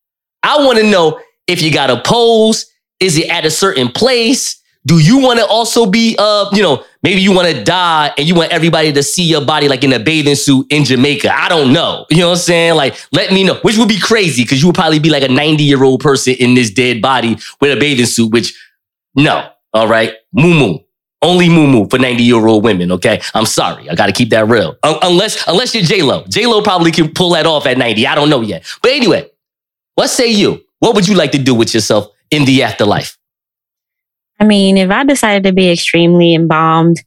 I 0.42 0.64
want 0.64 0.78
to 0.78 0.84
know 0.88 1.20
if 1.46 1.60
you 1.62 1.72
got 1.72 1.90
a 1.90 2.00
pose. 2.00 2.66
Is 3.00 3.18
it 3.18 3.28
at 3.28 3.44
a 3.44 3.50
certain 3.50 3.88
place? 3.88 4.62
Do 4.84 4.98
you 4.98 5.18
want 5.18 5.38
to 5.38 5.46
also 5.46 5.86
be, 5.86 6.16
uh, 6.18 6.48
you 6.52 6.62
know, 6.62 6.84
maybe 7.02 7.20
you 7.20 7.32
want 7.32 7.48
to 7.48 7.62
die 7.62 8.12
and 8.18 8.26
you 8.26 8.34
want 8.34 8.52
everybody 8.52 8.92
to 8.92 9.02
see 9.02 9.22
your 9.22 9.44
body 9.44 9.68
like 9.68 9.84
in 9.84 9.92
a 9.92 10.00
bathing 10.00 10.34
suit 10.34 10.66
in 10.70 10.84
Jamaica? 10.84 11.32
I 11.32 11.48
don't 11.48 11.72
know. 11.72 12.06
You 12.10 12.18
know 12.18 12.28
what 12.28 12.38
I'm 12.38 12.42
saying? 12.42 12.74
Like, 12.74 12.96
let 13.12 13.32
me 13.32 13.44
know, 13.44 13.58
which 13.62 13.76
would 13.76 13.88
be 13.88 14.00
crazy 14.00 14.42
because 14.42 14.60
you 14.60 14.68
would 14.68 14.74
probably 14.74 14.98
be 14.98 15.10
like 15.10 15.22
a 15.22 15.28
90 15.28 15.62
year 15.62 15.82
old 15.84 16.00
person 16.00 16.34
in 16.38 16.54
this 16.54 16.70
dead 16.70 17.00
body 17.00 17.36
with 17.60 17.76
a 17.76 17.80
bathing 17.80 18.06
suit, 18.06 18.32
which 18.32 18.54
no. 19.14 19.50
All 19.72 19.88
right. 19.88 20.14
Moo 20.32 20.52
moo. 20.52 20.78
Only 21.22 21.48
moo 21.48 21.66
moo 21.66 21.88
for 21.88 21.98
90 21.98 22.22
year 22.22 22.46
old 22.46 22.64
women. 22.64 22.90
Okay. 22.92 23.20
I'm 23.34 23.46
sorry. 23.46 23.88
I 23.88 23.94
got 23.94 24.06
to 24.06 24.12
keep 24.12 24.30
that 24.30 24.48
real. 24.48 24.76
Un- 24.82 24.98
unless, 25.02 25.46
unless 25.46 25.74
you're 25.74 25.84
J 25.84 26.02
Lo. 26.02 26.24
J 26.28 26.46
Lo 26.46 26.62
probably 26.62 26.90
can 26.90 27.12
pull 27.12 27.30
that 27.30 27.46
off 27.46 27.66
at 27.66 27.78
90. 27.78 28.06
I 28.06 28.14
don't 28.14 28.28
know 28.28 28.40
yet. 28.40 28.66
But 28.82 28.92
anyway, 28.92 29.30
what 29.94 30.08
say 30.08 30.28
you? 30.28 30.64
What 30.80 30.94
would 30.96 31.06
you 31.06 31.14
like 31.14 31.30
to 31.32 31.38
do 31.38 31.54
with 31.54 31.74
yourself 31.74 32.08
in 32.30 32.44
the 32.44 32.64
afterlife? 32.64 33.16
I 34.40 34.44
mean, 34.44 34.76
if 34.76 34.90
I 34.90 35.04
decided 35.04 35.44
to 35.44 35.52
be 35.52 35.70
extremely 35.70 36.34
embalmed, 36.34 36.98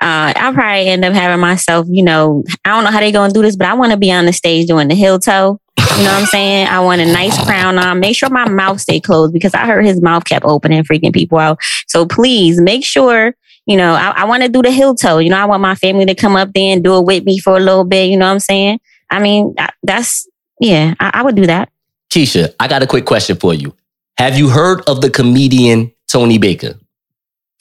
uh, 0.00 0.32
I'll 0.34 0.54
probably 0.54 0.88
end 0.88 1.04
up 1.04 1.12
having 1.12 1.40
myself, 1.40 1.86
you 1.90 2.02
know, 2.02 2.42
I 2.64 2.70
don't 2.70 2.84
know 2.84 2.90
how 2.90 3.00
they're 3.00 3.12
going 3.12 3.30
to 3.30 3.34
do 3.34 3.42
this, 3.42 3.56
but 3.56 3.66
I 3.66 3.74
want 3.74 3.92
to 3.92 3.98
be 3.98 4.10
on 4.10 4.24
the 4.24 4.32
stage 4.32 4.66
doing 4.66 4.88
the 4.88 4.94
heel 4.94 5.18
toe. 5.18 5.60
You 5.78 6.04
know 6.04 6.12
what 6.12 6.20
I'm 6.20 6.26
saying? 6.26 6.68
I 6.68 6.80
want 6.80 7.02
a 7.02 7.04
nice 7.04 7.36
crown 7.44 7.78
on. 7.78 8.00
Make 8.00 8.16
sure 8.16 8.30
my 8.30 8.48
mouth 8.48 8.80
stay 8.80 8.98
closed 8.98 9.34
because 9.34 9.52
I 9.52 9.66
heard 9.66 9.84
his 9.84 10.00
mouth 10.00 10.24
kept 10.24 10.46
opening, 10.46 10.82
freaking 10.84 11.12
people 11.12 11.36
out. 11.36 11.58
So 11.86 12.06
please 12.06 12.58
make 12.58 12.82
sure, 12.82 13.34
you 13.70 13.76
know, 13.76 13.94
I, 13.94 14.10
I 14.10 14.24
want 14.24 14.42
to 14.42 14.48
do 14.48 14.62
the 14.62 14.70
heel 14.72 14.96
toe. 14.96 15.18
You 15.18 15.30
know, 15.30 15.38
I 15.38 15.44
want 15.44 15.62
my 15.62 15.76
family 15.76 16.04
to 16.06 16.14
come 16.16 16.34
up 16.34 16.52
there 16.52 16.72
and 16.72 16.82
do 16.82 16.98
it 16.98 17.04
with 17.04 17.24
me 17.24 17.38
for 17.38 17.56
a 17.56 17.60
little 17.60 17.84
bit. 17.84 18.10
You 18.10 18.16
know 18.16 18.26
what 18.26 18.32
I'm 18.32 18.40
saying? 18.40 18.80
I 19.08 19.20
mean, 19.20 19.54
that's, 19.84 20.28
yeah, 20.60 20.94
I, 20.98 21.10
I 21.14 21.22
would 21.22 21.36
do 21.36 21.46
that. 21.46 21.70
Keisha, 22.10 22.52
I 22.58 22.66
got 22.66 22.82
a 22.82 22.86
quick 22.86 23.06
question 23.06 23.36
for 23.36 23.54
you. 23.54 23.74
Have 24.18 24.36
you 24.36 24.48
heard 24.48 24.82
of 24.88 25.00
the 25.00 25.08
comedian 25.08 25.92
Tony 26.08 26.36
Baker? 26.36 26.74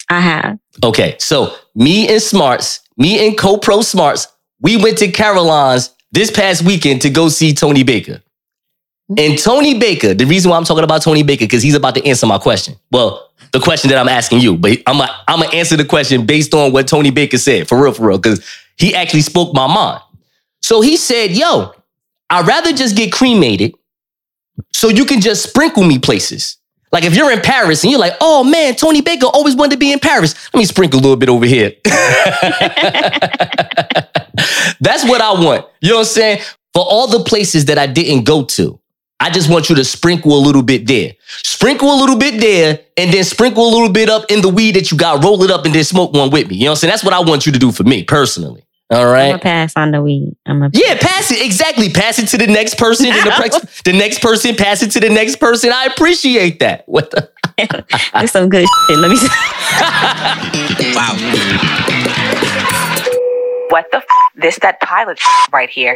I 0.10 0.20
have. 0.20 0.58
Okay, 0.84 1.16
so 1.20 1.54
me 1.76 2.08
and 2.08 2.20
Smartz, 2.20 2.80
me 2.98 3.28
and 3.28 3.38
Co-Pro 3.38 3.80
Smartz, 3.80 4.28
we 4.60 4.82
went 4.82 4.98
to 4.98 5.12
Caroline's 5.12 5.94
this 6.12 6.32
past 6.32 6.66
weekend 6.66 7.04
to 7.04 7.12
go 7.12 7.30
see 7.30 7.54
Tony 7.54 7.84
Baker. 7.84 8.24
And 9.10 9.18
mm-hmm. 9.18 9.36
Tony 9.36 9.80
Baker, 9.80 10.16
the 10.16 10.26
reason 10.26 10.50
why 10.50 10.58
I'm 10.58 10.66
talking 10.66 10.84
about 10.84 11.04
Tony 11.04 11.22
Baker, 11.22 11.46
because 11.46 11.62
he's 11.62 11.76
about 11.76 11.94
to 11.96 12.06
answer 12.06 12.26
my 12.26 12.40
question. 12.40 12.76
Well, 12.92 13.29
the 13.52 13.60
question 13.60 13.90
that 13.90 13.98
I'm 13.98 14.10
asking 14.10 14.40
you, 14.40 14.58
but 14.58 14.80
I'm 14.86 14.98
gonna 14.98 15.12
I'm 15.28 15.42
gonna 15.42 15.56
answer 15.56 15.76
the 15.76 15.86
question 15.86 16.26
based 16.26 16.54
on 16.54 16.72
what 16.72 16.88
Tony 16.88 17.12
Baker 17.12 17.38
said, 17.38 17.68
for 17.68 17.82
real, 17.82 17.94
for 17.94 18.08
real, 18.08 18.18
because 18.18 18.46
he 18.78 18.96
actually 18.96 19.22
spoke 19.22 19.54
my 19.54 19.68
mind. 19.68 20.02
So 20.62 20.82
he 20.82 20.98
said, 20.98 21.32
yo, 21.32 21.74
I'd 22.30 22.48
rather 22.48 22.74
just 22.74 22.96
get 22.96 23.12
cremated 23.12 23.74
so 24.74 24.90
you 24.90 25.06
can 25.06 25.22
just 25.22 25.44
sprinkle 25.50 25.84
me 25.84 26.00
places. 26.00 26.58
Like 26.92 27.04
if 27.04 27.16
you're 27.16 27.32
in 27.32 27.42
Paris 27.42 27.84
and 27.84 27.92
you're 27.92 28.00
like, 28.00 28.14
oh 28.20 28.44
man, 28.44 28.76
Tony 28.76 29.02
Baker 29.02 29.28
always 29.28 29.56
wanted 29.56 29.72
to 29.72 29.78
be 29.78 29.92
in 29.92 30.00
Paris. 30.00 30.36
Let 30.54 30.60
me 30.60 30.66
sprinkle 30.66 31.00
a 31.00 31.02
little 31.02 31.18
bit 31.18 31.30
over 31.30 31.46
here. 31.46 31.74
That's 34.82 35.04
what 35.04 35.22
I 35.22 35.34
want. 35.34 35.66
You 35.82 35.90
know 35.90 35.96
what 35.98 36.02
I'm 36.02 36.06
saying? 36.06 36.42
For 36.74 36.84
all 36.84 37.08
the 37.08 37.24
places 37.24 37.66
that 37.66 37.78
I 37.78 37.88
didn't 37.88 38.24
go 38.24 38.44
to, 38.46 38.79
I 39.20 39.30
just 39.30 39.50
want 39.50 39.70
you 39.70 39.76
to 39.76 39.84
sprinkle 39.84 40.34
a 40.34 40.40
little 40.40 40.64
bit 40.64 40.88
there. 40.88 41.14
Sprinkle 41.28 41.94
a 41.94 41.98
little 42.00 42.18
bit 42.18 42.40
there, 42.40 42.80
and 42.96 43.14
then 43.14 43.24
sprinkle 43.24 43.68
a 43.68 43.72
little 43.72 43.92
bit 43.92 44.10
up 44.10 44.26
in 44.30 44.42
the 44.42 44.50
weed 44.50 44.76
that 44.76 44.92
you 44.92 44.98
got, 44.98 45.24
roll 45.24 45.44
it 45.44 45.52
up, 45.52 45.66
and 45.66 45.76
then 45.76 45.84
smoke 45.84 46.14
one 46.14 46.30
with 46.30 46.50
me. 46.50 46.56
You 46.56 46.66
know 46.66 46.72
what 46.72 46.74
I'm 46.76 46.76
saying? 46.78 46.92
That's 46.92 47.04
what 47.04 47.14
I 47.14 47.20
want 47.20 47.46
you 47.46 47.52
to 47.52 47.60
do 47.60 47.72
for 47.72 47.84
me 47.84 48.04
personally. 48.04 48.64
All 48.92 49.06
right. 49.06 49.26
I'm 49.26 49.30
gonna 49.32 49.44
pass 49.44 49.74
on 49.76 49.92
the 49.92 50.02
weed. 50.02 50.36
I'm 50.48 50.64
a 50.64 50.70
Yeah, 50.74 50.98
pass 51.00 51.30
it. 51.32 51.46
Exactly. 51.46 51.90
Pass 51.90 52.18
it 52.18 52.28
to 52.30 52.38
the 52.38 52.48
next 52.48 52.80
person. 52.80 53.06
And 53.06 53.16
the, 53.16 53.30
prex- 53.32 53.84
the 53.84 53.94
next 53.94 54.20
person, 54.20 54.56
pass 54.56 54.82
it 54.82 54.90
to 54.92 55.00
the 55.00 55.10
next 55.10 55.36
person. 55.36 55.72
I 55.72 55.86
appreciate 55.86 56.60
that. 56.60 56.86
What 56.88 57.12
the? 57.12 57.30
That's 58.14 58.32
some 58.32 58.50
good 58.50 58.66
shit. 58.88 58.98
Let 58.98 59.12
me 59.12 59.18
see. 59.18 59.28
What 63.70 63.86
the 63.92 63.98
f? 63.98 64.04
This 64.36 64.58
that 64.64 64.82
pilot 64.82 65.20
right 65.54 65.70
here. 65.70 65.96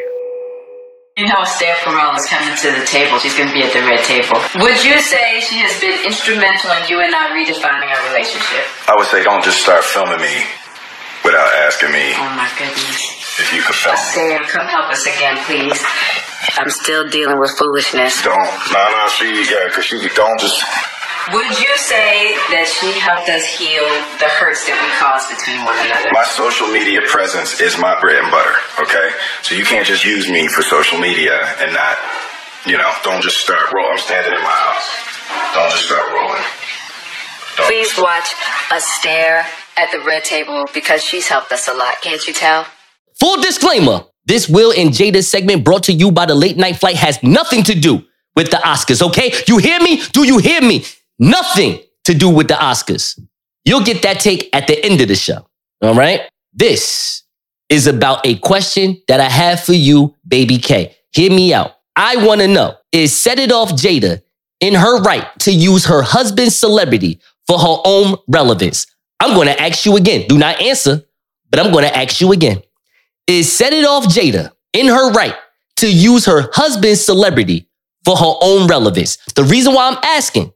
You 1.13 1.29
know, 1.29 1.45
Esther 1.45 1.69
Perel 1.85 2.17
is 2.17 2.25
coming 2.25 2.57
to 2.57 2.73
the 2.73 2.81
table. 2.89 3.21
She's 3.21 3.37
going 3.37 3.45
to 3.45 3.53
be 3.53 3.61
at 3.61 3.69
the 3.69 3.85
red 3.85 4.01
table. 4.01 4.41
Would 4.65 4.81
you 4.81 4.97
say 4.97 5.37
she 5.45 5.61
has 5.61 5.77
been 5.77 5.93
instrumental 6.09 6.73
in 6.73 6.89
you 6.89 7.05
and 7.05 7.13
I 7.13 7.29
redefining 7.37 7.85
our 7.93 8.01
relationship? 8.09 8.65
I 8.89 8.97
would 8.97 9.05
say 9.05 9.21
don't 9.21 9.45
just 9.45 9.61
start 9.61 9.85
filming 9.85 10.17
me 10.17 10.33
without 11.21 11.45
asking 11.69 11.93
me 11.93 12.17
Oh 12.17 12.33
my 12.33 12.49
goodness. 12.57 13.13
if 13.37 13.53
you 13.53 13.61
could 13.61 13.77
film 13.77 13.93
me. 13.93 14.41
Come 14.49 14.65
help 14.65 14.89
us 14.89 15.05
again, 15.05 15.37
please. 15.45 15.77
I'm 16.57 16.73
still 16.73 17.05
dealing 17.05 17.37
with 17.37 17.53
foolishness. 17.61 18.17
Don't. 18.25 18.33
No, 18.73 18.81
no, 18.81 19.05
she, 19.13 19.29
yeah, 19.53 19.69
because 19.69 19.85
she 19.85 20.01
don't 20.17 20.39
just. 20.41 20.65
Would 21.31 21.55
you 21.55 21.71
say 21.79 22.35
that 22.51 22.67
she 22.67 22.91
helped 22.99 23.31
us 23.31 23.47
heal 23.47 23.87
the 24.19 24.27
hurts 24.27 24.67
that 24.67 24.75
we 24.75 24.89
caused 24.99 25.31
between 25.31 25.63
one 25.63 25.79
another? 25.79 26.11
My 26.11 26.27
social 26.27 26.67
media 26.67 26.99
presence 27.07 27.63
is 27.63 27.79
my 27.79 27.95
bread 28.03 28.19
and 28.19 28.27
butter, 28.27 28.59
okay? 28.83 29.15
So 29.39 29.55
you 29.55 29.63
can't 29.63 29.87
just 29.87 30.03
use 30.03 30.27
me 30.27 30.51
for 30.51 30.59
social 30.61 30.99
media 30.99 31.39
and 31.63 31.71
not, 31.71 31.95
you 32.67 32.75
know, 32.75 32.91
don't 33.07 33.23
just 33.23 33.39
start 33.39 33.71
rolling. 33.71 33.95
I'm 33.95 34.03
standing 34.03 34.35
in 34.35 34.43
my 34.43 34.51
house. 34.51 34.87
Don't 35.55 35.71
just 35.71 35.87
start 35.87 36.03
rolling. 36.11 36.43
Please 37.71 37.95
watch 37.95 38.35
us 38.71 38.83
stare 38.83 39.47
at 39.79 39.91
the 39.95 40.03
red 40.03 40.25
table 40.27 40.67
because 40.73 40.99
she's 41.03 41.27
helped 41.31 41.53
us 41.53 41.69
a 41.69 41.73
lot. 41.73 42.01
Can't 42.03 42.25
you 42.27 42.33
tell? 42.33 42.67
Full 43.19 43.39
disclaimer 43.39 44.03
this 44.25 44.49
Will 44.49 44.75
and 44.75 44.91
Jada 44.91 45.23
segment 45.23 45.63
brought 45.63 45.83
to 45.83 45.93
you 45.93 46.11
by 46.11 46.25
the 46.25 46.35
late 46.35 46.57
night 46.57 46.77
flight 46.77 46.95
has 46.95 47.21
nothing 47.23 47.63
to 47.63 47.75
do 47.75 48.03
with 48.35 48.51
the 48.51 48.57
Oscars, 48.57 49.01
okay? 49.07 49.31
You 49.47 49.57
hear 49.57 49.79
me? 49.79 50.01
Do 50.11 50.27
you 50.27 50.37
hear 50.39 50.61
me? 50.61 50.83
Nothing 51.23 51.79
to 52.03 52.13
do 52.13 52.27
with 52.27 52.49
the 52.49 52.55
Oscars. 52.55 53.17
You'll 53.63 53.85
get 53.85 54.01
that 54.01 54.19
take 54.19 54.53
at 54.53 54.67
the 54.67 54.83
end 54.83 54.99
of 54.99 55.07
the 55.07 55.15
show, 55.15 55.47
all 55.81 55.95
right? 55.95 56.29
This 56.51 57.23
is 57.69 57.87
about 57.87 58.27
a 58.27 58.35
question 58.39 59.01
that 59.07 59.21
I 59.21 59.29
have 59.29 59.61
for 59.61 59.71
you, 59.71 60.15
baby 60.27 60.57
K. 60.57 60.97
Hear 61.13 61.31
me 61.31 61.53
out. 61.53 61.77
I 61.95 62.17
want 62.25 62.41
to 62.41 62.49
know 62.49 62.75
is 62.91 63.15
Set 63.15 63.39
It 63.39 63.53
Off 63.53 63.69
Jada 63.69 64.21
in 64.59 64.73
her 64.73 65.01
right 65.01 65.25
to 65.39 65.53
use 65.53 65.85
her 65.85 66.01
husband's 66.01 66.57
celebrity 66.57 67.21
for 67.47 67.57
her 67.57 67.77
own 67.85 68.17
relevance? 68.27 68.85
I'm 69.21 69.33
going 69.33 69.47
to 69.47 69.61
ask 69.61 69.85
you 69.85 69.95
again. 69.95 70.27
Do 70.27 70.37
not 70.37 70.59
answer, 70.61 71.03
but 71.49 71.61
I'm 71.61 71.71
going 71.71 71.85
to 71.85 71.97
ask 71.97 72.19
you 72.19 72.33
again. 72.33 72.61
Is 73.27 73.49
Set 73.49 73.71
It 73.71 73.85
Off 73.85 74.07
Jada 74.07 74.51
in 74.73 74.87
her 74.87 75.13
right 75.13 75.35
to 75.77 75.89
use 75.89 76.25
her 76.25 76.49
husband's 76.51 77.05
celebrity 77.05 77.69
for 78.03 78.17
her 78.17 78.33
own 78.41 78.67
relevance? 78.67 79.15
The 79.35 79.45
reason 79.45 79.73
why 79.73 79.87
I'm 79.87 79.99
asking 80.03 80.51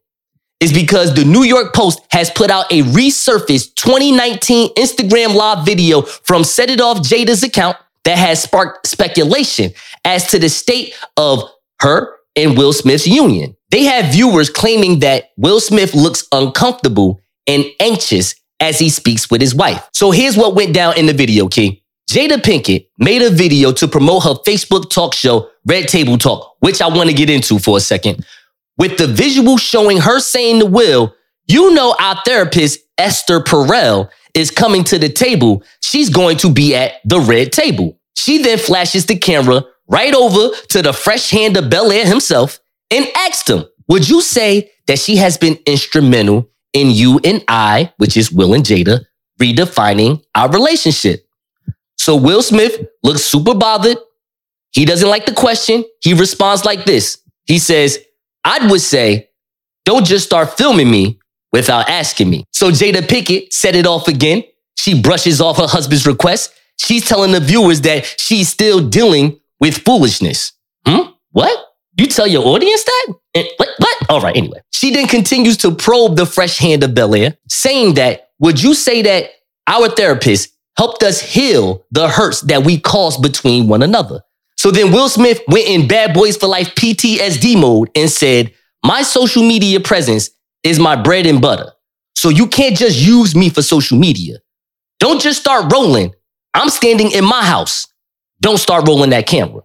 is 0.59 0.73
because 0.73 1.13
the 1.13 1.23
New 1.23 1.43
York 1.43 1.73
Post 1.73 2.01
has 2.11 2.29
put 2.29 2.49
out 2.49 2.71
a 2.71 2.81
resurfaced 2.83 3.75
2019 3.75 4.73
Instagram 4.73 5.35
live 5.35 5.65
video 5.65 6.01
from 6.01 6.43
Set 6.43 6.69
It 6.69 6.81
Off 6.81 6.99
Jada's 6.99 7.43
account 7.43 7.77
that 8.05 8.17
has 8.17 8.41
sparked 8.41 8.87
speculation 8.87 9.71
as 10.03 10.27
to 10.27 10.39
the 10.39 10.49
state 10.49 10.95
of 11.15 11.43
her 11.81 12.15
and 12.35 12.57
Will 12.57 12.73
Smith's 12.73 13.07
union. 13.07 13.55
They 13.69 13.83
have 13.83 14.13
viewers 14.13 14.49
claiming 14.49 14.99
that 14.99 15.31
Will 15.37 15.59
Smith 15.59 15.93
looks 15.93 16.25
uncomfortable 16.31 17.21
and 17.45 17.65
anxious 17.79 18.35
as 18.59 18.79
he 18.79 18.89
speaks 18.89 19.29
with 19.29 19.41
his 19.41 19.53
wife. 19.53 19.87
So 19.93 20.11
here's 20.11 20.37
what 20.37 20.55
went 20.55 20.73
down 20.73 20.97
in 20.97 21.05
the 21.05 21.13
video, 21.13 21.47
Key. 21.47 21.83
Jada 22.09 22.37
Pinkett 22.37 22.87
made 22.97 23.21
a 23.21 23.29
video 23.29 23.73
to 23.73 23.87
promote 23.87 24.23
her 24.23 24.35
Facebook 24.47 24.89
talk 24.89 25.13
show, 25.13 25.49
Red 25.65 25.89
Table 25.89 26.17
Talk, 26.17 26.55
which 26.59 26.81
I 26.81 26.87
want 26.87 27.09
to 27.09 27.13
get 27.13 27.29
into 27.29 27.59
for 27.59 27.77
a 27.77 27.81
second 27.81 28.25
with 28.77 28.97
the 28.97 29.07
visual 29.07 29.57
showing 29.57 29.97
her 29.97 30.19
saying 30.19 30.59
to 30.59 30.65
Will, 30.65 31.15
you 31.47 31.73
know, 31.73 31.95
our 31.99 32.21
therapist, 32.25 32.79
Esther 32.97 33.39
Perel, 33.39 34.09
is 34.33 34.51
coming 34.51 34.83
to 34.85 34.99
the 34.99 35.09
table. 35.09 35.63
She's 35.81 36.09
going 36.09 36.37
to 36.37 36.51
be 36.51 36.75
at 36.75 36.93
the 37.05 37.19
red 37.19 37.51
table. 37.51 37.99
She 38.15 38.41
then 38.41 38.57
flashes 38.57 39.05
the 39.05 39.17
camera 39.17 39.63
right 39.87 40.13
over 40.13 40.55
to 40.69 40.81
the 40.81 40.93
fresh 40.93 41.29
hand 41.29 41.57
of 41.57 41.69
Bel 41.69 41.91
Air 41.91 42.05
himself 42.05 42.59
and 42.91 43.07
asked 43.15 43.49
him, 43.49 43.65
Would 43.87 44.07
you 44.07 44.21
say 44.21 44.71
that 44.87 44.99
she 44.99 45.15
has 45.17 45.37
been 45.37 45.57
instrumental 45.65 46.49
in 46.73 46.91
you 46.91 47.19
and 47.23 47.43
I, 47.47 47.93
which 47.97 48.17
is 48.17 48.31
Will 48.31 48.53
and 48.53 48.63
Jada, 48.63 49.05
redefining 49.39 50.23
our 50.35 50.49
relationship? 50.51 51.27
So 51.97 52.15
Will 52.15 52.41
Smith 52.43 52.85
looks 53.03 53.23
super 53.23 53.55
bothered. 53.55 53.97
He 54.71 54.85
doesn't 54.85 55.09
like 55.09 55.25
the 55.25 55.33
question. 55.33 55.83
He 56.01 56.13
responds 56.13 56.65
like 56.65 56.85
this. 56.85 57.19
He 57.45 57.59
says, 57.59 57.99
I 58.47 58.65
would 58.67 58.79
say, 58.81 59.29
don't 59.83 60.05
just 60.05 60.25
start 60.25 60.57
filming 60.57 60.89
me 60.89 61.19
without 61.51 61.89
asking 61.89 62.29
me. 62.29 62.45
So 62.53 62.71
Jada 62.71 63.01
Pinkett 63.01 63.51
set 63.51 63.75
it 63.75 63.85
off 63.85 64.07
again. 64.07 64.43
She 64.77 65.01
brushes 65.01 65.41
off 65.41 65.57
her 65.57 65.67
husband's 65.67 66.07
request. 66.07 66.53
She's 66.79 67.05
telling 67.05 67.33
the 67.33 67.41
viewers 67.41 67.81
that 67.81 68.05
she's 68.17 68.47
still 68.47 68.87
dealing 68.87 69.39
with 69.59 69.79
foolishness. 69.79 70.53
Hmm? 70.85 71.11
What? 71.31 71.65
You 71.97 72.07
tell 72.07 72.27
your 72.27 72.45
audience 72.45 72.85
that? 72.85 73.15
What? 73.57 73.69
What? 73.79 73.97
All 74.09 74.21
right, 74.21 74.35
anyway. 74.37 74.61
She 74.71 74.93
then 74.93 75.07
continues 75.07 75.57
to 75.57 75.75
probe 75.75 76.15
the 76.15 76.25
fresh 76.25 76.57
hand 76.57 76.83
of 76.83 76.93
Bel 76.95 77.15
Air, 77.15 77.37
saying 77.49 77.95
that, 77.95 78.29
would 78.39 78.63
you 78.63 78.73
say 78.73 79.01
that 79.01 79.31
our 79.67 79.89
therapist 79.89 80.55
helped 80.77 81.03
us 81.03 81.19
heal 81.19 81.85
the 81.91 82.07
hurts 82.07 82.41
that 82.41 82.63
we 82.63 82.79
caused 82.79 83.21
between 83.21 83.67
one 83.67 83.83
another? 83.83 84.21
So 84.57 84.71
then 84.71 84.91
Will 84.91 85.09
Smith 85.09 85.41
went 85.47 85.67
in 85.67 85.87
Bad 85.87 86.13
Boys 86.13 86.35
for 86.35 86.47
Life 86.47 86.73
PTSD 86.75 87.59
mode 87.59 87.89
and 87.95 88.09
said, 88.09 88.53
My 88.83 89.03
social 89.03 89.43
media 89.43 89.79
presence 89.79 90.31
is 90.63 90.79
my 90.79 90.95
bread 90.95 91.25
and 91.25 91.41
butter. 91.41 91.71
So 92.15 92.29
you 92.29 92.47
can't 92.47 92.75
just 92.75 92.99
use 92.99 93.35
me 93.35 93.49
for 93.49 93.61
social 93.61 93.97
media. 93.97 94.37
Don't 94.99 95.21
just 95.21 95.39
start 95.39 95.71
rolling. 95.71 96.13
I'm 96.53 96.69
standing 96.69 97.11
in 97.11 97.23
my 97.23 97.45
house. 97.45 97.87
Don't 98.41 98.57
start 98.57 98.87
rolling 98.87 99.11
that 99.11 99.27
camera. 99.27 99.61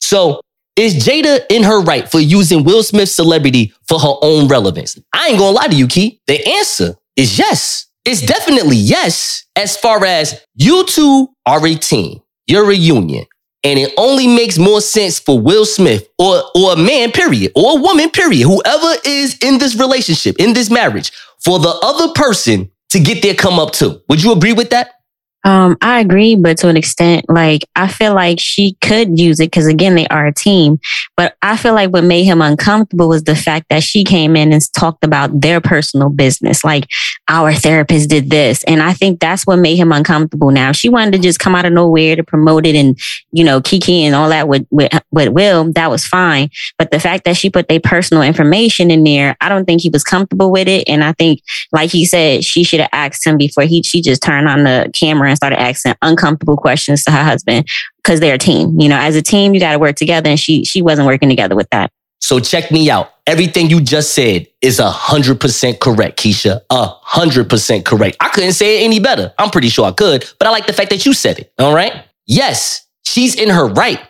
So 0.00 0.40
is 0.76 0.94
Jada 0.94 1.44
in 1.50 1.64
her 1.64 1.82
right 1.82 2.08
for 2.08 2.20
using 2.20 2.62
Will 2.62 2.84
Smith's 2.84 3.12
celebrity 3.12 3.72
for 3.88 3.98
her 3.98 4.14
own 4.22 4.46
relevance? 4.46 4.96
I 5.12 5.28
ain't 5.28 5.38
gonna 5.38 5.56
lie 5.56 5.66
to 5.66 5.74
you, 5.74 5.88
Key. 5.88 6.20
The 6.28 6.46
answer 6.46 6.94
is 7.16 7.36
yes. 7.38 7.86
It's 8.04 8.22
definitely 8.22 8.76
yes, 8.76 9.44
as 9.56 9.76
far 9.76 10.04
as 10.04 10.40
you 10.54 10.84
two 10.86 11.28
are 11.44 11.66
a 11.66 11.74
team. 11.74 12.20
You're 12.46 12.70
a 12.70 12.74
union. 12.74 13.26
And 13.64 13.78
it 13.78 13.92
only 13.98 14.26
makes 14.26 14.56
more 14.58 14.80
sense 14.80 15.18
for 15.18 15.40
Will 15.40 15.64
Smith 15.64 16.08
or, 16.18 16.42
or 16.54 16.74
a 16.74 16.76
man, 16.76 17.10
period, 17.10 17.52
or 17.56 17.78
a 17.78 17.80
woman, 17.80 18.08
period, 18.10 18.46
whoever 18.46 18.94
is 19.04 19.36
in 19.42 19.58
this 19.58 19.74
relationship, 19.74 20.36
in 20.38 20.52
this 20.52 20.70
marriage, 20.70 21.12
for 21.40 21.58
the 21.58 21.76
other 21.82 22.12
person 22.12 22.70
to 22.90 23.00
get 23.00 23.22
their 23.22 23.34
come 23.34 23.58
up 23.58 23.72
too. 23.72 24.00
Would 24.08 24.22
you 24.22 24.32
agree 24.32 24.52
with 24.52 24.70
that? 24.70 24.97
Um, 25.44 25.76
I 25.80 26.00
agree, 26.00 26.34
but 26.34 26.58
to 26.58 26.68
an 26.68 26.76
extent, 26.76 27.24
like 27.28 27.62
I 27.76 27.86
feel 27.86 28.12
like 28.12 28.38
she 28.40 28.76
could 28.82 29.18
use 29.18 29.38
it 29.38 29.46
because 29.46 29.66
again, 29.66 29.94
they 29.94 30.06
are 30.08 30.26
a 30.26 30.34
team. 30.34 30.80
But 31.16 31.36
I 31.42 31.56
feel 31.56 31.74
like 31.74 31.90
what 31.90 32.04
made 32.04 32.24
him 32.24 32.42
uncomfortable 32.42 33.08
was 33.08 33.22
the 33.22 33.36
fact 33.36 33.66
that 33.70 33.84
she 33.84 34.02
came 34.02 34.34
in 34.34 34.52
and 34.52 34.60
talked 34.76 35.04
about 35.04 35.40
their 35.40 35.60
personal 35.60 36.08
business, 36.08 36.64
like 36.64 36.88
our 37.28 37.52
therapist 37.52 38.10
did 38.10 38.30
this, 38.30 38.64
and 38.64 38.82
I 38.82 38.92
think 38.92 39.20
that's 39.20 39.46
what 39.46 39.60
made 39.60 39.76
him 39.76 39.92
uncomfortable. 39.92 40.50
Now, 40.50 40.70
if 40.70 40.76
she 40.76 40.88
wanted 40.88 41.12
to 41.12 41.18
just 41.18 41.38
come 41.38 41.54
out 41.54 41.64
of 41.64 41.72
nowhere 41.72 42.16
to 42.16 42.24
promote 42.24 42.66
it 42.66 42.74
and 42.74 42.98
you 43.30 43.44
know 43.44 43.60
Kiki 43.60 44.04
and 44.04 44.16
all 44.16 44.30
that 44.30 44.48
with 44.48 44.66
with, 44.70 44.92
with 45.12 45.28
Will, 45.28 45.72
that 45.74 45.90
was 45.90 46.04
fine. 46.04 46.50
But 46.78 46.90
the 46.90 47.00
fact 47.00 47.24
that 47.24 47.36
she 47.36 47.48
put 47.48 47.68
their 47.68 47.80
personal 47.80 48.24
information 48.24 48.90
in 48.90 49.04
there, 49.04 49.36
I 49.40 49.48
don't 49.48 49.66
think 49.66 49.82
he 49.82 49.90
was 49.90 50.02
comfortable 50.02 50.50
with 50.50 50.66
it, 50.66 50.88
and 50.88 51.04
I 51.04 51.12
think, 51.12 51.42
like 51.70 51.90
he 51.90 52.04
said, 52.04 52.44
she 52.44 52.64
should 52.64 52.80
have 52.80 52.90
asked 52.92 53.24
him 53.24 53.36
before 53.38 53.62
he 53.64 53.84
she 53.84 54.02
just 54.02 54.20
turned 54.20 54.48
on 54.48 54.64
the 54.64 54.90
camera 54.98 55.27
and 55.28 55.36
started 55.36 55.60
asking 55.60 55.94
uncomfortable 56.02 56.56
questions 56.56 57.04
to 57.04 57.10
her 57.10 57.22
husband 57.22 57.66
because 58.02 58.20
they're 58.20 58.34
a 58.34 58.38
team. 58.38 58.80
You 58.80 58.88
know, 58.88 58.98
as 58.98 59.16
a 59.16 59.22
team, 59.22 59.54
you 59.54 59.60
got 59.60 59.72
to 59.72 59.78
work 59.78 59.96
together, 59.96 60.30
and 60.30 60.38
she 60.38 60.64
she 60.64 60.82
wasn't 60.82 61.06
working 61.06 61.28
together 61.28 61.54
with 61.54 61.68
that. 61.70 61.90
So 62.20 62.40
check 62.40 62.70
me 62.70 62.90
out. 62.90 63.12
Everything 63.26 63.70
you 63.70 63.80
just 63.80 64.14
said 64.14 64.48
is 64.60 64.78
a 64.78 64.90
hundred 64.90 65.40
percent 65.40 65.80
correct, 65.80 66.18
Keisha. 66.18 66.60
A 66.70 66.86
hundred 66.86 67.48
percent 67.48 67.84
correct. 67.84 68.16
I 68.20 68.28
couldn't 68.30 68.52
say 68.52 68.80
it 68.80 68.84
any 68.84 68.98
better. 68.98 69.32
I'm 69.38 69.50
pretty 69.50 69.68
sure 69.68 69.86
I 69.86 69.92
could, 69.92 70.28
but 70.38 70.48
I 70.48 70.50
like 70.50 70.66
the 70.66 70.72
fact 70.72 70.90
that 70.90 71.06
you 71.06 71.12
said 71.12 71.38
it. 71.38 71.52
All 71.58 71.74
right. 71.74 72.04
Yes, 72.26 72.86
she's 73.04 73.34
in 73.34 73.48
her 73.48 73.68
right, 73.68 74.00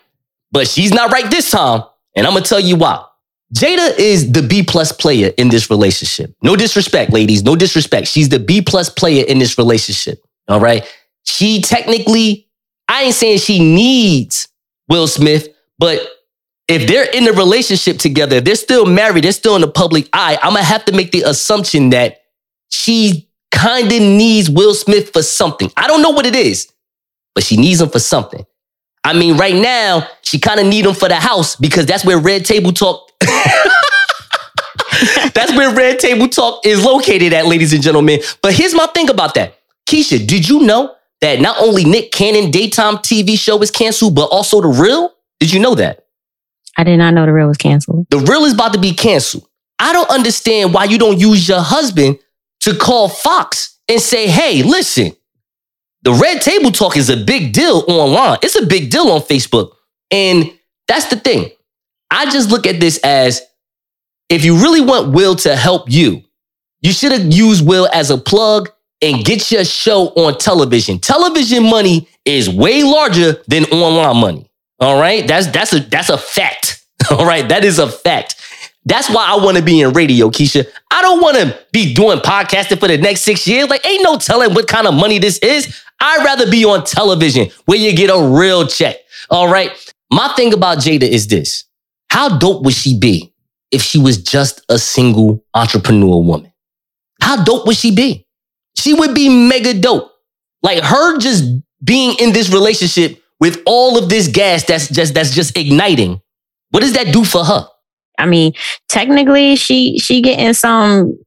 but 0.51 0.67
she's 0.67 0.93
not 0.93 1.13
right 1.13 1.31
this 1.31 1.51
time. 1.51 1.83
And 2.17 2.27
I'm 2.27 2.33
gonna 2.33 2.45
tell 2.45 2.61
you 2.61 2.77
why. 2.77 3.05
Jada 3.55 3.99
is 3.99 4.31
the 4.31 4.43
B 4.43 4.63
plus 4.63 4.93
player 4.93 5.33
in 5.39 5.49
this 5.49 5.71
relationship. 5.71 6.35
No 6.43 6.55
disrespect, 6.55 7.13
ladies. 7.13 7.43
No 7.43 7.57
disrespect. 7.57 8.07
She's 8.07 8.29
the 8.29 8.39
B 8.39 8.61
plus 8.61 8.91
player 8.91 9.25
in 9.27 9.39
this 9.39 9.57
relationship. 9.57 10.23
All 10.49 10.61
right. 10.61 10.85
She 11.29 11.61
technically, 11.61 12.49
I 12.89 13.05
ain't 13.05 13.15
saying 13.15 13.39
she 13.41 13.59
needs 13.59 14.49
Will 14.89 15.07
Smith, 15.07 15.49
but 15.79 16.01
if 16.69 16.89
they're 16.89 17.05
in 17.05 17.29
a 17.29 17.33
relationship 17.33 17.99
together, 17.99 18.41
they're 18.41 18.55
still 18.55 18.87
married, 18.87 19.25
they're 19.25 19.33
still 19.33 19.55
in 19.55 19.61
the 19.61 19.69
public 19.69 20.09
eye, 20.15 20.39
I'm 20.43 20.55
gonna 20.55 20.65
have 20.65 20.87
to 20.87 20.93
make 20.93 21.13
the 21.13 21.23
assumption 21.23 21.91
that 21.91 22.23
she 22.71 23.29
kind 23.53 23.93
of 23.93 24.01
needs 24.01 24.49
Will 24.49 24.73
Smith 24.73 25.13
for 25.13 25.23
something. 25.23 25.71
I 25.77 25.87
don't 25.87 26.01
know 26.01 26.11
what 26.11 26.25
it 26.25 26.35
is, 26.35 26.73
but 27.35 27.45
she 27.45 27.59
needs 27.59 27.83
him 27.83 27.91
for 27.91 28.01
something. 28.01 28.47
I 29.05 29.13
mean, 29.13 29.37
right 29.37 29.55
now, 29.55 30.09
she 30.23 30.39
kind 30.39 30.61
of 30.61 30.67
need 30.67 30.87
him 30.87 30.95
for 30.95 31.11
the 31.11 31.17
house 31.17 31.57
because 31.57 31.85
that's 31.85 32.07
where 32.07 32.19
Red 32.19 32.47
Table 32.47 32.73
Talk. 32.73 33.11
that's 35.35 35.55
where 35.55 35.75
Red 35.75 35.99
Table 35.99 36.29
Talk 36.29 36.65
is 36.65 36.83
located 36.83 37.35
at, 37.35 37.45
ladies 37.47 37.75
and 37.75 37.83
gentlemen. 37.83 38.21
But 38.43 38.55
here's 38.55 38.75
my 38.75 38.87
thing 38.87 39.11
about 39.11 39.35
that. 39.35 39.59
Keisha, 39.87 40.27
did 40.27 40.49
you 40.49 40.61
know 40.61 40.95
that 41.21 41.41
not 41.41 41.57
only 41.61 41.85
Nick 41.85 42.13
Cannon 42.13 42.51
daytime 42.51 42.97
TV 42.97 43.39
show 43.39 43.61
is 43.63 43.71
canceled, 43.71 44.15
but 44.15 44.27
also 44.27 44.61
The 44.61 44.69
Real? 44.69 45.13
Did 45.41 45.53
you 45.53 45.61
know 45.61 45.75
that? 45.75 46.07
I 46.77 46.85
did 46.85 46.97
not 46.99 47.13
know 47.13 47.27
the 47.27 47.33
real 47.33 47.49
was 47.49 47.57
canceled. 47.57 48.07
The 48.11 48.19
Real 48.19 48.45
is 48.45 48.55
about 48.55 48.73
to 48.73 48.79
be 48.79 48.93
canceled. 48.93 49.49
I 49.81 49.93
don't 49.93 50.11
understand 50.11 50.73
why 50.73 50.85
you 50.85 50.99
don't 50.99 51.19
use 51.19 51.49
your 51.49 51.61
husband 51.61 52.19
to 52.61 52.77
call 52.77 53.09
Fox 53.09 53.79
and 53.89 54.01
say, 54.01 54.29
hey, 54.29 54.63
listen, 54.63 55.13
the 56.03 56.13
Red 56.13 56.41
Table 56.41 56.71
Talk 56.71 56.97
is 56.97 57.11
a 57.11 57.17
big 57.17 57.53
deal 57.53 57.85
online. 57.89 58.39
It's 58.43 58.57
a 58.57 58.67
big 58.67 58.91
deal 58.91 59.11
on 59.11 59.21
Facebook. 59.23 59.73
And 60.11 60.53
that's 60.87 61.07
the 61.07 61.17
thing. 61.17 61.51
I 62.11 62.31
just 62.31 62.51
look 62.51 62.67
at 62.67 62.81
this 62.81 62.99
as 62.99 63.43
if 64.29 64.45
you 64.45 64.57
really 64.57 64.81
want 64.81 65.13
Will 65.13 65.35
to 65.37 65.57
help 65.57 65.91
you, 65.91 66.23
you 66.81 66.93
should 66.93 67.13
have 67.13 67.33
used 67.33 67.67
Will 67.67 67.89
as 67.93 68.11
a 68.11 68.19
plug 68.19 68.71
and 69.01 69.25
get 69.25 69.51
your 69.51 69.65
show 69.65 70.09
on 70.11 70.39
television. 70.39 70.99
Television 70.99 71.65
money 71.65 72.09
is 72.25 72.49
way 72.49 72.83
larger 72.83 73.43
than 73.47 73.65
online 73.67 74.17
money. 74.17 74.51
All 74.81 75.01
right? 75.01 75.27
That's 75.27 75.47
that's 75.49 75.73
a 75.73 75.81
that's 75.81 76.09
a 76.09 76.19
fact. 76.19 76.85
All 77.11 77.27
right? 77.27 77.49
That 77.49 77.65
is 77.65 77.79
a 77.79 77.89
fact. 77.89 78.37
That's 78.85 79.11
why 79.11 79.27
I 79.27 79.37
want 79.45 79.59
to 79.59 79.63
be 79.63 79.83
in 79.83 79.93
radio, 79.93 80.31
Keisha. 80.31 80.67
I 80.91 81.03
don't 81.03 81.21
want 81.21 81.37
to 81.37 81.59
be 81.73 81.93
doing 81.93 82.19
podcasting 82.21 82.81
for 82.81 82.89
the 82.89 82.97
next 82.97 83.21
six 83.21 83.47
years. 83.47 83.69
Like, 83.69 83.87
ain't 83.87 84.03
no 84.03 84.17
telling 84.17 84.55
what 84.55 84.67
kind 84.67 84.87
of 84.87 84.95
money 84.95 85.19
this 85.19 85.39
is. 85.39 85.83
I'd 86.01 86.25
rather 86.25 86.51
be 86.51 86.65
on 86.65 86.85
television 86.85 87.49
where 87.67 87.77
you 87.77 87.95
get 87.95 88.09
a 88.09 88.19
real 88.19 88.67
check. 88.67 88.97
All 89.31 89.51
right. 89.51 89.73
My 90.11 90.33
thing 90.37 90.55
about 90.55 90.79
Jada 90.79 91.03
is 91.03 91.29
this. 91.29 91.65
How 92.09 92.39
dope 92.39 92.63
would 92.65 92.73
she 92.73 92.99
be 92.99 93.33
if 93.71 93.83
she 93.83 93.99
was 93.99 94.17
just 94.23 94.63
a 94.71 94.79
single 94.79 95.45
entrepreneur 95.53 96.23
woman? 96.23 96.51
How 97.21 97.45
dope 97.45 97.67
would 97.67 97.77
she 97.77 97.95
be? 97.95 98.25
She 98.89 98.95
would 98.95 99.15
be 99.15 99.29
mega 99.29 99.75
dope. 99.75 100.11
Like 100.63 100.83
her 100.83 101.19
just 101.19 101.45
being 101.85 102.17
in 102.19 102.33
this 102.33 102.51
relationship 102.51 103.23
with 103.39 103.61
all 103.67 103.99
of 103.99 104.09
this 104.09 104.29
gas 104.29 104.65
that's 104.65 104.89
just 104.89 105.13
that's 105.13 105.35
just 105.35 105.59
igniting. 105.59 106.23
What 106.71 106.81
does 106.81 106.95
that 106.95 107.13
do 107.13 107.23
for 107.23 107.45
her? 107.45 107.67
I 108.17 108.25
mean, 108.25 108.55
technically, 108.89 109.57
she 109.57 109.99
she 109.99 110.23
getting 110.23 110.55
some. 110.55 111.19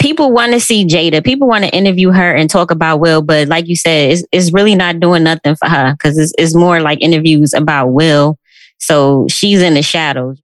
People 0.00 0.32
want 0.32 0.52
to 0.52 0.58
see 0.58 0.84
Jada. 0.84 1.24
People 1.24 1.46
want 1.46 1.62
to 1.62 1.70
interview 1.70 2.10
her 2.10 2.34
and 2.34 2.50
talk 2.50 2.72
about 2.72 2.98
Will, 2.98 3.22
but 3.22 3.46
like 3.46 3.68
you 3.68 3.76
said, 3.76 4.10
it's, 4.10 4.24
it's 4.32 4.52
really 4.52 4.74
not 4.74 4.98
doing 4.98 5.22
nothing 5.22 5.54
for 5.54 5.68
her 5.68 5.92
because 5.92 6.18
it's, 6.18 6.32
it's 6.38 6.56
more 6.56 6.80
like 6.80 7.00
interviews 7.00 7.54
about 7.54 7.90
Will. 7.90 8.36
So 8.78 9.28
she's 9.28 9.62
in 9.62 9.74
the 9.74 9.82
shadows. 9.82 10.42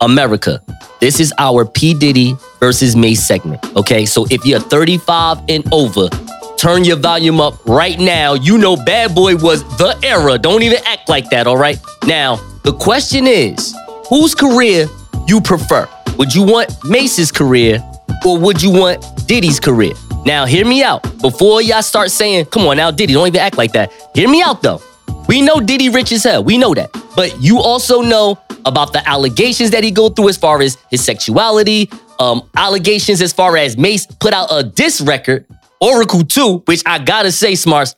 America, 0.00 0.62
this 1.00 1.20
is 1.20 1.32
our 1.38 1.64
P. 1.64 1.94
Diddy 1.94 2.36
versus 2.60 2.96
Mase 2.96 3.26
segment. 3.26 3.64
Okay, 3.76 4.06
so 4.06 4.26
if 4.30 4.44
you're 4.44 4.60
35 4.60 5.38
and 5.48 5.64
over, 5.72 6.08
turn 6.56 6.84
your 6.84 6.96
volume 6.96 7.40
up 7.40 7.64
right 7.66 7.98
now. 7.98 8.34
You 8.34 8.58
know 8.58 8.76
Bad 8.76 9.14
Boy 9.14 9.36
was 9.36 9.62
the 9.78 9.98
era. 10.02 10.38
Don't 10.38 10.62
even 10.62 10.78
act 10.86 11.08
like 11.08 11.30
that, 11.30 11.46
all 11.46 11.56
right? 11.56 11.78
Now, 12.06 12.36
the 12.64 12.72
question 12.72 13.26
is 13.26 13.74
whose 14.08 14.34
career 14.34 14.86
you 15.26 15.40
prefer? 15.40 15.88
Would 16.18 16.34
you 16.34 16.42
want 16.42 16.72
Mase's 16.84 17.32
career 17.32 17.82
or 18.24 18.38
would 18.38 18.62
you 18.62 18.70
want 18.70 19.04
Diddy's 19.26 19.60
career? 19.60 19.92
Now, 20.24 20.46
hear 20.46 20.64
me 20.64 20.82
out. 20.82 21.02
Before 21.20 21.60
y'all 21.60 21.82
start 21.82 22.10
saying, 22.10 22.46
come 22.46 22.66
on 22.66 22.76
now, 22.76 22.90
Diddy, 22.90 23.12
don't 23.12 23.26
even 23.26 23.40
act 23.40 23.58
like 23.58 23.72
that. 23.72 23.92
Hear 24.14 24.28
me 24.28 24.42
out 24.42 24.62
though. 24.62 24.80
We 25.28 25.40
know 25.40 25.60
Diddy 25.60 25.88
rich 25.88 26.12
as 26.12 26.24
hell. 26.24 26.44
We 26.44 26.58
know 26.58 26.74
that. 26.74 26.90
But 27.16 27.40
you 27.40 27.58
also 27.60 28.00
know 28.02 28.38
about 28.66 28.92
the 28.92 29.06
allegations 29.08 29.70
that 29.70 29.84
he 29.84 29.90
go 29.90 30.08
through 30.08 30.28
as 30.28 30.36
far 30.36 30.60
as 30.62 30.76
his 30.90 31.04
sexuality, 31.04 31.90
um, 32.18 32.48
allegations 32.56 33.20
as 33.22 33.32
far 33.32 33.56
as 33.56 33.76
Mase 33.76 34.06
put 34.06 34.32
out 34.32 34.48
a 34.50 34.62
diss 34.62 35.00
record, 35.00 35.46
Oracle 35.80 36.22
2, 36.24 36.62
which 36.66 36.82
I 36.86 36.98
gotta 36.98 37.32
say, 37.32 37.52
Smartz, 37.52 37.94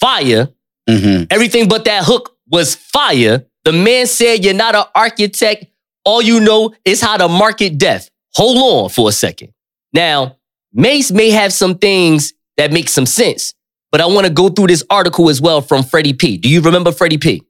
fire. 0.00 0.48
Everything 1.30 1.68
but 1.68 1.84
that 1.84 2.04
hook 2.04 2.34
was 2.50 2.74
fire. 2.74 3.44
The 3.64 3.72
man 3.72 4.06
said, 4.06 4.44
You're 4.44 4.54
not 4.54 4.74
an 4.74 4.84
architect. 4.94 5.66
All 6.04 6.22
you 6.22 6.40
know 6.40 6.72
is 6.84 7.00
how 7.00 7.16
to 7.18 7.28
market 7.28 7.76
death. 7.78 8.08
Hold 8.34 8.56
on 8.56 8.88
for 8.88 9.08
a 9.08 9.12
second. 9.12 9.52
Now, 9.92 10.36
Mase 10.72 11.12
may 11.12 11.30
have 11.30 11.52
some 11.52 11.76
things 11.76 12.32
that 12.56 12.72
make 12.72 12.88
some 12.88 13.06
sense, 13.06 13.52
but 13.90 14.00
I 14.00 14.06
want 14.06 14.26
to 14.26 14.32
go 14.32 14.48
through 14.48 14.68
this 14.68 14.84
article 14.90 15.30
as 15.30 15.40
well 15.40 15.60
from 15.60 15.82
Freddie 15.82 16.12
P. 16.12 16.36
Do 16.36 16.48
you 16.48 16.60
remember 16.60 16.92
Freddie 16.92 17.18
P? 17.18 17.42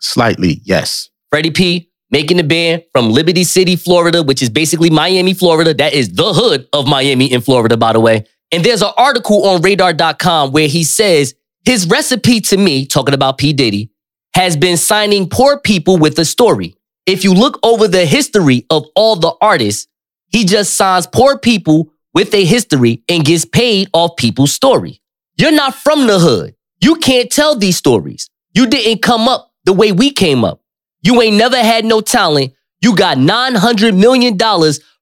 Slightly, 0.00 0.60
yes. 0.64 1.10
Freddie 1.30 1.50
P 1.50 1.90
making 2.10 2.36
the 2.36 2.42
band 2.42 2.82
from 2.92 3.10
Liberty 3.10 3.44
City, 3.44 3.76
Florida, 3.76 4.22
which 4.22 4.42
is 4.42 4.50
basically 4.50 4.90
Miami, 4.90 5.32
Florida. 5.32 5.72
That 5.72 5.92
is 5.92 6.12
the 6.12 6.32
hood 6.32 6.68
of 6.72 6.86
Miami 6.86 7.32
in 7.32 7.40
Florida, 7.40 7.76
by 7.76 7.92
the 7.92 8.00
way. 8.00 8.24
And 8.52 8.64
there's 8.64 8.82
an 8.82 8.90
article 8.96 9.46
on 9.46 9.62
radar.com 9.62 10.50
where 10.52 10.66
he 10.66 10.82
says 10.82 11.34
his 11.64 11.86
recipe 11.86 12.40
to 12.42 12.56
me, 12.56 12.86
talking 12.86 13.14
about 13.14 13.38
P. 13.38 13.52
Diddy, 13.52 13.92
has 14.34 14.56
been 14.56 14.76
signing 14.76 15.28
poor 15.28 15.58
people 15.58 15.98
with 15.98 16.18
a 16.18 16.24
story. 16.24 16.74
If 17.06 17.24
you 17.24 17.32
look 17.32 17.58
over 17.62 17.88
the 17.88 18.06
history 18.06 18.66
of 18.70 18.86
all 18.94 19.16
the 19.16 19.34
artists, 19.40 19.86
he 20.28 20.44
just 20.44 20.74
signs 20.74 21.06
poor 21.06 21.38
people 21.38 21.92
with 22.14 22.34
a 22.34 22.44
history 22.44 23.02
and 23.08 23.24
gets 23.24 23.44
paid 23.44 23.88
off 23.92 24.16
people's 24.16 24.52
story. 24.52 25.00
You're 25.40 25.52
not 25.52 25.74
from 25.74 26.06
the 26.06 26.18
hood. 26.18 26.54
You 26.82 26.96
can't 26.96 27.30
tell 27.30 27.56
these 27.56 27.78
stories. 27.78 28.28
You 28.52 28.66
didn't 28.66 29.00
come 29.00 29.26
up 29.26 29.50
the 29.64 29.72
way 29.72 29.90
we 29.90 30.10
came 30.10 30.44
up. 30.44 30.60
You 31.02 31.22
ain't 31.22 31.36
never 31.36 31.56
had 31.56 31.86
no 31.86 32.02
talent. 32.02 32.52
You 32.82 32.94
got 32.94 33.16
$900 33.16 33.98
million 33.98 34.38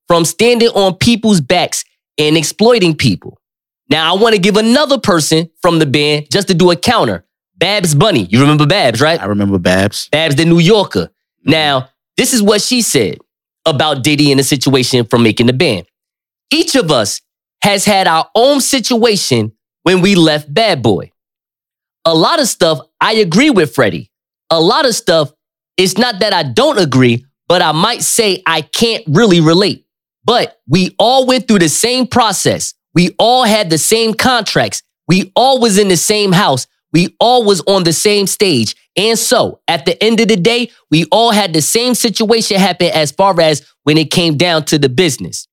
from 0.06 0.24
standing 0.24 0.68
on 0.68 0.94
people's 0.94 1.40
backs 1.40 1.84
and 2.18 2.36
exploiting 2.36 2.94
people. 2.94 3.40
Now, 3.90 4.14
I 4.14 4.20
want 4.20 4.36
to 4.36 4.40
give 4.40 4.56
another 4.56 4.98
person 4.98 5.50
from 5.60 5.80
the 5.80 5.86
band 5.86 6.30
just 6.30 6.46
to 6.48 6.54
do 6.54 6.70
a 6.70 6.76
counter. 6.76 7.24
Babs 7.56 7.96
Bunny. 7.96 8.24
You 8.30 8.40
remember 8.40 8.66
Babs, 8.66 9.00
right? 9.00 9.20
I 9.20 9.24
remember 9.24 9.58
Babs. 9.58 10.08
Babs, 10.12 10.36
the 10.36 10.44
New 10.44 10.60
Yorker. 10.60 11.06
Mm-hmm. 11.06 11.50
Now, 11.50 11.88
this 12.16 12.32
is 12.32 12.42
what 12.42 12.62
she 12.62 12.82
said 12.82 13.18
about 13.66 14.04
Diddy 14.04 14.30
and 14.30 14.38
the 14.38 14.44
situation 14.44 15.04
from 15.04 15.24
making 15.24 15.46
the 15.46 15.52
band. 15.52 15.86
Each 16.52 16.76
of 16.76 16.92
us 16.92 17.20
has 17.62 17.84
had 17.84 18.06
our 18.06 18.30
own 18.36 18.60
situation 18.60 19.52
when 19.82 20.00
we 20.00 20.14
left 20.14 20.52
Bad 20.52 20.82
Boy. 20.82 21.12
A 22.04 22.14
lot 22.14 22.40
of 22.40 22.48
stuff 22.48 22.80
I 23.00 23.14
agree 23.14 23.50
with 23.50 23.74
Freddie. 23.74 24.10
A 24.50 24.60
lot 24.60 24.86
of 24.86 24.94
stuff, 24.94 25.32
it's 25.76 25.98
not 25.98 26.20
that 26.20 26.32
I 26.32 26.42
don't 26.42 26.78
agree, 26.78 27.24
but 27.48 27.62
I 27.62 27.72
might 27.72 28.02
say 28.02 28.42
I 28.46 28.62
can't 28.62 29.04
really 29.06 29.40
relate. 29.40 29.84
But 30.24 30.60
we 30.66 30.94
all 30.98 31.26
went 31.26 31.48
through 31.48 31.60
the 31.60 31.68
same 31.68 32.06
process. 32.06 32.74
We 32.94 33.14
all 33.18 33.44
had 33.44 33.70
the 33.70 33.78
same 33.78 34.14
contracts. 34.14 34.82
We 35.06 35.32
all 35.34 35.60
was 35.60 35.78
in 35.78 35.88
the 35.88 35.96
same 35.96 36.32
house. 36.32 36.66
We 36.92 37.16
all 37.20 37.44
was 37.44 37.60
on 37.66 37.84
the 37.84 37.92
same 37.92 38.26
stage. 38.26 38.74
And 38.96 39.18
so 39.18 39.60
at 39.68 39.86
the 39.86 40.02
end 40.02 40.20
of 40.20 40.28
the 40.28 40.36
day, 40.36 40.70
we 40.90 41.04
all 41.12 41.30
had 41.30 41.52
the 41.52 41.62
same 41.62 41.94
situation 41.94 42.58
happen 42.58 42.90
as 42.92 43.12
far 43.12 43.40
as 43.40 43.66
when 43.84 43.96
it 43.98 44.10
came 44.10 44.36
down 44.36 44.64
to 44.66 44.78
the 44.78 44.88
business. 44.88 45.46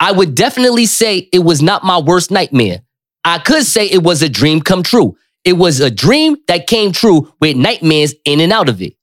I 0.00 0.12
would 0.12 0.34
definitely 0.34 0.86
say 0.86 1.28
it 1.32 1.38
was 1.38 1.62
not 1.62 1.84
my 1.84 1.98
worst 1.98 2.30
nightmare. 2.30 2.82
I 3.24 3.38
could 3.38 3.64
say 3.64 3.86
it 3.86 4.02
was 4.02 4.22
a 4.22 4.28
dream 4.28 4.60
come 4.60 4.82
true. 4.82 5.16
It 5.44 5.54
was 5.54 5.80
a 5.80 5.90
dream 5.90 6.36
that 6.48 6.66
came 6.66 6.92
true 6.92 7.32
with 7.40 7.56
nightmares 7.56 8.14
in 8.24 8.40
and 8.40 8.52
out 8.52 8.68
of 8.68 8.80
it. 8.82 8.94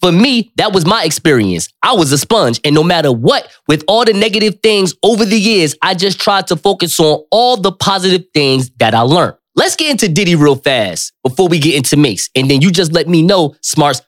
For 0.00 0.12
me, 0.12 0.52
that 0.56 0.72
was 0.72 0.84
my 0.84 1.04
experience. 1.04 1.68
I 1.82 1.94
was 1.94 2.12
a 2.12 2.18
sponge, 2.18 2.60
and 2.64 2.74
no 2.74 2.84
matter 2.84 3.10
what, 3.10 3.50
with 3.66 3.82
all 3.88 4.04
the 4.04 4.12
negative 4.12 4.60
things 4.62 4.94
over 5.02 5.24
the 5.24 5.38
years, 5.38 5.74
I 5.80 5.94
just 5.94 6.20
tried 6.20 6.46
to 6.48 6.56
focus 6.56 7.00
on 7.00 7.24
all 7.30 7.56
the 7.56 7.72
positive 7.72 8.26
things 8.34 8.70
that 8.78 8.94
I 8.94 9.00
learned. 9.00 9.36
Let's 9.54 9.74
get 9.74 9.90
into 9.90 10.10
Diddy 10.10 10.34
real 10.34 10.56
fast 10.56 11.14
before 11.24 11.48
we 11.48 11.58
get 11.58 11.74
into 11.74 11.96
Mase. 11.96 12.28
And 12.36 12.50
then 12.50 12.60
you 12.60 12.70
just 12.70 12.92
let 12.92 13.08
me 13.08 13.22
know, 13.22 13.54
Smartz, 13.62 14.02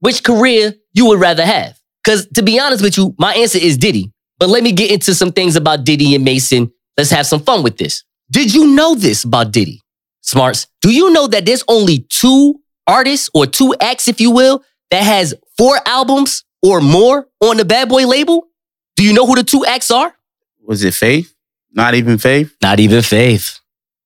which 0.00 0.22
career 0.22 0.74
you 0.92 1.06
would 1.06 1.18
rather 1.18 1.46
have. 1.46 1.78
Because 2.04 2.26
to 2.34 2.42
be 2.42 2.60
honest 2.60 2.82
with 2.82 2.98
you, 2.98 3.14
my 3.18 3.32
answer 3.34 3.58
is 3.58 3.78
Diddy. 3.78 4.12
But 4.38 4.50
let 4.50 4.62
me 4.62 4.72
get 4.72 4.90
into 4.90 5.14
some 5.14 5.32
things 5.32 5.56
about 5.56 5.84
Diddy 5.84 6.14
and 6.14 6.24
Mason. 6.24 6.70
Let's 6.98 7.10
have 7.10 7.26
some 7.26 7.40
fun 7.40 7.62
with 7.62 7.78
this. 7.78 8.04
Did 8.32 8.54
you 8.54 8.66
know 8.68 8.94
this 8.94 9.24
about 9.24 9.52
Diddy? 9.52 9.82
Smartz, 10.24 10.66
do 10.80 10.90
you 10.90 11.10
know 11.12 11.26
that 11.26 11.44
there's 11.44 11.62
only 11.68 12.06
two 12.08 12.60
artists 12.86 13.28
or 13.34 13.46
two 13.46 13.74
acts, 13.78 14.08
if 14.08 14.20
you 14.20 14.30
will, 14.30 14.64
that 14.90 15.02
has 15.02 15.34
four 15.58 15.76
albums 15.84 16.44
or 16.62 16.80
more 16.80 17.28
on 17.42 17.58
the 17.58 17.64
Bad 17.66 17.90
Boy 17.90 18.06
label? 18.06 18.46
Do 18.96 19.04
you 19.04 19.12
know 19.12 19.26
who 19.26 19.34
the 19.34 19.44
two 19.44 19.66
acts 19.66 19.90
are? 19.90 20.14
Was 20.66 20.82
it 20.82 20.94
Faith? 20.94 21.34
Not 21.72 21.94
even 21.94 22.16
Faith? 22.16 22.56
Not 22.62 22.80
even 22.80 23.02
Faith. 23.02 23.60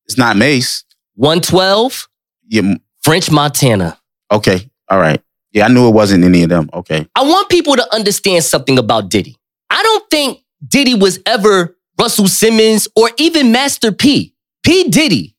It's 0.06 0.18
not 0.18 0.36
Mase. 0.36 0.84
112, 1.14 2.08
Yeah. 2.48 2.74
French 3.02 3.30
Montana. 3.30 3.96
Okay. 4.32 4.68
All 4.88 4.98
right. 4.98 5.22
Yeah, 5.52 5.66
I 5.66 5.68
knew 5.68 5.86
it 5.88 5.92
wasn't 5.94 6.24
any 6.24 6.42
of 6.42 6.48
them. 6.48 6.68
Okay. 6.72 7.06
I 7.14 7.22
want 7.22 7.48
people 7.48 7.76
to 7.76 7.94
understand 7.94 8.42
something 8.42 8.76
about 8.78 9.08
Diddy. 9.08 9.36
I 9.70 9.80
don't 9.84 10.10
think 10.10 10.40
Diddy 10.66 10.94
was 10.94 11.20
ever 11.26 11.75
Russell 11.98 12.28
Simmons 12.28 12.88
or 12.96 13.10
even 13.18 13.52
Master 13.52 13.92
P. 13.92 14.34
P. 14.62 14.88
Diddy 14.88 15.36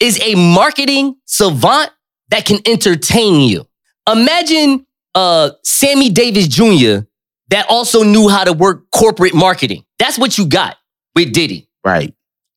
is 0.00 0.20
a 0.22 0.34
marketing 0.34 1.16
savant 1.26 1.90
that 2.30 2.46
can 2.46 2.58
entertain 2.66 3.48
you. 3.48 3.66
Imagine 4.10 4.86
uh, 5.14 5.50
Sammy 5.62 6.10
Davis 6.10 6.48
Jr. 6.48 7.06
that 7.48 7.66
also 7.68 8.02
knew 8.02 8.28
how 8.28 8.44
to 8.44 8.52
work 8.52 8.90
corporate 8.90 9.34
marketing. 9.34 9.84
That's 9.98 10.18
what 10.18 10.38
you 10.38 10.46
got 10.46 10.76
with 11.14 11.32
Diddy. 11.32 11.68
Right. 11.84 12.14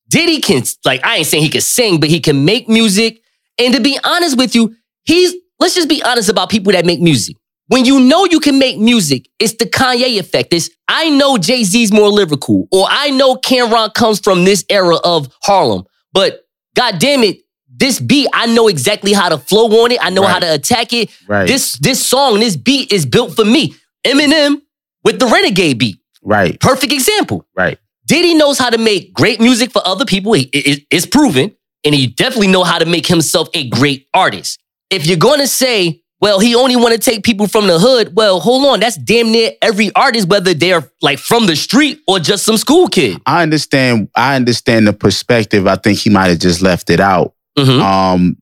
Diddy 0.08 0.40
can, 0.40 0.62
like, 0.84 1.04
I 1.04 1.16
ain't 1.16 1.26
saying 1.26 1.42
he 1.42 1.48
can 1.50 1.60
sing, 1.60 2.00
but 2.00 2.08
he 2.08 2.20
can 2.20 2.44
make 2.44 2.68
music. 2.68 3.22
And 3.58 3.74
to 3.74 3.80
be 3.80 3.98
honest 4.04 4.38
with 4.38 4.54
you, 4.54 4.74
he's, 5.04 5.34
let's 5.58 5.74
just 5.74 5.88
be 5.88 6.02
honest 6.02 6.28
about 6.28 6.50
people 6.50 6.72
that 6.72 6.86
make 6.86 7.00
music. 7.00 7.36
When 7.68 7.84
you 7.84 8.00
know 8.00 8.26
you 8.26 8.40
can 8.40 8.58
make 8.58 8.78
music, 8.78 9.28
it's 9.38 9.54
the 9.54 9.64
Kanye 9.64 10.18
effect. 10.18 10.52
It's, 10.52 10.68
I 10.86 11.08
know 11.10 11.38
Jay 11.38 11.64
Z's 11.64 11.92
more 11.92 12.08
lyrical, 12.08 12.68
or 12.70 12.86
I 12.88 13.10
know 13.10 13.36
Cam'ron 13.36 13.94
comes 13.94 14.20
from 14.20 14.44
this 14.44 14.64
era 14.68 14.96
of 15.02 15.32
Harlem, 15.42 15.84
but 16.12 16.46
God 16.76 16.98
damn 16.98 17.22
it, 17.24 17.38
this 17.76 17.98
beat, 18.00 18.28
I 18.32 18.46
know 18.46 18.68
exactly 18.68 19.12
how 19.12 19.30
to 19.30 19.38
flow 19.38 19.82
on 19.84 19.92
it. 19.92 19.98
I 20.04 20.10
know 20.10 20.22
how 20.24 20.38
to 20.38 20.54
attack 20.54 20.92
it. 20.92 21.10
Right. 21.26 21.46
This, 21.48 21.72
this 21.78 22.04
song, 22.04 22.38
this 22.38 22.56
beat 22.56 22.92
is 22.92 23.04
built 23.06 23.34
for 23.34 23.44
me. 23.44 23.74
Eminem 24.06 24.60
with 25.02 25.18
the 25.18 25.26
Renegade 25.26 25.78
beat. 25.78 25.96
Right. 26.22 26.60
Perfect 26.60 26.92
example. 26.92 27.46
Right. 27.56 27.78
Diddy 28.06 28.34
knows 28.34 28.58
how 28.58 28.70
to 28.70 28.78
make 28.78 29.12
great 29.14 29.40
music 29.40 29.72
for 29.72 29.82
other 29.86 30.04
people. 30.04 30.34
It- 30.34 30.50
it- 30.52 30.86
it's 30.90 31.06
proven. 31.06 31.52
And 31.84 31.94
he 31.94 32.06
definitely 32.06 32.46
know 32.48 32.62
how 32.64 32.78
to 32.78 32.86
make 32.86 33.06
himself 33.06 33.48
a 33.54 33.68
great 33.68 34.06
artist. 34.14 34.58
If 34.90 35.06
you're 35.06 35.16
going 35.18 35.40
to 35.40 35.46
say, 35.48 36.02
well, 36.24 36.38
he 36.38 36.54
only 36.54 36.74
want 36.74 36.94
to 36.94 36.98
take 36.98 37.22
people 37.22 37.46
from 37.46 37.66
the 37.66 37.78
hood, 37.78 38.16
well, 38.16 38.40
hold 38.40 38.64
on. 38.64 38.80
That's 38.80 38.96
damn 38.96 39.30
near 39.30 39.52
every 39.60 39.94
artist, 39.94 40.26
whether 40.26 40.54
they're 40.54 40.90
like 41.02 41.18
from 41.18 41.46
the 41.46 41.54
street 41.54 42.00
or 42.08 42.18
just 42.18 42.46
some 42.46 42.56
school 42.56 42.88
kid. 42.88 43.20
I 43.26 43.42
understand. 43.42 44.08
I 44.16 44.34
understand 44.34 44.86
the 44.86 44.94
perspective. 44.94 45.66
I 45.66 45.76
think 45.76 45.98
he 45.98 46.08
might 46.08 46.28
have 46.28 46.38
just 46.38 46.62
left 46.62 46.88
it 46.88 46.98
out. 46.98 47.34
Mhm. 47.58 47.78
Um, 47.78 48.38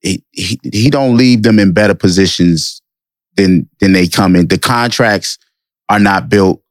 he, 0.00 0.22
he 0.30 0.60
he 0.72 0.90
don't 0.90 1.16
leave 1.16 1.42
them 1.42 1.58
in 1.58 1.72
better 1.72 1.96
positions 1.96 2.80
than 3.36 3.68
than 3.80 3.94
they 3.94 4.06
come 4.06 4.36
in. 4.36 4.46
The 4.46 4.58
contracts 4.58 5.36
are 5.88 5.98
not 5.98 6.28
built 6.28 6.62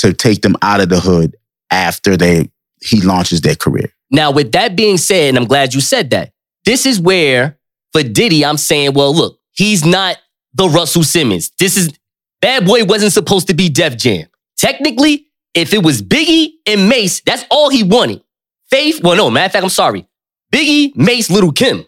to 0.00 0.12
take 0.12 0.42
them 0.42 0.56
out 0.60 0.82
of 0.82 0.90
the 0.90 1.00
hood 1.00 1.36
after 1.70 2.18
they 2.18 2.50
he 2.82 3.00
launches 3.00 3.40
their 3.40 3.56
career. 3.56 3.90
Now, 4.10 4.30
with 4.30 4.52
that 4.52 4.76
being 4.76 4.98
said, 4.98 5.30
and 5.30 5.38
I'm 5.38 5.46
glad 5.46 5.72
you 5.72 5.80
said 5.80 6.10
that, 6.10 6.32
this 6.66 6.84
is 6.84 7.00
where 7.00 7.56
for 7.92 8.02
Diddy, 8.02 8.44
I'm 8.44 8.58
saying, 8.58 8.92
well, 8.92 9.14
look, 9.14 9.38
he's 9.52 9.84
not 9.84 10.16
the 10.54 10.68
Russell 10.68 11.02
Simmons. 11.04 11.50
This 11.58 11.76
is 11.76 11.92
Bad 12.40 12.66
Boy 12.66 12.84
wasn't 12.84 13.12
supposed 13.12 13.46
to 13.48 13.54
be 13.54 13.68
Def 13.68 13.96
Jam. 13.96 14.26
Technically, 14.56 15.28
if 15.54 15.72
it 15.72 15.82
was 15.82 16.02
Biggie 16.02 16.52
and 16.66 16.88
Mase, 16.88 17.20
that's 17.24 17.44
all 17.50 17.70
he 17.70 17.82
wanted. 17.82 18.22
Faith, 18.70 19.02
well, 19.02 19.16
no, 19.16 19.30
matter 19.30 19.46
of 19.46 19.52
fact, 19.52 19.64
I'm 19.64 19.70
sorry. 19.70 20.06
Biggie, 20.52 20.94
Mase, 20.96 21.30
Little 21.30 21.52
Kim. 21.52 21.84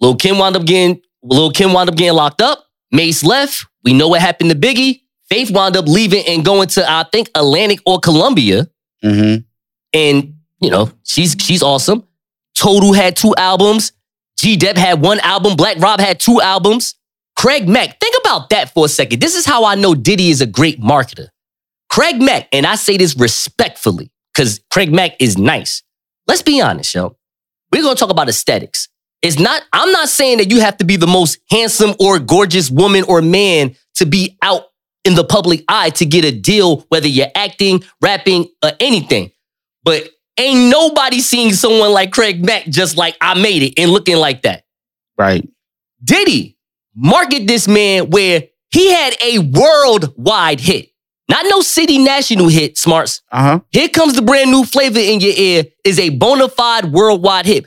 Little 0.00 0.16
Kim 0.16 0.38
wound 0.38 0.56
up 0.56 0.64
getting, 0.64 1.00
Little 1.22 1.50
Kim 1.50 1.72
wound 1.72 1.90
up 1.90 1.96
getting 1.96 2.14
locked 2.16 2.40
up. 2.40 2.64
Mase 2.92 3.22
left. 3.24 3.66
We 3.84 3.92
know 3.92 4.08
what 4.08 4.20
happened 4.20 4.50
to 4.50 4.56
Biggie. 4.56 5.02
Faith 5.28 5.50
wound 5.50 5.76
up 5.76 5.86
leaving 5.86 6.24
and 6.26 6.44
going 6.44 6.68
to, 6.68 6.90
I 6.90 7.04
think, 7.12 7.30
Atlantic 7.34 7.80
or 7.86 7.98
Columbia 8.00 8.68
Mm-hmm. 9.02 9.42
and 9.94 10.34
you 10.60 10.70
know 10.70 10.90
she's 11.04 11.34
she's 11.40 11.62
awesome. 11.62 12.06
Total 12.54 12.92
had 12.92 13.16
two 13.16 13.34
albums. 13.38 13.92
G 14.36 14.56
Dep 14.58 14.76
had 14.76 15.00
one 15.00 15.20
album. 15.20 15.56
Black 15.56 15.78
Rob 15.78 16.00
had 16.00 16.20
two 16.20 16.38
albums. 16.42 16.96
Craig 17.40 17.66
Mack, 17.70 17.98
think 17.98 18.14
about 18.20 18.50
that 18.50 18.74
for 18.74 18.84
a 18.84 18.88
second. 18.88 19.22
This 19.22 19.34
is 19.34 19.46
how 19.46 19.64
I 19.64 19.74
know 19.74 19.94
Diddy 19.94 20.28
is 20.28 20.42
a 20.42 20.46
great 20.46 20.78
marketer. 20.78 21.28
Craig 21.88 22.20
Mack, 22.20 22.46
and 22.52 22.66
I 22.66 22.74
say 22.74 22.98
this 22.98 23.16
respectfully 23.16 24.10
because 24.34 24.60
Craig 24.70 24.92
Mack 24.92 25.12
is 25.18 25.38
nice. 25.38 25.82
Let's 26.26 26.42
be 26.42 26.60
honest, 26.60 26.94
yo. 26.94 27.16
We're 27.72 27.82
gonna 27.82 27.94
talk 27.94 28.10
about 28.10 28.28
aesthetics. 28.28 28.88
It's 29.22 29.38
not, 29.38 29.62
I'm 29.72 29.90
not 29.90 30.10
saying 30.10 30.36
that 30.36 30.50
you 30.50 30.60
have 30.60 30.76
to 30.76 30.84
be 30.84 30.96
the 30.96 31.06
most 31.06 31.38
handsome 31.48 31.94
or 31.98 32.18
gorgeous 32.18 32.70
woman 32.70 33.04
or 33.04 33.22
man 33.22 33.74
to 33.94 34.04
be 34.04 34.36
out 34.42 34.64
in 35.06 35.14
the 35.14 35.24
public 35.24 35.64
eye 35.66 35.88
to 35.88 36.04
get 36.04 36.26
a 36.26 36.38
deal, 36.38 36.84
whether 36.90 37.08
you're 37.08 37.32
acting, 37.34 37.82
rapping, 38.02 38.50
or 38.62 38.72
anything. 38.80 39.30
But 39.82 40.10
ain't 40.38 40.70
nobody 40.70 41.20
seeing 41.20 41.54
someone 41.54 41.92
like 41.92 42.12
Craig 42.12 42.44
Mack 42.44 42.66
just 42.66 42.98
like 42.98 43.16
I 43.18 43.40
made 43.40 43.62
it 43.62 43.78
and 43.78 43.90
looking 43.90 44.18
like 44.18 44.42
that. 44.42 44.64
Right. 45.16 45.48
Diddy 46.04 46.58
market 46.94 47.46
this 47.46 47.68
man 47.68 48.10
where 48.10 48.44
he 48.70 48.90
had 48.92 49.14
a 49.22 49.38
worldwide 49.38 50.60
hit. 50.60 50.90
Not 51.28 51.46
no 51.48 51.60
city 51.60 51.98
national 51.98 52.48
hit, 52.48 52.74
Smartz. 52.74 53.20
Uh-huh. 53.30 53.60
Here 53.70 53.88
comes 53.88 54.14
the 54.14 54.22
brand 54.22 54.50
new 54.50 54.64
flavor 54.64 54.98
in 54.98 55.20
your 55.20 55.34
ear 55.36 55.64
is 55.84 55.98
a 56.00 56.08
bona 56.10 56.48
fide 56.48 56.86
worldwide 56.92 57.46
hit. 57.46 57.66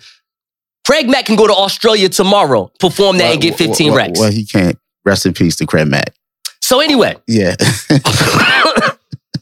Craig 0.86 1.09
Mack 1.09 1.26
can 1.26 1.38
go 1.38 1.47
to 1.47 1.53
Australia 1.53 2.09
tomorrow, 2.09 2.69
perform 2.80 3.17
that 3.19 3.32
and 3.34 3.41
get 3.41 3.55
15 3.57 3.88
well, 3.88 3.97
racks. 3.97 4.19
Well, 4.19 4.32
he 4.32 4.45
can't. 4.45 4.78
Rest 5.05 5.26
in 5.26 5.34
peace 5.34 5.55
to 5.57 5.65
Craig 5.65 5.88
Mack. 5.88 6.13
So 6.61 6.82
anyway, 6.82 7.15
Yeah. 7.28 7.55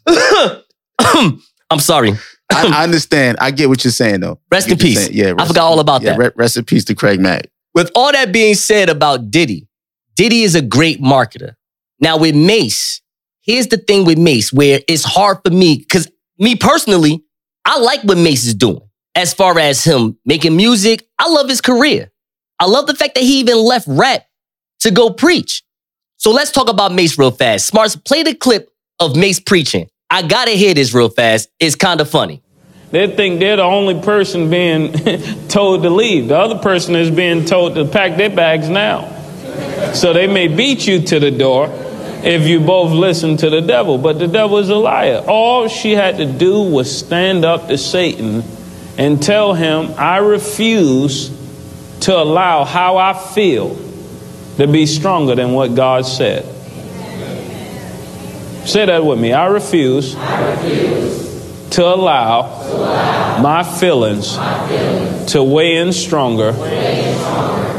I'm 1.70 1.80
sorry. 1.80 2.14
I, 2.52 2.82
I 2.82 2.84
understand. 2.84 3.38
I 3.40 3.52
get 3.52 3.70
what 3.70 3.84
you're 3.84 3.92
saying 3.92 4.20
though. 4.20 4.40
Rest 4.52 4.68
in 4.68 4.76
get 4.78 4.84
what 4.84 4.90
you're 4.90 4.96
peace. 4.96 5.06
saying. 5.06 5.18
Yeah. 5.18 5.44
I 5.44 5.48
forgot 5.48 5.64
all 5.64 5.80
about 5.80 6.02
yeah, 6.02 6.18
that. 6.18 6.36
Rest 6.36 6.58
in 6.58 6.66
peace 6.66 6.84
to 6.86 6.96
Craig 6.96 7.20
Mack. 7.20 7.48
With 7.74 7.92
all 7.96 8.12
that 8.12 8.32
being 8.32 8.56
said 8.56 8.90
about 8.90 9.32
Diddy, 9.32 9.68
Diddy 10.22 10.44
is 10.44 10.54
a 10.54 10.62
great 10.62 11.02
marketer. 11.02 11.56
Now 12.00 12.16
with 12.16 12.36
Mase, 12.36 13.02
here's 13.42 13.66
the 13.66 13.78
thing 13.78 14.06
with 14.06 14.20
Mase 14.20 14.54
where 14.54 14.80
it's 14.88 15.04
hard 15.04 15.40
for 15.44 15.52
me 15.52 15.80
because 15.80 16.12
me 16.38 16.56
personally, 16.56 17.24
I 17.66 17.80
like 17.80 18.04
what 18.04 18.20
Mase 18.20 18.46
is 18.46 18.54
doing 18.54 18.88
as 19.16 19.34
far 19.34 19.58
as 19.58 19.84
him 19.84 20.20
making 20.24 20.56
music. 20.56 21.08
I 21.18 21.28
love 21.28 21.50
his 21.50 21.60
career. 21.60 22.12
I 22.60 22.68
love 22.68 22.86
the 22.86 22.94
fact 22.94 23.16
that 23.16 23.24
he 23.24 23.40
even 23.40 23.58
left 23.58 23.88
rap 23.88 24.28
to 24.82 24.92
go 24.92 25.10
preach. 25.10 25.64
So 26.18 26.30
let's 26.30 26.52
talk 26.52 26.70
about 26.70 26.94
Mase 26.94 27.18
real 27.18 27.32
fast. 27.32 27.74
Smartz, 27.74 27.98
play 28.06 28.22
the 28.22 28.36
clip 28.36 28.70
of 29.00 29.16
Mase 29.16 29.40
preaching. 29.40 29.90
I 30.12 30.22
gotta 30.22 30.52
hear 30.52 30.76
this 30.76 30.94
real 30.94 31.10
fast. 31.10 31.50
It's 31.60 31.76
kind 31.76 32.00
of 32.00 32.08
funny. 32.08 32.44
They 32.92 33.08
think 33.08 33.40
they're 33.40 33.56
the 33.56 33.64
only 33.64 34.00
person 34.00 34.52
being 34.52 34.94
told 35.48 35.82
to 35.82 35.90
leave. 35.90 36.28
The 36.28 36.38
other 36.38 36.60
person 36.60 36.96
is 36.96 37.10
being 37.10 37.44
told 37.44 37.74
to 37.74 37.86
pack 37.86 38.18
their 38.18 38.30
bags 38.30 38.70
now. 38.70 39.18
So 39.93 40.14
they 40.14 40.28
may 40.28 40.47
beat 40.47 40.88
you 40.88 41.02
to 41.02 41.20
the 41.20 41.32
door 41.32 41.70
if 42.24 42.47
you 42.47 42.60
both 42.60 42.91
listen 42.91 43.38
to 43.38 43.49
the 43.49 43.62
devil, 43.62 43.97
but 43.97 44.20
the 44.20 44.28
devil 44.28 44.58
is 44.60 44.70
a 44.70 44.76
liar. 44.76 45.24
All 45.28 45.68
she 45.68 45.91
had 45.91 46.18
to 46.18 46.26
do 46.26 46.62
was 46.62 46.95
stand 46.99 47.45
up 47.45 47.68
to 47.68 47.78
Satan 47.78 48.43
and 48.97 49.22
tell 49.22 49.54
him, 49.54 49.93
I 49.97 50.18
refuse 50.18 51.30
to 52.02 52.16
allow 52.16 52.64
how 52.64 52.97
I 52.97 53.14
feel 53.14 53.76
to 54.58 54.68
be 54.68 54.86
stronger 54.86 55.36
than 55.36 55.54
what 55.54 55.76
God 55.76 56.06
said. 56.06 56.45
Say 58.68 58.86
that 58.86 59.04
with 59.04 59.20
me. 59.20 59.34
I 59.34 59.47
refuse, 59.47 60.14
to 61.72 61.86
allow, 61.86 63.41
my, 63.41 63.64
feelings 63.64 64.36
to 65.32 65.41
weigh 65.41 65.78
in 65.78 65.93
stronger, 65.93 66.49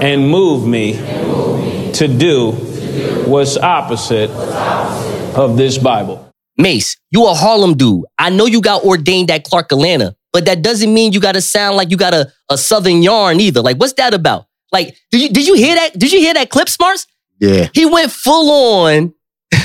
and 0.03 0.29
move 0.29 0.67
me, 0.67 0.95
to 1.95 2.09
do 2.09 2.53
what's 3.27 3.57
opposite 3.57 4.31
of 5.37 5.57
this 5.57 5.79
Bible. 5.79 6.29
Mase, 6.59 6.97
you 7.11 7.27
a 7.27 7.35
Harlem 7.35 7.77
dude. 7.77 8.05
I 8.19 8.31
know 8.31 8.47
you 8.47 8.61
got 8.61 8.85
ordained 8.85 9.31
at 9.31 9.45
Clark 9.45 9.73
Atlanta, 9.73 10.15
but 10.33 10.45
that 10.45 10.63
doesn't 10.63 10.93
mean 10.93 11.13
you 11.13 11.21
got 11.21 11.33
to 11.33 11.41
sound 11.41 11.77
like 11.77 11.91
you 11.91 11.97
got 11.97 12.15
a, 12.15 12.31
a 12.51 12.59
Southern 12.59 13.03
yarn 13.03 13.41
either. 13.41 13.63
Like, 13.63 13.79
what's 13.79 13.95
that 13.95 14.15
about? 14.15 14.47
Like, 14.71 14.97
did 15.11 15.21
you 15.23 15.29
did 15.31 15.47
you 15.47 15.55
hear 15.55 15.75
that? 15.75 15.99
Did 15.99 16.13
you 16.13 16.21
hear 16.21 16.35
that 16.35 16.51
clip, 16.51 16.69
Smartz? 16.69 17.07
Yeah. 17.39 17.69
He 17.75 17.87
went 17.87 18.11
full 18.11 18.51
on. 18.87 19.15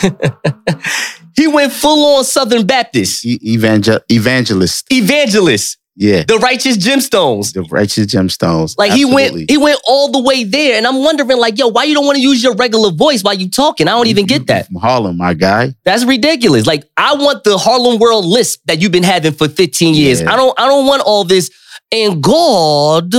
he 1.35 1.47
went 1.47 1.71
full 1.71 2.17
on 2.17 2.23
Southern 2.23 2.65
Baptist. 2.65 3.25
E- 3.25 3.39
Evangel- 3.53 4.01
evangelist. 4.11 4.91
Evangelist. 4.91 5.77
Yeah. 5.99 6.23
The 6.23 6.37
righteous 6.37 6.77
gemstones. 6.77 7.53
The 7.53 7.63
righteous 7.63 8.05
gemstones. 8.05 8.77
Like 8.77 8.91
Absolutely. 8.91 8.99
he 8.99 9.31
went 9.37 9.51
he 9.51 9.57
went 9.57 9.81
all 9.87 10.11
the 10.11 10.21
way 10.21 10.43
there. 10.43 10.77
And 10.77 10.85
I'm 10.85 10.99
wondering, 10.99 11.39
like, 11.39 11.57
yo, 11.57 11.69
why 11.69 11.85
you 11.85 11.95
don't 11.95 12.05
want 12.05 12.17
to 12.17 12.21
use 12.21 12.43
your 12.43 12.53
regular 12.53 12.91
voice 12.91 13.23
while 13.23 13.33
you 13.33 13.49
talking? 13.49 13.87
I 13.87 13.91
don't 13.91 14.05
even 14.05 14.27
get 14.27 14.45
that. 14.45 14.67
From 14.67 14.75
Harlem, 14.75 15.17
my 15.17 15.33
guy. 15.33 15.73
That's 15.85 16.05
ridiculous. 16.05 16.67
Like 16.67 16.87
I 16.97 17.15
want 17.15 17.43
the 17.43 17.57
Harlem 17.57 17.99
World 17.99 18.25
lisp 18.25 18.61
that 18.65 18.79
you've 18.79 18.91
been 18.91 19.01
having 19.01 19.33
for 19.33 19.49
15 19.49 19.95
years. 19.95 20.21
Yeah. 20.21 20.31
I 20.31 20.35
don't 20.35 20.57
I 20.59 20.67
don't 20.67 20.85
want 20.85 21.01
all 21.03 21.23
this. 21.23 21.49
And 21.91 22.21
God 22.21 23.11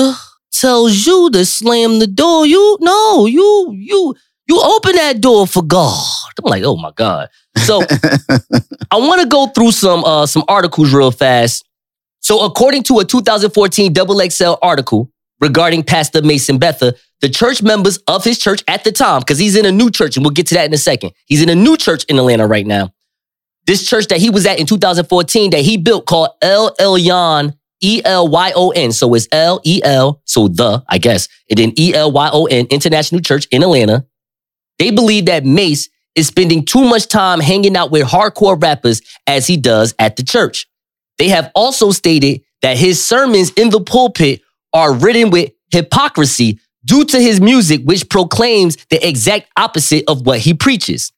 tells 0.53 1.05
you 1.05 1.31
to 1.31 1.45
slam 1.45 1.99
the 1.99 2.07
door. 2.07 2.47
You 2.47 2.79
no, 2.81 3.27
you 3.27 3.73
you 3.73 4.15
you 4.47 4.61
open 4.63 4.95
that 4.95 5.21
door 5.21 5.49
for 5.49 5.65
God. 5.65 6.05
I'm 6.43 6.49
like, 6.49 6.63
oh 6.63 6.77
my 6.77 6.93
God. 6.95 7.29
So 7.57 7.83
I 8.93 8.97
want 8.99 9.21
to 9.21 9.27
go 9.27 9.49
through 9.49 9.73
some 9.73 10.05
uh 10.05 10.27
some 10.27 10.45
articles 10.47 10.95
real 10.95 11.11
fast. 11.11 11.65
So 12.21 12.45
according 12.45 12.83
to 12.85 12.99
a 12.99 13.05
2014 13.05 13.93
Double 13.93 14.21
XL 14.21 14.55
article 14.63 15.11
regarding 15.41 15.83
Pastor 15.83 16.23
Mason 16.23 16.59
Betha, 16.59 16.95
the 17.21 17.29
church 17.29 17.63
members 17.63 17.99
of 18.09 18.25
his 18.25 18.39
church 18.39 18.63
at 18.69 18.85
the 18.85 18.93
time, 18.93 19.21
because 19.21 19.39
he's 19.39 19.57
in 19.57 19.65
a 19.65 19.73
new 19.73 19.91
church, 19.91 20.17
and 20.17 20.25
we'll 20.25 20.33
get 20.33 20.47
to 20.49 20.55
that 20.55 20.67
in 20.67 20.75
a 20.75 20.79
second. 20.79 21.13
He's 21.27 21.43
in 21.43 21.49
a 21.49 21.55
new 21.55 21.77
church 21.77 22.05
in 22.05 22.19
Atlanta 22.19 22.47
right 22.47 22.67
now. 22.67 22.93
This 23.67 23.87
church 23.87 24.07
that 24.09 24.19
he 24.19 24.31
was 24.31 24.47
at 24.47 24.59
in 24.59 24.67
2014 24.67 25.51
that 25.51 25.61
he 25.61 25.77
built 25.77 26.07
called 26.07 26.31
El 26.41 26.75
Elyon, 26.77 27.55
E 27.81 28.01
L 28.05 28.29
Y 28.29 28.53
O 28.55 28.71
N. 28.71 28.93
So 28.93 29.13
it's 29.15 29.29
L 29.33 29.61
E 29.65 29.81
L, 29.85 30.23
so 30.25 30.49
the, 30.49 30.85
I 30.89 30.99
guess, 30.99 31.29
and 31.51 31.59
then 31.59 31.73
E 31.77 31.95
L 31.95 32.11
Y 32.13 32.31
O 32.33 32.47
N, 32.47 32.67
International 32.71 33.21
Church 33.21 33.47
in 33.51 33.63
Atlanta. 33.63 34.07
They 34.79 34.91
believe 34.91 35.27
that 35.27 35.45
Mase 35.45 35.91
is 36.15 36.29
spending 36.29 36.65
too 36.65 36.85
much 36.85 37.09
time 37.09 37.41
hanging 37.41 37.77
out 37.77 37.91
with 37.91 38.07
hardcore 38.07 38.61
rappers 38.61 39.03
as 39.27 39.47
he 39.47 39.57
does 39.57 39.95
at 39.99 40.17
the 40.17 40.23
church. 40.23 40.68
They 41.19 41.29
have 41.29 41.51
also 41.55 41.91
stated 41.91 42.43
that 42.63 42.77
his 42.77 43.05
sermons 43.05 43.51
in 43.53 43.71
the 43.71 43.81
pulpit 43.81 44.43
are 44.73 44.95
written 44.95 45.31
with 45.31 45.53
hypocrisy 45.71 46.61
due 46.85 47.05
to 47.05 47.21
his 47.21 47.41
music, 47.41 47.83
which 47.85 48.09
proclaims 48.09 48.77
the 48.91 49.07
exact 49.07 49.49
opposite 49.57 50.05
of 50.09 50.27
what 50.27 50.39
he 50.41 50.55
preaches. 50.55 51.13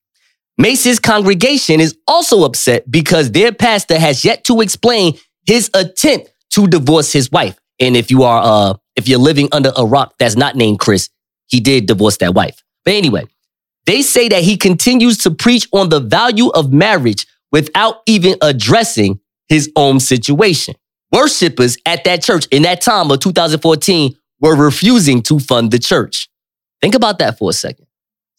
Mase's 0.59 0.99
congregation 0.99 1.81
is 1.81 1.97
also 2.07 2.45
upset 2.45 2.91
because 2.91 3.31
their 3.31 3.53
pastor 3.53 3.99
has 3.99 4.25
yet 4.25 4.45
to 4.45 4.61
explain 4.61 5.19
his 5.47 5.71
attempt 5.75 6.33
to 6.51 6.67
divorce 6.67 7.13
his 7.13 7.31
wife. 7.31 7.59
And 7.79 7.97
if 7.97 8.11
you 8.11 8.25
are, 8.25 8.43
uh, 8.45 8.75
if 8.97 9.09
you're 9.09 9.19
living 9.19 9.49
under 9.53 9.73
a 9.77 9.85
rock 9.85 10.15
that's 10.19 10.37
not 10.37 10.57
named 10.57 10.79
Chris, 10.79 11.09
he 11.47 11.61
did 11.61 11.87
divorce 11.87 12.19
that 12.19 12.35
wife. 12.35 12.63
But 12.85 12.95
anyway, 12.95 13.25
they 13.87 14.03
say 14.03 14.29
that 14.29 14.43
he 14.43 14.57
continues 14.57 15.19
to 15.19 15.31
preach 15.31 15.67
on 15.73 15.89
the 15.89 16.01
value 16.01 16.49
of 16.49 16.73
marriage 16.73 17.27
without 17.51 18.03
even 18.07 18.37
addressing 18.43 19.20
his 19.51 19.71
own 19.77 20.01
situation. 20.01 20.75
Worshippers 21.13 21.77
at 21.85 22.05
that 22.05 22.23
church 22.23 22.47
in 22.51 22.63
that 22.63 22.81
time 22.81 23.11
of 23.11 23.21
2014 23.21 24.15
were 24.41 24.57
refusing 24.57 25.23
to 25.23 25.39
fund 25.39 25.73
the 25.73 25.79
church. 25.79 26.31
Think 26.81 26.95
about 26.95 27.19
that 27.19 27.37
for 27.37 27.51
a 27.51 27.53
second. 27.53 27.87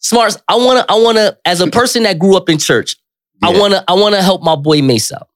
Smartz, 0.02 0.40
I 0.48 0.56
wanna, 0.56 0.84
I 0.88 0.98
wanna, 0.98 1.36
as 1.44 1.60
a 1.60 1.68
person 1.68 2.02
that 2.04 2.18
grew 2.18 2.36
up 2.36 2.48
in 2.48 2.58
church, 2.58 2.96
I 3.42 3.56
wanna, 3.56 3.84
I 3.86 3.92
wanna 3.92 4.22
help 4.22 4.42
my 4.42 4.56
boy 4.56 4.82
Mase 4.82 5.12
out. 5.12 5.28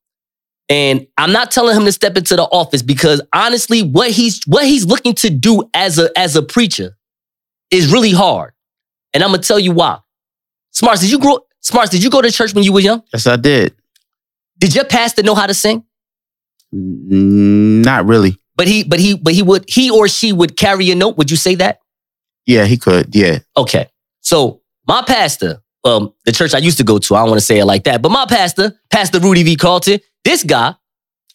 And 0.69 1.07
I'm 1.17 1.31
not 1.31 1.53
telling 1.53 1.77
him 1.77 1.85
to 1.85 1.93
step 1.93 2.17
into 2.17 2.35
the 2.35 2.43
office 2.43 2.83
because 2.83 3.21
honestly, 3.33 3.83
what 3.83 4.11
he's 4.11 4.43
what 4.47 4.65
he's 4.65 4.85
looking 4.85 5.15
to 5.17 5.31
do 5.31 5.71
as 5.75 6.01
a 6.01 6.11
as 6.19 6.35
a 6.35 6.43
preacher 6.43 6.97
is 7.71 7.93
really 7.93 8.11
hard. 8.11 8.53
And 9.15 9.23
I'm 9.23 9.31
gonna 9.31 9.43
tell 9.43 9.61
you 9.61 9.71
why. 9.71 10.01
Smartz, 10.75 11.03
did 11.03 11.13
you 11.13 11.21
grow 11.21 11.39
Smartz, 11.63 11.91
did 11.91 12.03
you 12.03 12.11
go 12.11 12.21
to 12.21 12.33
church 12.33 12.53
when 12.53 12.65
you 12.65 12.73
were 12.73 12.81
young? 12.81 13.03
Yes, 13.13 13.29
I 13.29 13.37
did. 13.37 13.77
Did 14.59 14.75
your 14.75 14.85
pastor 14.85 15.23
know 15.23 15.35
how 15.35 15.47
to 15.47 15.55
sing? 15.55 15.85
Not 16.73 18.07
really. 18.07 18.39
But 18.57 18.69
he, 18.69 18.85
but 18.85 18.99
he, 18.99 19.15
but 19.17 19.35
he 19.35 19.43
would, 19.43 19.65
he 19.69 19.91
or 19.91 20.09
she 20.09 20.33
would 20.33 20.57
carry 20.57 20.91
a 20.91 20.95
note. 20.95 21.17
Would 21.19 21.31
you 21.31 21.37
say 21.37 21.55
that? 21.57 21.81
Yeah, 22.47 22.65
he 22.65 22.77
could. 22.77 23.15
Yeah. 23.15 23.41
Okay. 23.57 23.89
So 24.21 24.63
my 24.87 25.03
pastor, 25.03 25.63
um, 25.85 26.13
the 26.25 26.33
church 26.33 26.55
I 26.55 26.59
used 26.59 26.79
to 26.79 26.85
go 26.85 26.99
to, 26.99 27.15
I 27.15 27.21
don't 27.21 27.29
want 27.29 27.41
to 27.41 27.45
say 27.47 27.59
it 27.59 27.65
like 27.65 27.85
that, 27.85 28.03
but 28.03 28.11
my 28.11 28.25
pastor, 28.27 28.79
Pastor 28.91 29.19
Rudy 29.21 29.43
V. 29.43 29.57
Carlton, 29.57 30.01
this 30.25 30.43
guy, 30.43 30.75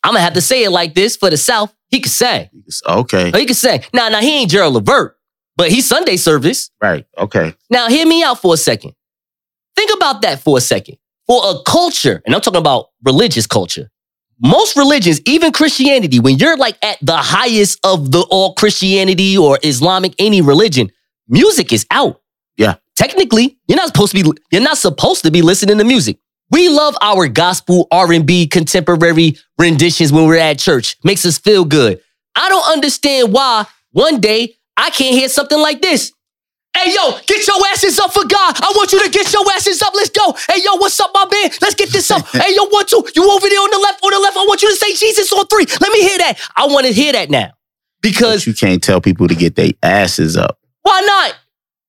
I'm 0.03 0.13
gonna 0.13 0.21
have 0.21 0.33
to 0.33 0.41
say 0.41 0.63
it 0.63 0.71
like 0.71 0.95
this 0.95 1.15
for 1.15 1.29
the 1.29 1.37
South. 1.37 1.73
He 1.89 1.99
could 1.99 2.11
sing. 2.11 2.49
Okay. 2.87 3.31
Oh, 3.33 3.37
He 3.37 3.45
could 3.45 3.55
sing. 3.55 3.83
Now, 3.93 4.09
now 4.09 4.19
he 4.21 4.39
ain't 4.41 4.49
Gerald 4.49 4.73
Levert, 4.73 5.15
but 5.57 5.69
he's 5.69 5.87
Sunday 5.87 6.17
service. 6.17 6.71
Right. 6.81 7.05
Okay. 7.17 7.53
Now, 7.69 7.87
hear 7.87 8.05
me 8.05 8.23
out 8.23 8.39
for 8.41 8.53
a 8.53 8.57
second. 8.57 8.93
Think 9.75 9.91
about 9.95 10.21
that 10.23 10.39
for 10.41 10.57
a 10.57 10.61
second. 10.61 10.97
For 11.31 11.41
a 11.45 11.63
culture, 11.63 12.21
and 12.25 12.35
I'm 12.35 12.41
talking 12.41 12.59
about 12.59 12.87
religious 13.05 13.47
culture, 13.47 13.89
most 14.41 14.75
religions, 14.75 15.21
even 15.25 15.53
Christianity, 15.53 16.19
when 16.19 16.37
you're 16.37 16.57
like 16.57 16.77
at 16.83 16.97
the 17.01 17.15
highest 17.15 17.79
of 17.85 18.11
the 18.11 18.27
all 18.29 18.53
Christianity 18.53 19.37
or 19.37 19.57
Islamic, 19.63 20.13
any 20.19 20.41
religion, 20.41 20.91
music 21.29 21.71
is 21.71 21.85
out. 21.89 22.19
Yeah. 22.57 22.75
Technically, 22.97 23.57
you're 23.69 23.77
not 23.77 23.87
supposed 23.87 24.13
to 24.13 24.21
be, 24.21 24.41
you're 24.51 24.61
not 24.61 24.77
supposed 24.77 25.23
to 25.23 25.31
be 25.31 25.41
listening 25.41 25.77
to 25.77 25.85
music. 25.85 26.17
We 26.49 26.67
love 26.67 26.97
our 27.01 27.29
gospel, 27.29 27.87
R&B, 27.91 28.47
contemporary 28.47 29.37
renditions 29.57 30.11
when 30.11 30.27
we're 30.27 30.35
at 30.35 30.59
church. 30.59 30.97
Makes 31.05 31.25
us 31.25 31.37
feel 31.37 31.63
good. 31.63 32.01
I 32.35 32.49
don't 32.49 32.73
understand 32.73 33.31
why 33.31 33.67
one 33.91 34.19
day 34.19 34.57
I 34.75 34.89
can't 34.89 35.15
hear 35.15 35.29
something 35.29 35.59
like 35.59 35.81
this. 35.81 36.11
Hey, 36.75 36.93
yo, 36.95 37.19
get 37.27 37.45
your 37.45 37.57
asses 37.71 37.99
up 37.99 38.13
for 38.13 38.23
God. 38.23 38.55
I 38.61 38.71
want 38.75 38.91
you 38.93 39.03
to 39.03 39.09
get 39.09 39.31
your 39.33 39.43
asses 39.51 39.81
up. 39.81 39.93
Let's 39.93 40.09
go. 40.09 40.33
Hey, 40.49 40.61
yo, 40.63 40.75
what's 40.77 40.99
up, 40.99 41.11
my 41.13 41.27
man? 41.31 41.51
Let's 41.61 41.75
get 41.75 41.89
this 41.89 42.09
up. 42.09 42.25
hey, 42.31 42.55
yo, 42.55 42.65
one, 42.67 42.85
two. 42.85 43.03
You 43.15 43.29
over 43.29 43.47
there 43.49 43.59
on 43.59 43.69
the 43.71 43.79
left, 43.79 44.03
on 44.03 44.11
the 44.11 44.19
left. 44.19 44.37
I 44.37 44.45
want 44.47 44.61
you 44.61 44.69
to 44.69 44.75
say 44.75 44.93
Jesus 44.95 45.31
on 45.33 45.45
three. 45.47 45.65
Let 45.79 45.91
me 45.91 46.01
hear 46.01 46.17
that. 46.19 46.39
I 46.55 46.67
want 46.67 46.87
to 46.87 46.93
hear 46.93 47.13
that 47.13 47.29
now. 47.29 47.51
Because 48.01 48.45
But 48.45 48.47
you 48.47 48.53
can't 48.53 48.81
tell 48.81 48.99
people 49.01 49.27
to 49.27 49.35
get 49.35 49.55
their 49.55 49.71
asses 49.83 50.37
up 50.37 50.57
why 50.81 51.01
not? 51.01 51.35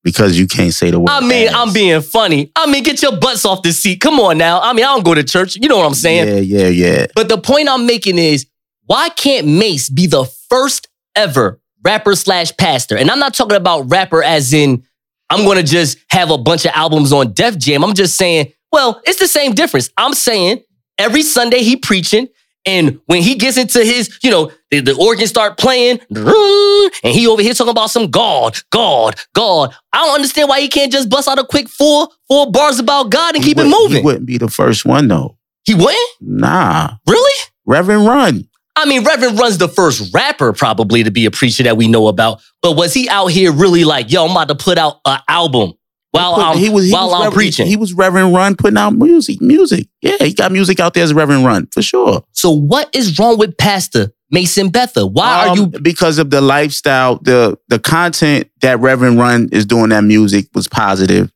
because 0.05 0.37
you 0.37 0.49
can't 0.49 0.75
say 0.75 0.91
the 0.91 0.99
word. 0.99 1.11
I 1.11 1.21
mean, 1.21 1.49
ass. 1.49 1.55
I'm 1.55 1.73
being 1.73 2.01
funny. 2.01 2.51
I 2.57 2.67
mean, 2.67 2.83
get 2.83 3.01
your 3.03 3.17
butts 3.17 3.45
off 3.45 3.63
the 3.63 3.73
seat. 3.73 4.01
Come 4.01 4.19
on 4.19 4.37
now. 4.37 4.61
I 4.61 4.73
mean, 4.73 4.85
I 4.85 4.89
don't 4.89 5.05
go 5.05 5.15
to 5.15 5.23
church. 5.23 5.55
You 5.57 5.69
know 5.69 5.79
what 5.79 5.87
I'm 5.87 5.95
saying? 5.95 6.27
Yeah, 6.27 6.41
yeah, 6.41 6.69
yeah. 6.69 7.07
But 7.15 7.29
the 7.29 7.39
point 7.39 7.69
I'm 7.69 7.87
making 7.87 8.19
is 8.19 8.47
why 8.87 9.11
can't 9.11 9.47
Mase 9.47 9.89
be 9.89 10.09
the 10.09 10.25
first 10.25 10.89
ever 11.15 11.61
rapper 11.85 12.15
slash 12.15 12.57
pastor? 12.57 12.97
And 12.97 13.11
I'm 13.11 13.19
not 13.19 13.35
talking 13.35 13.57
about 13.57 13.91
rapper 13.91 14.23
as 14.23 14.53
in 14.53 14.85
I'm 15.31 15.47
gonna 15.47 15.63
just 15.63 15.99
have 16.11 16.31
a 16.31 16.39
bunch 16.39 16.65
of 16.67 16.73
albums 16.75 17.13
on 17.13 17.33
Def 17.33 17.57
Jam. 17.57 17.83
I'm 17.83 17.95
just 17.95 18.17
saying, 18.17 18.53
well, 18.71 19.01
it's 19.05 19.19
the 19.19 19.27
same 19.27 19.53
difference. 19.55 19.91
I'm 19.97 20.13
saying 20.13 20.63
every 20.99 21.23
Sunday 21.23 21.63
he 21.63 21.77
preaching, 21.77 22.29
and 22.67 23.01
when 23.07 23.23
he 23.23 23.35
gets 23.35 23.57
into 23.57 23.83
his, 23.83 24.19
you 24.23 24.31
know, 24.31 24.53
the, 24.71 24.81
the 24.81 24.95
organ 24.95 25.27
start 25.27 25.59
playing, 25.59 26.01
and 26.11 26.91
he 27.15 27.27
over 27.27 27.43
here 27.43 27.55
talking 27.55 27.71
about 27.71 27.91
some 27.91 28.11
God, 28.11 28.59
God, 28.71 29.17
God. 29.35 29.75
I 29.93 30.05
don't 30.05 30.15
understand 30.17 30.49
why 30.49 30.61
he 30.61 30.69
can't 30.69 30.93
just 30.93 31.09
bust 31.09 31.29
out 31.29 31.39
a 31.39 31.45
quick 31.45 31.69
four, 31.69 32.09
four 32.29 32.51
bars 32.51 32.79
about 32.79 33.11
God 33.11 33.35
and 33.35 33.43
keep 33.43 33.59
it 33.59 33.65
moving. 33.65 33.99
He 33.99 34.03
wouldn't 34.03 34.27
be 34.27 34.39
the 34.39 34.49
first 34.49 34.85
one 34.85 35.09
though. 35.09 35.39
He 35.65 35.75
wouldn't? 35.75 36.11
Nah. 36.21 36.97
Really? 37.07 37.41
Reverend 37.65 38.07
Run. 38.07 38.49
I 38.75 38.87
mean, 38.87 39.05
Reverend 39.05 39.39
Run's 39.39 39.59
the 39.59 39.69
first 39.69 40.13
rapper 40.15 40.53
probably 40.53 41.05
to 41.05 41.11
be 41.11 41.27
a 41.27 41.31
preacher 41.31 41.63
that 41.65 41.77
we 41.77 41.89
know 41.89 42.09
about. 42.09 42.41
But 42.63 42.73
was 42.77 42.95
he 42.95 43.09
out 43.09 43.27
here 43.27 43.53
really 43.53 43.85
like, 43.85 44.11
yo, 44.11 44.25
I'm 44.25 44.31
about 44.31 44.49
to 44.49 44.55
put 44.55 44.79
out 44.79 44.97
an 45.05 45.21
album 45.29 45.75
while 46.11 46.35
I'm 46.37 46.57
he 46.59 46.69
was, 46.71 46.87
he 46.87 46.93
while 46.93 47.07
was 47.07 47.15
I'm 47.15 47.21
Reverend- 47.21 47.35
preaching? 47.35 47.67
He 47.67 47.77
was 47.77 47.93
Reverend 47.93 48.35
Run 48.35 48.57
putting 48.57 48.79
out 48.79 48.91
music. 48.95 49.41
Music. 49.43 49.89
Yeah, 50.01 50.17
he 50.21 50.33
got 50.35 50.53
music 50.53 50.81
out 50.81 50.95
there 50.95 51.05
as 51.05 51.13
Reverend 51.13 51.45
Run 51.45 51.67
for 51.73 51.83
sure. 51.83 52.25
So 52.33 52.51
what 52.51 52.89
is 52.95 53.19
wrong 53.19 53.39
with 53.39 53.57
Pastor 53.59 54.11
Mason 54.31 54.71
Betha? 54.71 55.07
Why 55.07 55.47
are 55.47 55.51
Um, 55.51 55.59
you 55.59 55.67
because 55.81 56.19
of 56.19 56.31
the 56.31 56.41
lifestyle, 56.41 57.19
the 57.19 57.59
the 57.69 57.79
content 57.79 58.51
that 58.63 58.81
Reverend 58.81 59.19
Run 59.19 59.49
is 59.53 59.67
doing 59.67 59.91
that 59.91 60.03
music 60.05 60.49
was 60.55 60.67
positive, 60.67 61.31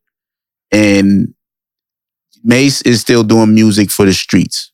and 0.73 1.35
Mase 2.45 2.81
is 2.83 3.01
still 3.01 3.25
doing 3.25 3.55
music 3.55 3.91
for 3.91 4.07
the 4.07 4.13
streets, 4.15 4.73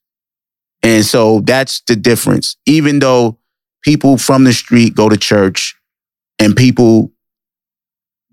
and 0.83 1.05
so 1.05 1.41
that's 1.41 1.81
the 1.83 1.97
difference. 1.97 2.57
Even 2.67 2.99
though 2.99 3.39
people 3.83 4.19
from 4.19 4.45
the 4.45 4.53
street 4.53 4.95
go 4.95 5.09
to 5.09 5.17
church, 5.17 5.77
and 6.39 6.57
people 6.57 7.13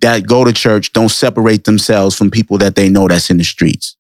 that 0.02 0.26
go 0.26 0.44
to 0.44 0.54
church 0.54 0.94
don't 0.94 1.10
separate 1.10 1.66
themselves 1.66 2.16
from 2.16 2.32
people 2.32 2.58
that 2.58 2.76
they 2.76 2.90
know 2.90 3.08
that's 3.08 3.30
in 3.30 3.38
the 3.38 3.44
streets. 3.44 3.96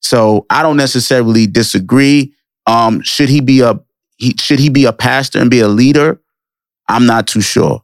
So 0.00 0.46
I 0.50 0.62
don't 0.62 0.76
necessarily 0.76 1.46
disagree. 1.46 2.34
Um, 2.66 3.00
should 3.02 3.28
he 3.28 3.40
be 3.40 3.60
a 3.60 3.80
he, 4.16 4.34
should 4.38 4.60
he 4.60 4.68
be 4.68 4.84
a 4.84 4.92
pastor 4.92 5.40
and 5.40 5.50
be 5.50 5.60
a 5.60 5.68
leader? 5.68 6.20
I'm 6.88 7.06
not 7.06 7.26
too 7.26 7.40
sure. 7.40 7.82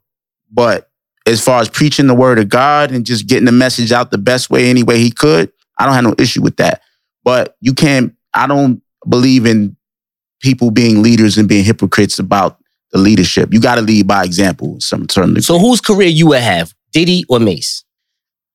But 0.51 0.91
as 1.27 1.43
far 1.43 1.61
as 1.61 1.69
preaching 1.69 2.07
the 2.07 2.15
word 2.15 2.39
of 2.39 2.49
God 2.49 2.93
and 2.93 3.05
just 3.05 3.27
getting 3.27 3.47
the 3.47 3.53
message 3.53 3.93
out 3.93 4.11
the 4.11 4.19
best 4.19 4.51
way, 4.51 4.69
any 4.69 4.83
way 4.83 4.99
he 4.99 5.11
could, 5.11 5.53
I 5.79 5.87
don't 5.87 5.95
have 5.95 6.05
no 6.05 6.15
issue 6.19 6.43
with 6.43 6.57
that. 6.59 6.83
But 7.25 7.57
you 7.61 7.75
can't, 7.75 8.15
I 8.35 8.47
don't 8.47 8.83
believe 9.09 9.47
in 9.47 9.77
people 10.41 10.70
being 10.70 11.03
leaders 11.03 11.39
and 11.39 11.49
being 11.49 11.64
hypocrites 11.64 12.18
about 12.18 12.59
the 12.93 12.99
leadership. 12.99 13.53
You 13.53 13.61
got 13.61 13.76
to 13.76 13.82
lead 13.82 14.07
by 14.07 14.24
example 14.24 14.74
in 14.74 14.80
some 14.80 15.09
certain 15.09 15.30
degree. 15.30 15.43
so 15.43 15.59
whose 15.59 15.80
career 15.80 16.09
you 16.09 16.28
would 16.28 16.41
have? 16.41 16.74
Diddy 16.93 17.24
or 17.28 17.39
Mase? 17.39 17.84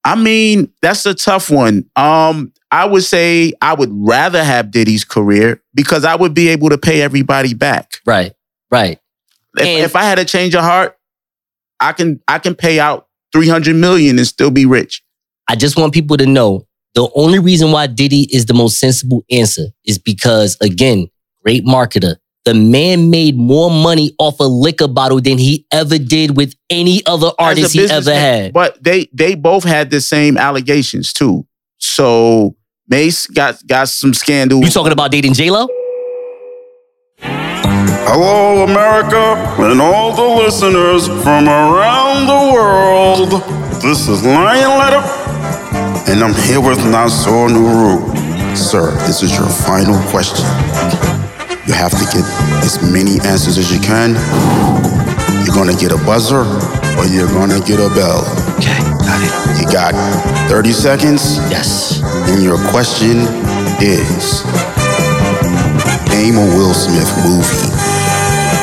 I 0.04 0.16
mean, 0.16 0.72
that's 0.82 1.06
a 1.06 1.14
tough 1.14 1.50
one. 1.50 1.90
Um, 1.96 2.52
I 2.72 2.86
would 2.86 3.04
say 3.04 3.54
I 3.62 3.74
would 3.74 3.92
rather 3.94 4.44
have 4.44 4.72
Diddy's 4.72 5.06
career 5.06 5.62
because 5.74 6.04
I 6.04 6.16
would 6.16 6.34
be 6.34 6.50
able 6.50 6.70
to 6.70 6.78
pay 6.78 7.02
everybody 7.02 7.54
back. 7.54 8.00
Right, 8.06 8.34
right. 8.72 9.00
If, 9.56 9.86
if 9.86 9.96
I 9.96 10.04
had 10.04 10.20
a 10.20 10.26
change 10.26 10.56
of 10.56 10.64
heart, 10.64 10.98
I 11.80 11.94
can 11.94 12.20
I 12.28 12.40
can 12.40 12.56
pay 12.56 12.80
out 12.80 13.08
300 13.34 13.76
million 13.76 14.18
and 14.18 14.28
still 14.28 14.52
be 14.52 14.66
rich. 14.66 15.04
I 15.48 15.56
just 15.56 15.78
want 15.78 15.94
people 15.94 16.18
to 16.18 16.26
know 16.26 16.68
the 16.96 17.10
only 17.16 17.40
reason 17.40 17.72
why 17.72 17.88
Diddy 17.88 18.28
is 18.34 18.46
the 18.46 18.54
most 18.54 18.80
sensible 18.80 19.26
answer 19.32 19.68
is 19.86 19.98
because, 19.98 20.58
again, 20.62 21.10
great 21.44 21.66
marketer. 21.66 22.16
The 22.46 22.54
man 22.54 23.10
made 23.10 23.38
more 23.38 23.70
money 23.70 24.16
off 24.20 24.40
a 24.40 24.44
liquor 24.44 24.88
bottle 24.88 25.22
than 25.22 25.38
he 25.38 25.66
ever 25.72 25.98
did 25.98 26.36
with 26.36 26.56
any 26.70 27.02
other 27.06 27.32
artist 27.40 27.74
he 27.74 27.86
ever 27.90 28.14
had. 28.14 28.52
But 28.52 28.84
they 28.84 29.08
they 29.14 29.36
both 29.36 29.64
had 29.64 29.92
the 29.92 30.02
same 30.02 30.38
allegations 30.38 31.14
too. 31.14 31.48
So 31.78 32.56
Mase 32.90 33.28
got 33.28 33.66
got 33.66 33.88
some 33.88 34.14
scandal. 34.14 34.62
You 34.62 34.70
talking 34.70 34.92
about 34.92 35.12
dating 35.12 35.34
J 35.34 35.52
Lo? 35.52 35.68
Hello, 38.06 38.66
America, 38.66 39.36
and 39.64 39.82
all 39.82 40.14
the 40.14 40.44
listeners 40.44 41.08
from 41.24 41.48
around 41.48 42.28
the 42.28 42.54
world. 42.54 43.30
This 43.82 44.10
is 44.10 44.24
Lion 44.26 44.78
Letter, 44.78 46.12
and 46.12 46.22
I'm 46.22 46.34
here 46.44 46.60
with 46.60 46.80
Nasor 46.80 47.48
Nuru. 47.48 48.58
Sir, 48.58 48.92
this 49.08 49.24
is 49.24 49.32
your 49.32 49.48
final 49.48 49.98
question. 50.12 50.46
You 51.66 51.74
have 51.74 51.92
to 51.92 52.06
get 52.12 52.26
as 52.64 52.82
many 52.92 53.20
answers 53.24 53.58
as 53.58 53.72
you 53.72 53.80
can. 53.80 54.16
You're 55.46 55.56
gonna 55.56 55.76
get 55.76 55.92
a 55.92 55.98
buzzer, 56.06 56.44
or 56.98 57.06
you're 57.06 57.28
gonna 57.28 57.60
get 57.62 57.80
a 57.80 57.90
bell. 57.96 58.24
Okay, 58.60 58.80
got 59.04 59.20
it. 59.24 59.60
You 59.60 59.66
got 59.72 59.94
30 60.50 60.72
seconds. 60.72 61.38
Yes. 61.50 62.02
And 62.30 62.44
your 62.44 62.58
question 62.70 63.28
is 63.80 64.44
Name 66.10 66.36
a 66.36 66.46
Will 66.56 66.74
Smith 66.74 67.12
movie 67.24 67.74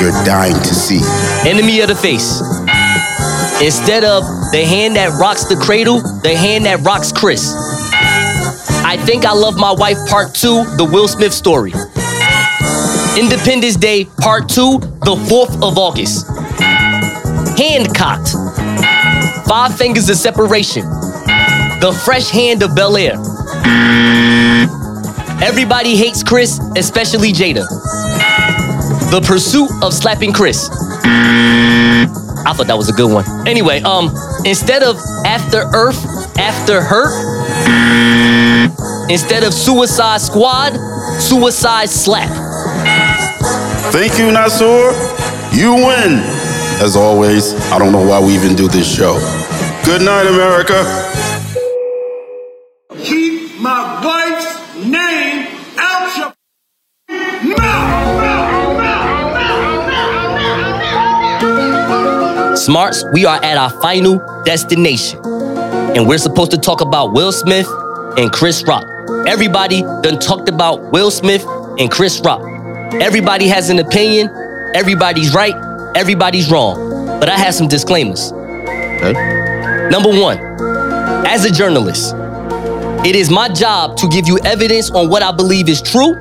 you're 0.00 0.12
dying 0.24 0.54
to 0.54 0.74
see. 0.74 1.00
Enemy 1.48 1.80
of 1.82 1.88
the 1.88 1.94
face. 1.94 2.40
Instead 3.60 4.02
of 4.02 4.24
the 4.50 4.64
hand 4.64 4.96
that 4.96 5.12
rocks 5.20 5.44
the 5.44 5.56
cradle, 5.56 6.00
the 6.22 6.34
hand 6.34 6.64
that 6.64 6.80
rocks 6.80 7.12
Chris. 7.12 7.52
I 8.82 8.96
think 9.04 9.26
I 9.26 9.32
love 9.32 9.56
my 9.56 9.72
wife, 9.72 9.98
part 10.08 10.34
two, 10.34 10.64
the 10.78 10.88
Will 10.90 11.06
Smith 11.06 11.34
story. 11.34 11.72
Independence 13.18 13.76
Day, 13.76 14.04
part 14.20 14.48
two, 14.48 14.78
the 14.78 15.16
4th 15.28 15.56
of 15.62 15.76
August. 15.76 16.26
Handcocked. 17.58 18.30
Five 19.46 19.76
fingers 19.76 20.08
of 20.08 20.16
separation. 20.16 20.84
The 21.80 21.98
fresh 22.04 22.30
hand 22.30 22.62
of 22.62 22.74
Bel 22.74 22.96
Air. 22.96 23.14
Everybody 25.42 25.96
hates 25.96 26.22
Chris, 26.22 26.60
especially 26.76 27.32
Jada. 27.32 27.66
The 29.10 29.20
pursuit 29.26 29.70
of 29.82 29.92
slapping 29.92 30.32
Chris. 30.32 30.68
I 30.72 32.52
thought 32.54 32.68
that 32.68 32.76
was 32.76 32.88
a 32.88 32.92
good 32.92 33.12
one. 33.12 33.24
Anyway, 33.46 33.80
um, 33.82 34.10
instead 34.44 34.82
of 34.82 34.96
after 35.26 35.62
Earth, 35.74 36.04
after 36.38 36.80
hurt, 36.80 37.10
instead 39.10 39.42
of 39.42 39.52
Suicide 39.52 40.20
Squad, 40.20 40.76
Suicide 41.18 41.90
Slap. 41.90 42.39
Thank 43.92 44.18
you, 44.18 44.26
Nasur. 44.30 44.92
You 45.52 45.74
win. 45.74 46.20
As 46.80 46.94
always, 46.96 47.54
I 47.72 47.78
don't 47.78 47.90
know 47.90 48.06
why 48.06 48.20
we 48.20 48.34
even 48.34 48.54
do 48.54 48.68
this 48.68 48.86
show. 48.94 49.14
Good 49.84 50.02
night, 50.02 50.26
America. 50.28 50.84
Keep 53.02 53.60
my 53.60 54.00
wife's 54.04 54.84
name 54.86 55.48
out 55.76 56.16
your 56.16 57.56
mouth. 57.56 58.20
Smarts, 62.56 63.04
we 63.12 63.24
are 63.24 63.42
at 63.42 63.56
our 63.56 63.70
final 63.82 64.20
destination. 64.44 65.18
And 65.96 66.06
we're 66.06 66.18
supposed 66.18 66.52
to 66.52 66.58
talk 66.58 66.80
about 66.80 67.12
Will 67.12 67.32
Smith 67.32 67.66
and 68.16 68.30
Chris 68.30 68.62
Rock. 68.68 68.84
Everybody 69.26 69.82
done 69.82 70.20
talked 70.20 70.48
about 70.48 70.92
Will 70.92 71.10
Smith 71.10 71.44
and 71.80 71.90
Chris 71.90 72.20
Rock. 72.20 72.40
Everybody 72.94 73.48
has 73.48 73.70
an 73.70 73.78
opinion. 73.78 74.28
Everybody's 74.74 75.34
right. 75.34 75.54
Everybody's 75.96 76.50
wrong. 76.50 77.18
But 77.20 77.28
I 77.28 77.36
have 77.38 77.54
some 77.54 77.68
disclaimers. 77.68 78.32
Number 79.90 80.10
one, 80.10 80.38
as 81.26 81.44
a 81.44 81.50
journalist, 81.50 82.14
it 83.06 83.16
is 83.16 83.30
my 83.30 83.48
job 83.48 83.96
to 83.98 84.08
give 84.08 84.26
you 84.26 84.38
evidence 84.44 84.90
on 84.90 85.08
what 85.08 85.22
I 85.22 85.32
believe 85.32 85.68
is 85.68 85.80
true 85.80 86.14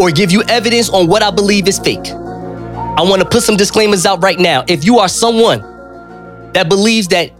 or 0.00 0.10
give 0.10 0.32
you 0.32 0.42
evidence 0.48 0.90
on 0.90 1.06
what 1.06 1.22
I 1.22 1.30
believe 1.30 1.68
is 1.68 1.78
fake. 1.78 2.08
I 2.08 3.02
want 3.02 3.22
to 3.22 3.28
put 3.28 3.42
some 3.42 3.56
disclaimers 3.56 4.04
out 4.04 4.22
right 4.22 4.38
now. 4.38 4.64
If 4.68 4.84
you 4.84 4.98
are 4.98 5.08
someone 5.08 5.60
that 6.52 6.68
believes 6.68 7.08
that 7.08 7.30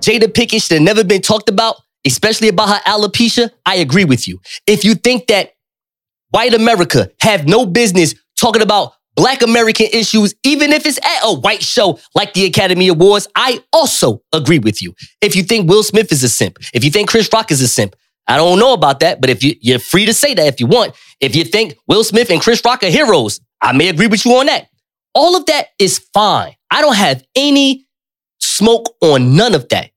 Jada 0.00 0.24
Pinkett 0.24 0.62
should 0.62 0.76
have 0.76 0.82
never 0.82 1.04
been 1.04 1.20
talked 1.20 1.48
about, 1.48 1.76
especially 2.06 2.48
about 2.48 2.68
her 2.68 2.80
alopecia, 2.90 3.50
I 3.66 3.76
agree 3.76 4.04
with 4.04 4.26
you. 4.26 4.40
If 4.66 4.84
you 4.84 4.94
think 4.94 5.26
that 5.26 5.52
white 6.30 6.54
America 6.54 7.10
have 7.20 7.46
no 7.46 7.66
business 7.66 8.14
talking 8.38 8.62
about 8.62 8.92
black 9.18 9.42
American 9.42 9.86
issues, 9.92 10.34
even 10.44 10.72
if 10.72 10.86
it's 10.86 10.98
at 10.98 11.20
a 11.24 11.34
white 11.34 11.62
show 11.62 11.98
like 12.14 12.34
the 12.34 12.44
Academy 12.44 12.86
Awards, 12.86 13.26
I 13.34 13.62
also 13.72 14.22
agree 14.32 14.60
with 14.60 14.80
you. 14.80 14.94
If 15.20 15.34
you 15.34 15.42
think 15.42 15.68
Will 15.68 15.82
Smith 15.82 16.12
is 16.12 16.22
a 16.22 16.28
simp, 16.28 16.58
if 16.72 16.84
you 16.84 16.90
think 16.90 17.10
Chris 17.10 17.28
Rock 17.32 17.50
is 17.50 17.60
a 17.60 17.66
simp, 17.66 17.96
I 18.28 18.36
don't 18.36 18.60
know 18.60 18.74
about 18.74 19.00
that, 19.00 19.20
but 19.20 19.28
if 19.30 19.42
you, 19.42 19.54
you're 19.60 19.78
free 19.80 20.06
to 20.06 20.14
say 20.14 20.34
that 20.34 20.46
if 20.46 20.60
you 20.60 20.66
want. 20.66 20.94
If 21.18 21.34
you 21.34 21.44
think 21.44 21.76
Will 21.88 22.04
Smith 22.04 22.30
and 22.30 22.40
Chris 22.40 22.62
Rock 22.64 22.84
are 22.84 22.90
heroes, 22.90 23.40
I 23.60 23.72
may 23.72 23.88
agree 23.88 24.06
with 24.06 24.24
you 24.24 24.32
on 24.32 24.46
that. 24.46 24.68
All 25.14 25.34
of 25.34 25.46
that 25.46 25.68
is 25.78 25.98
fine. 26.14 26.54
I 26.70 26.80
don't 26.80 26.94
have 26.94 27.24
any 27.34 27.86
smoke 28.38 28.94
on 29.00 29.34
none 29.34 29.54
of 29.54 29.68
that 29.70 29.90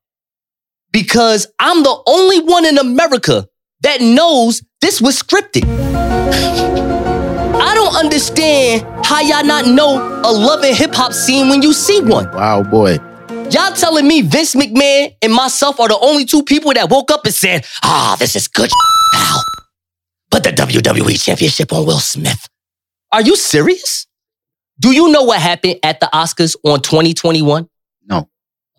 because 0.91 1.45
I'm 1.59 1.83
the 1.83 2.03
only 2.07 2.39
one 2.39 2.65
in 2.65 2.77
America 2.77 3.47
that 3.81 4.01
knows 4.01 4.63
this 4.79 5.01
was 5.01 5.21
scripted. 5.21 5.90
I 6.33 7.73
don't 7.75 7.95
understand 7.95 8.85
how 9.05 9.21
y'all 9.21 9.43
not 9.45 9.67
know 9.67 9.97
a 10.23 10.31
loving 10.31 10.75
hip 10.75 10.93
hop 10.93 11.13
scene 11.13 11.49
when 11.49 11.61
you 11.61 11.73
see 11.73 12.01
one. 12.01 12.31
Wow, 12.31 12.63
boy. 12.63 12.97
Y'all 13.49 13.73
telling 13.73 14.07
me 14.07 14.21
Vince 14.21 14.55
McMahon 14.55 15.13
and 15.21 15.33
myself 15.33 15.79
are 15.79 15.89
the 15.89 15.99
only 15.99 16.25
two 16.25 16.43
people 16.43 16.73
that 16.73 16.89
woke 16.89 17.11
up 17.11 17.25
and 17.25 17.33
said, 17.33 17.65
ah, 17.83 18.15
this 18.17 18.35
is 18.35 18.47
good, 18.47 18.69
pal. 19.13 19.43
Put 20.29 20.43
the 20.43 20.51
WWE 20.51 21.21
Championship 21.21 21.73
on 21.73 21.85
Will 21.85 21.99
Smith. 21.99 22.47
Are 23.11 23.21
you 23.21 23.35
serious? 23.35 24.07
Do 24.79 24.91
you 24.91 25.11
know 25.11 25.23
what 25.23 25.41
happened 25.41 25.79
at 25.83 25.99
the 25.99 26.09
Oscars 26.13 26.55
on 26.63 26.81
2021? 26.81 27.67
No. 28.07 28.29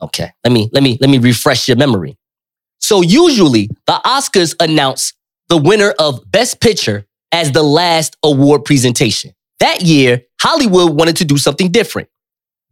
Okay. 0.00 0.30
Let 0.42 0.52
me 0.52 0.68
let 0.72 0.82
me 0.82 0.98
let 1.00 1.10
me 1.10 1.18
refresh 1.18 1.68
your 1.68 1.76
memory. 1.76 2.16
So 2.80 3.02
usually 3.02 3.68
the 3.86 4.00
Oscars 4.04 4.56
announce 4.58 5.12
the 5.48 5.58
winner 5.58 5.94
of 5.98 6.20
Best 6.32 6.60
Picture 6.60 7.06
as 7.32 7.52
the 7.52 7.62
last 7.62 8.16
award 8.22 8.64
presentation. 8.64 9.32
That 9.60 9.82
year, 9.82 10.22
Hollywood 10.40 10.94
wanted 10.94 11.16
to 11.16 11.24
do 11.24 11.38
something 11.38 11.70
different. 11.70 12.08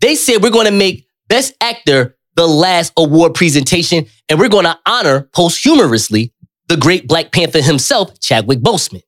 They 0.01 0.15
said 0.15 0.43
we're 0.43 0.51
going 0.51 0.67
to 0.67 0.73
make 0.73 1.07
Best 1.29 1.55
Actor 1.61 2.17
the 2.37 2.47
last 2.47 2.93
award 2.97 3.35
presentation 3.35 4.07
and 4.29 4.39
we're 4.39 4.49
going 4.49 4.65
to 4.65 4.79
honor 4.87 5.29
posthumously 5.33 6.33
the 6.69 6.77
great 6.77 7.09
Black 7.09 7.33
Panther 7.33 7.61
himself, 7.61 8.19
Chadwick 8.21 8.61
Boseman. 8.61 9.03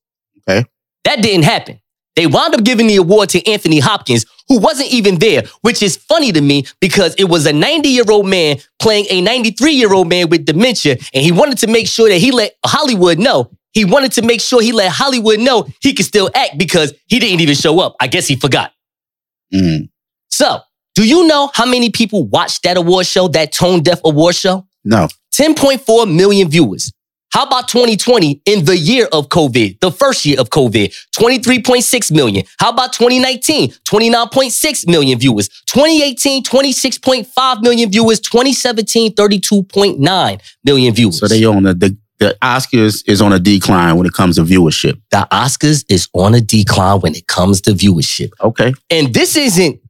Okay. 0.49 0.67
That 1.05 1.23
didn't 1.23 1.45
happen. 1.45 1.81
They 2.15 2.27
wound 2.27 2.55
up 2.55 2.65
giving 2.65 2.89
the 2.89 2.97
award 2.97 3.31
to 3.31 3.47
Anthony 3.51 3.79
Hopkins, 3.79 4.27
who 4.49 4.59
wasn't 4.59 4.93
even 4.93 5.19
there, 5.19 5.45
which 5.63 5.83
is 5.83 5.97
funny 5.97 6.31
to 6.33 6.41
me 6.41 6.67
because 6.81 7.15
it 7.17 7.25
was 7.25 7.47
a 7.47 7.53
90 7.53 7.89
year 7.89 8.05
old 8.11 8.27
man 8.27 8.59
playing 8.79 9.07
a 9.09 9.21
93 9.21 9.73
year 9.73 9.95
old 9.95 10.09
man 10.09 10.29
with 10.29 10.45
dementia. 10.45 10.99
And 11.15 11.25
he 11.25 11.33
wanted 11.33 11.59
to 11.59 11.69
make 11.69 11.87
sure 11.89 12.09
that 12.09 12.19
he 12.19 12.31
let 12.31 12.55
Hollywood 12.67 13.19
know. 13.19 13.51
He 13.73 13.85
wanted 13.85 14.13
to 14.13 14.23
make 14.23 14.41
sure 14.41 14.61
he 14.61 14.73
let 14.73 14.91
Hollywood 14.91 15.41
know 15.41 15.67
he 15.81 15.95
could 15.95 16.07
still 16.07 16.31
act 16.35 16.59
because 16.59 16.93
he 17.07 17.19
didn't 17.19 17.41
even 17.41 17.55
show 17.55 17.81
up. 17.81 17.97
I 18.01 18.07
guess 18.07 18.27
he 18.27 18.37
forgot. 18.37 18.73
Mm. 19.53 19.89
So, 20.31 20.61
do 20.95 21.07
you 21.07 21.27
know 21.27 21.51
how 21.55 21.67
many 21.67 21.91
people 21.91 22.27
watched 22.27 22.63
that 22.65 22.77
award 22.77 23.07
show, 23.07 23.29
that 23.29 23.53
tone 23.53 23.83
deaf 23.83 24.01
award 24.05 24.35
show? 24.35 24.67
No. 24.85 25.09
10.4 25.35 26.15
million 26.15 26.49
viewers. 26.49 26.93
How 27.33 27.47
about 27.47 27.67
2020 27.69 28.43
in 28.45 28.67
the 28.67 28.77
year 28.77 29.09
of 29.11 29.31
COVID, 29.31 29.81
the 29.81 29.91
first 29.91 30.27
year 30.27 30.39
of 30.39 30.51
COVID? 30.51 30.95
23.6 31.17 32.13
million. 32.13 32.45
How 32.59 32.69
about 32.69 32.93
2019? 32.93 33.71
29.6 33.71 34.87
million 34.87 35.19
viewers. 35.19 35.49
2018, 35.67 36.45
26.5 36.45 37.63
million 37.63 37.91
viewers. 37.91 38.21
2017, 38.21 39.15
32.9 39.15 40.41
million 40.63 40.95
viewers. 40.95 41.21
So 41.21 41.27
they 41.27 41.43
on 41.47 41.63
the, 41.63 41.73
the 41.73 41.97
the 42.23 42.39
Oscars 42.41 43.03
is 43.09 43.21
on 43.21 43.33
a 43.33 43.41
decline 43.41 43.97
when 43.97 44.07
it 44.07 44.13
comes 44.13 44.37
to 44.37 44.43
viewership. 44.43 45.01
The 45.11 45.27
Oscars 45.33 45.85
is 45.89 46.09
on 46.13 46.35
a 46.35 46.41
decline 46.41 47.01
when 47.01 47.17
it 47.17 47.27
comes 47.27 47.61
to 47.63 47.73
viewership. 47.73 48.31
Okay. 48.41 48.75
And 48.91 49.13
this 49.13 49.37
isn't 49.37 49.81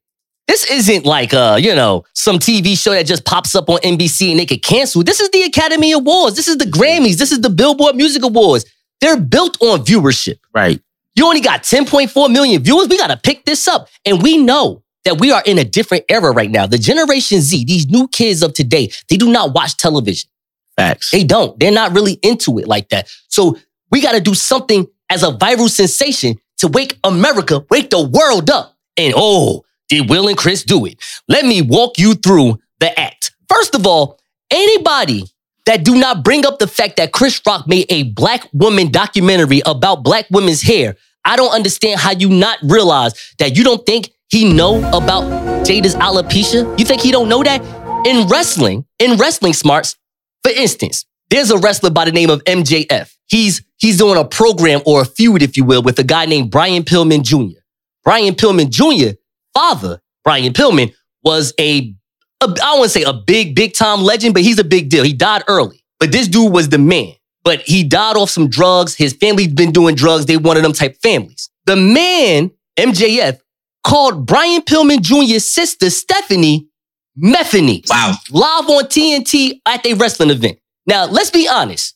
this 0.49 0.69
isn't 0.71 1.05
like 1.05 1.35
uh, 1.35 1.59
you 1.61 1.75
know, 1.75 2.05
some 2.15 2.39
TV 2.39 2.77
show 2.77 2.93
that 2.93 3.05
just 3.05 3.27
pops 3.27 3.55
up 3.55 3.69
on 3.69 3.79
NBC 3.81 4.31
and 4.31 4.41
they 4.41 4.47
could 4.47 4.63
cancel. 4.63 5.03
This 5.03 5.21
is 5.21 5.29
the 5.29 5.43
Academy 5.43 5.93
Awards. 5.93 6.37
This 6.37 6.49
is 6.49 6.57
the 6.57 6.65
Grammys. 6.65 7.17
This 7.17 7.33
is 7.33 7.43
the 7.43 7.51
Billboard 7.51 7.97
Music 7.97 8.23
Awards. 8.25 8.65
They're 9.03 9.21
built 9.21 9.61
on 9.61 9.85
viewership. 9.85 10.39
Right. 10.55 10.81
You 11.15 11.27
only 11.27 11.43
got 11.43 11.65
10.4 11.65 12.33
million 12.33 12.63
viewers. 12.63 12.89
We 12.89 12.97
got 12.97 13.09
to 13.09 13.19
pick 13.19 13.45
this 13.45 13.69
up. 13.69 13.89
And 14.07 14.23
we 14.23 14.39
know 14.39 14.83
that 15.05 15.21
we 15.21 15.33
are 15.33 15.43
in 15.45 15.59
a 15.59 15.65
different 15.65 16.05
era 16.09 16.31
right 16.31 16.51
now. 16.51 16.67
The 16.67 16.79
Generation 16.79 17.41
Z, 17.41 17.67
these 17.67 17.89
new 17.89 18.09
kids 18.09 18.43
of 18.43 18.55
today, 18.55 18.91
they 19.11 19.19
do 19.19 19.31
not 19.31 19.55
watch 19.55 19.77
television. 19.77 20.31
Facts. 20.77 21.11
They 21.11 21.25
don't. 21.25 21.59
They're 21.59 21.71
not 21.71 21.93
really 21.93 22.15
into 22.23 22.59
it 22.59 22.67
like 22.67 22.89
that. 22.89 23.09
So 23.29 23.59
we 23.91 24.01
got 24.01 24.13
to 24.13 24.21
do 24.21 24.35
something 24.35 24.87
as 25.11 25.23
a 25.23 25.33
viral 25.33 25.69
sensation 25.69 26.37
to 26.59 26.69
wake 26.69 26.99
America, 27.05 27.65
wake 27.71 27.91
the 27.91 28.03
world 28.03 28.51
up. 28.51 28.77
And 28.97 29.13
oh, 29.17 29.65
did 29.89 30.09
Will 30.09 30.29
and 30.29 30.37
Chris 30.37 30.65
do 30.65 30.87
it? 30.87 30.99
Let 31.29 31.45
me 31.45 31.61
walk 31.61 31.99
you 31.99 32.15
through 32.15 32.59
the 32.81 32.99
act. 32.99 33.33
First 33.49 33.75
of 33.75 33.87
all, 33.87 34.19
anybody 34.51 35.25
that 35.67 35.85
do 35.85 35.95
not 35.95 36.25
bring 36.25 36.47
up 36.47 36.59
the 36.59 36.67
fact 36.67 36.97
that 36.97 37.13
Chris 37.13 37.41
Rock 37.47 37.67
made 37.69 37.87
a 37.91 38.05
black 38.05 38.49
woman 38.53 38.91
documentary 38.91 39.61
about 39.67 40.03
black 40.03 40.27
women's 40.31 40.63
hair, 40.63 40.97
I 41.25 41.37
don't 41.37 41.53
understand 41.55 42.01
how 42.01 42.13
you 42.13 42.29
not 42.29 42.59
realize 42.63 43.35
that 43.39 43.57
you 43.57 43.65
don't 43.65 43.85
think 43.87 44.11
he 44.29 44.51
know 44.53 44.79
about 44.89 45.25
Jada's 45.65 45.95
alopecia. 45.97 46.79
You 46.79 46.85
think 46.85 47.03
he 47.03 47.13
don't 47.13 47.29
know 47.29 47.43
that? 47.43 47.61
In 48.07 48.27
wrestling, 48.27 48.85
in 48.99 49.17
wrestling 49.19 49.53
Smartz, 49.53 49.95
for 50.43 50.53
instance, 50.53 51.05
there's 51.31 51.51
a 51.51 51.59
wrestler 51.59 51.91
by 51.91 52.05
the 52.05 52.13
name 52.13 52.31
of 52.31 52.43
MJF. 52.45 53.15
He's 53.27 53.63
he's 53.79 53.99
doing 53.99 54.19
a 54.19 54.25
program 54.25 54.81
or 54.85 55.03
a 55.03 55.05
feud, 55.05 55.43
if 55.43 55.57
you 55.57 55.65
will, 55.65 55.83
with 55.83 55.99
a 55.99 56.05
guy 56.05 56.27
named 56.27 56.51
Brian 56.51 56.83
Pillman 56.83 57.23
Jr. 57.23 57.59
Brian 58.05 58.35
Pillman 58.35 58.69
Jr. 58.71 59.17
father, 59.55 60.01
Brian 60.25 60.53
Pillman, 60.53 60.93
was 61.23 61.55
a, 61.59 61.95
a 62.41 62.45
I 62.45 62.47
don't 62.47 62.79
want 62.79 62.93
to 62.93 62.99
say 62.99 63.05
a 63.05 63.13
big, 63.13 63.55
big 63.55 63.75
time 63.75 64.03
legend, 64.03 64.35
but 64.35 64.43
he's 64.43 64.59
a 64.59 64.65
big 64.65 64.91
deal. 64.91 65.05
He 65.05 65.13
died 65.13 65.45
early. 65.49 65.83
But 65.99 66.11
this 66.11 66.27
dude 66.27 66.53
was 66.53 66.69
the 66.69 66.79
man. 66.79 67.13
But 67.45 67.61
he 67.61 67.85
died 67.85 68.17
off 68.17 68.31
some 68.31 68.49
drugs. 68.49 68.95
His 68.95 69.13
family's 69.13 69.49
been 69.53 69.73
doing 69.73 69.95
drugs. 69.95 70.27
They 70.27 70.37
one 70.37 70.57
of 70.57 70.63
them 70.63 70.73
type 70.73 70.97
families. 71.03 71.49
The 71.67 71.77
man, 71.77 72.51
MJF, 72.77 73.39
called 73.85 74.27
Brian 74.27 74.63
Pillman 74.63 75.01
Jr.'s 75.01 75.49
sister, 75.49 75.91
Stephanie, 75.91 76.69
Methany. 77.17 77.85
Wow. 77.89 78.15
Live 78.31 78.69
on 78.71 78.85
TNT 78.85 79.61
at 79.67 79.85
a 79.87 79.95
wrestling 79.95 80.31
event. 80.31 80.59
Now, 80.87 81.07
let's 81.07 81.31
be 81.31 81.49
honest. 81.49 81.95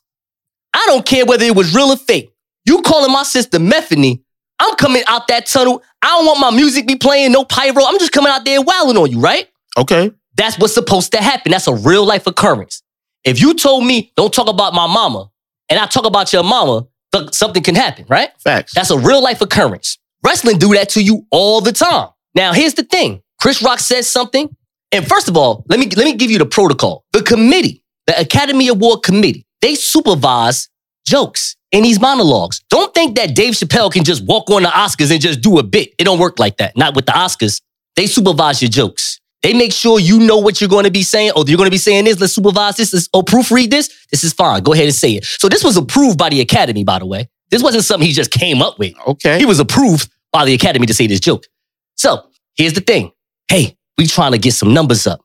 I 0.75 0.85
don't 0.87 1.07
care 1.07 1.25
whether 1.25 1.45
it 1.45 1.57
was 1.57 1.75
real 1.75 1.89
or 1.91 1.97
fake. 1.97 2.31
You 2.67 2.83
calling 2.83 3.13
my 3.13 3.23
sister 3.23 3.59
Methany, 3.59 4.23
I'm 4.59 4.75
coming 4.77 5.03
out 5.07 5.29
that 5.29 5.47
tunnel. 5.47 5.83
I 6.03 6.09
don't 6.09 6.27
want 6.27 6.41
my 6.41 6.51
music 6.51 6.87
be 6.87 6.97
playing, 6.97 7.33
no 7.33 7.45
pyro. 7.45 7.85
I'm 7.85 7.99
just 7.99 8.13
coming 8.13 8.31
out 8.31 8.45
there 8.45 8.61
wailing 8.61 8.97
on 8.97 9.11
you, 9.11 9.21
right? 9.21 9.49
Okay. 9.79 10.11
That's 10.37 10.59
what's 10.59 10.75
supposed 10.75 11.13
to 11.13 11.19
happen. 11.19 11.53
That's 11.53 11.67
a 11.67 11.75
real 11.75 12.05
life 12.05 12.27
occurrence. 12.27 12.83
If 13.25 13.41
you 13.41 13.55
told 13.55 13.85
me, 13.87 14.13
don't 14.17 14.33
talk 14.33 14.49
about 14.49 14.75
my 14.75 14.87
mama, 14.87 15.31
and 15.69 15.79
I 15.81 15.87
talk 15.87 16.07
about 16.07 16.33
your 16.33 16.45
mama, 16.45 16.87
th- 17.13 17.33
something 17.35 17.63
can 17.63 17.75
happen, 17.75 18.05
right? 18.09 18.31
Facts. 18.41 18.75
That's 18.75 18.91
a 18.91 18.99
real 18.99 19.23
life 19.23 19.41
occurrence. 19.41 19.99
Wrestling 20.23 20.59
do 20.59 20.75
that 20.75 20.91
to 20.91 21.03
you 21.03 21.27
all 21.31 21.61
the 21.61 21.73
time. 21.73 22.09
Now, 22.35 22.53
here's 22.53 22.75
the 22.75 22.85
thing. 22.85 23.23
Chris 23.41 23.63
Rock 23.63 23.81
says 23.81 24.09
something. 24.09 24.55
And 24.93 25.07
first 25.07 25.29
of 25.29 25.37
all, 25.37 25.65
let 25.69 25.79
me, 25.81 25.89
let 25.97 26.05
me 26.05 26.15
give 26.15 26.31
you 26.31 26.39
the 26.39 26.47
protocol. 26.47 27.05
The 27.13 27.23
committee, 27.23 27.83
the 28.07 28.19
Academy 28.19 28.69
Award 28.69 29.03
Committee, 29.03 29.47
they 29.61 29.75
supervise 29.75 30.69
jokes 31.07 31.57
in 31.73 31.83
these 31.83 32.01
monologues. 32.01 32.63
Don't 32.71 32.95
think 32.95 33.17
that 33.17 33.35
Dave 33.35 33.55
Chappelle 33.55 33.93
can 33.93 34.05
just 34.05 34.25
walk 34.25 34.51
on 34.51 34.63
the 34.63 34.69
Oscars 34.69 35.11
and 35.11 35.21
just 35.21 35.41
do 35.41 35.59
a 35.59 35.63
bit. 35.63 35.91
It 35.99 36.05
don't 36.05 36.19
work 36.19 36.39
like 36.39 36.59
that. 36.59 36.77
Not 36.77 36.95
with 36.95 37.07
the 37.07 37.13
Oscars. 37.13 37.61
They 37.97 38.07
supervise 38.07 38.63
your 38.63 38.71
jokes. 38.71 39.21
They 39.43 39.55
make 39.55 39.73
sure 39.73 40.01
you 40.01 40.19
know 40.19 40.39
what 40.39 40.61
you're 40.61 40.71
going 40.71 40.85
to 40.85 40.91
be 40.91 41.03
saying. 41.03 41.33
Oh, 41.37 41.45
you're 41.47 41.57
going 41.57 41.69
to 41.69 41.73
be 41.73 41.79
saying 41.79 42.05
this. 42.05 42.19
Let's 42.21 42.35
supervise 42.35 42.77
this. 42.77 42.93
Let's, 42.93 43.09
oh, 43.15 43.23
proofread 43.23 43.71
this. 43.71 44.07
This 44.11 44.25
is 44.25 44.33
fine. 44.33 44.63
Go 44.63 44.73
ahead 44.73 44.87
and 44.87 44.95
say 44.95 45.13
it. 45.13 45.25
So 45.25 45.49
this 45.49 45.63
was 45.63 45.77
approved 45.77 46.19
by 46.19 46.31
the 46.31 46.41
Academy, 46.41 46.85
by 46.85 46.99
the 46.99 47.07
way. 47.07 47.29
This 47.51 47.63
wasn't 47.63 47.85
something 47.85 48.07
he 48.07 48.13
just 48.13 48.31
came 48.31 48.61
up 48.61 48.79
with. 48.79 48.95
Okay. 49.07 49.39
He 49.39 49.45
was 49.45 49.61
approved 49.61 50.11
by 50.33 50.45
the 50.45 50.55
Academy 50.55 50.87
to 50.87 50.95
say 50.95 51.07
this 51.07 51.21
joke. 51.21 51.47
So 51.95 52.29
here's 52.57 52.73
the 52.73 52.81
thing. 52.81 53.13
Hey, 53.49 53.77
we 53.99 54.07
trying 54.07 54.33
to 54.33 54.39
get 54.39 54.53
some 54.53 54.75
numbers 54.75 55.07
up. 55.07 55.21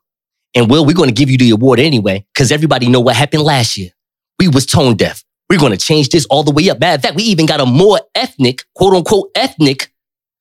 And 0.53 0.69
Will, 0.69 0.85
we're 0.85 0.95
going 0.95 1.09
to 1.09 1.15
give 1.15 1.29
you 1.29 1.37
the 1.37 1.51
award 1.51 1.79
anyway, 1.79 2.25
because 2.33 2.51
everybody 2.51 2.89
know 2.89 2.99
what 2.99 3.15
happened 3.15 3.43
last 3.43 3.77
year. 3.77 3.91
We 4.39 4.47
was 4.47 4.65
tone 4.65 4.95
deaf. 4.97 5.23
We're 5.49 5.59
going 5.59 5.71
to 5.71 5.77
change 5.77 6.09
this 6.09 6.25
all 6.25 6.43
the 6.43 6.51
way 6.51 6.69
up. 6.69 6.79
Matter 6.79 6.95
of 6.95 7.01
fact, 7.01 7.15
we 7.15 7.23
even 7.23 7.45
got 7.45 7.59
a 7.59 7.65
more 7.65 7.99
ethnic, 8.15 8.63
quote 8.75 8.93
unquote, 8.93 9.31
ethnic 9.35 9.91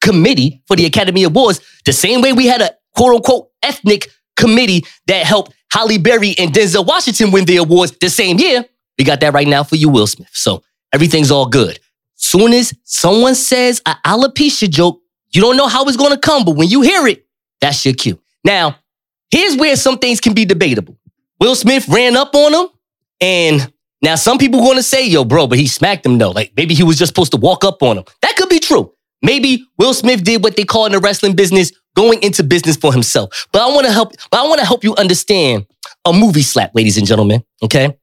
committee 0.01 0.63
for 0.67 0.77
the 0.77 0.87
Academy 0.87 1.25
Awards. 1.25 1.61
The 1.85 1.93
same 1.93 2.23
way 2.23 2.33
we 2.33 2.47
had 2.47 2.61
a 2.61 2.71
quote 2.97 3.17
unquote 3.17 3.51
ethnic 3.63 4.09
committee 4.37 4.85
that 5.07 5.27
helped 5.27 5.53
Halle 5.73 5.99
Berry 5.99 6.35
and 6.39 6.53
Denzel 6.53 6.87
Washington 6.87 7.31
win 7.31 7.45
the 7.45 7.57
awards 7.57 7.93
the 8.01 8.09
same 8.09 8.39
year. 8.39 8.65
We 8.99 9.05
got 9.05 9.21
that 9.21 9.33
right 9.33 9.49
now 9.49 9.63
for 9.63 9.77
you, 9.77 9.89
Will 9.89 10.07
Smith. 10.07 10.31
So 10.33 10.63
everything's 10.93 11.31
all 11.31 11.47
good. 11.47 11.79
Soon 12.15 12.53
as 12.53 12.75
someone 12.85 13.35
says 13.35 13.81
a 13.87 13.95
alopecia 14.07 14.69
joke, 14.69 15.01
you 15.31 15.41
don't 15.41 15.57
know 15.57 15.69
how 15.69 15.85
it's 15.87 15.97
going 15.97 16.13
to 16.13 16.19
come, 16.19 16.45
but 16.45 16.57
when 16.57 16.69
you 16.69 16.83
hear 16.83 17.07
it, 17.07 17.27
that's 17.61 17.85
your 17.85 17.95
cue. 17.95 18.20
Now, 18.45 18.77
here's 19.31 19.57
where 19.57 19.77
some 19.77 19.99
things 19.99 20.21
can 20.21 20.35
be 20.35 20.45
debatable. 20.45 20.99
Will 21.39 21.55
Smith 21.55 21.89
ran 21.89 22.17
up 22.17 22.35
on 22.35 22.55
him, 22.55 22.69
and 23.21 23.73
now 24.03 24.15
some 24.15 24.39
people 24.39 24.61
going 24.61 24.77
to 24.77 24.83
say, 24.83 25.07
yo, 25.07 25.25
bro, 25.25 25.47
but 25.47 25.59
he 25.59 25.67
smacked 25.67 26.05
him 26.05 26.19
though. 26.19 26.31
Like 26.31 26.53
maybe 26.57 26.75
he 26.75 26.83
was 26.83 26.99
just 26.99 27.11
supposed 27.11 27.33
to 27.33 27.39
walk 27.39 27.65
up 27.65 27.83
on 27.83 27.99
him. 27.99 28.05
That 28.23 28.37
could 28.37 28.49
be 28.49 28.59
true. 28.59 28.95
Maybe 29.23 29.67
Will 29.79 29.95
Smith 29.95 30.25
did 30.25 30.43
what 30.43 30.57
they 30.57 30.65
call 30.65 30.87
in 30.87 30.93
the 30.93 30.99
wrestling 30.99 31.37
business 31.37 31.73
going 31.95 32.23
into 32.23 32.43
business 32.43 32.77
for 32.77 32.93
himself. 32.93 33.47
But 33.53 33.63
I 33.63 33.67
want 33.75 33.87
to 33.87 33.93
help, 33.93 34.13
but 34.31 34.41
I 34.41 34.49
want 34.49 34.61
to 34.61 34.67
help 34.67 34.85
you 34.85 34.95
understand 34.97 35.67
a 36.07 36.13
movie 36.13 36.43
slap, 36.43 36.75
ladies 36.75 36.97
and 36.97 37.07
gentlemen. 37.07 37.45
Okay. 37.63 37.97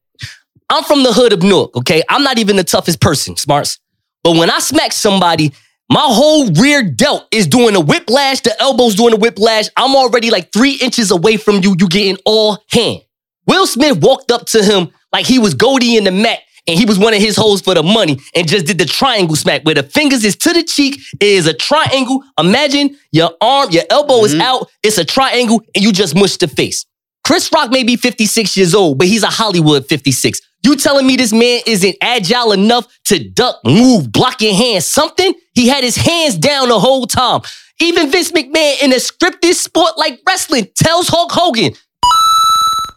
I'm 0.70 0.84
from 0.84 1.04
the 1.04 1.14
hood 1.14 1.34
of 1.34 1.42
Newark, 1.42 1.76
okay? 1.78 2.04
I'm 2.10 2.24
not 2.24 2.38
even 2.38 2.58
the 2.58 2.64
toughest 2.64 3.00
person, 3.00 3.36
Smartz. 3.36 3.80
But 4.24 4.36
when 4.36 4.50
I 4.50 4.60
smack 4.60 4.92
somebody, 4.92 5.54
my 5.90 6.04
whole 6.04 6.52
rear 6.52 6.84
delt 6.84 7.28
is 7.32 7.48
doing 7.48 7.76
a 7.76 7.80
whiplash, 7.80 8.42
the 8.42 8.60
elbow's 8.62 8.96
doing 8.96 9.14
a 9.14 9.18
whiplash. 9.18 9.70
I'm 9.78 9.96
already 9.96 10.30
like 10.30 10.52
three 10.52 10.74
inches 10.74 11.12
away 11.12 11.38
from 11.38 11.62
you. 11.64 11.76
You 11.80 11.88
getting 11.88 12.18
all 12.26 12.64
hand. 12.72 13.02
Will 13.48 13.66
Smith 13.66 14.02
walked 14.02 14.32
up 14.32 14.46
to 14.48 14.64
him 14.64 14.90
like 15.14 15.26
he 15.26 15.40
was 15.40 15.54
Goldie 15.54 15.96
in 15.96 16.04
the 16.04 16.12
Mack 16.12 16.40
and 16.68 16.78
he 16.78 16.86
was 16.86 17.00
one 17.00 17.14
of 17.14 17.22
his 17.22 17.38
hoes 17.38 17.62
for 17.62 17.74
the 17.74 17.84
money 17.84 18.20
and 18.36 18.48
just 18.48 18.66
did 18.66 18.78
the 18.78 18.86
triangle 18.86 19.38
smack 19.38 19.64
where 19.64 19.76
the 19.76 19.84
fingers 19.84 20.26
is 20.26 20.36
to 20.36 20.52
the 20.52 20.64
cheek. 20.64 21.00
It 21.14 21.24
is 21.24 21.48
a 21.48 21.54
triangle. 21.54 22.22
Imagine 22.38 22.98
your 23.12 23.32
arm, 23.40 23.72
your 23.72 23.84
elbow 23.90 24.26
is 24.26 24.34
mm-hmm. 24.34 24.42
out. 24.42 24.70
It's 24.84 24.98
a 24.98 25.06
triangle 25.06 25.62
and 25.74 25.84
you 25.84 25.94
just 25.94 26.14
mush 26.14 26.36
the 26.36 26.50
face. 26.50 26.86
Chris 27.24 27.50
Rock 27.54 27.72
may 27.72 27.84
be 27.84 27.96
56 27.96 28.58
years 28.58 28.76
old, 28.76 28.98
but 28.98 29.08
he's 29.08 29.24
a 29.24 29.28
Hollywood 29.28 29.86
56. 29.88 30.42
You 30.68 30.76
telling 30.76 31.08
me 31.08 31.16
this 31.16 31.32
man 31.32 31.62
isn't 31.66 31.96
agile 32.02 32.52
enough 32.52 32.94
to 33.06 33.24
duck, 33.30 33.62
move, 33.64 34.12
block 34.12 34.42
your 34.42 34.54
hands, 34.54 34.86
something? 34.86 35.34
He 35.54 35.70
had 35.70 35.82
his 35.82 35.96
hands 35.96 36.38
down 36.38 36.68
the 36.68 36.78
whole 36.78 37.08
time. 37.08 37.40
Even 37.80 38.12
Vince 38.12 38.34
McMahon 38.34 38.84
in 38.84 38.92
a 38.92 38.98
scripted 38.98 39.54
sport 39.54 39.98
like 39.98 40.20
wrestling 40.28 40.68
tells 40.76 41.08
Hulk 41.08 41.32
Hogan, 41.32 41.72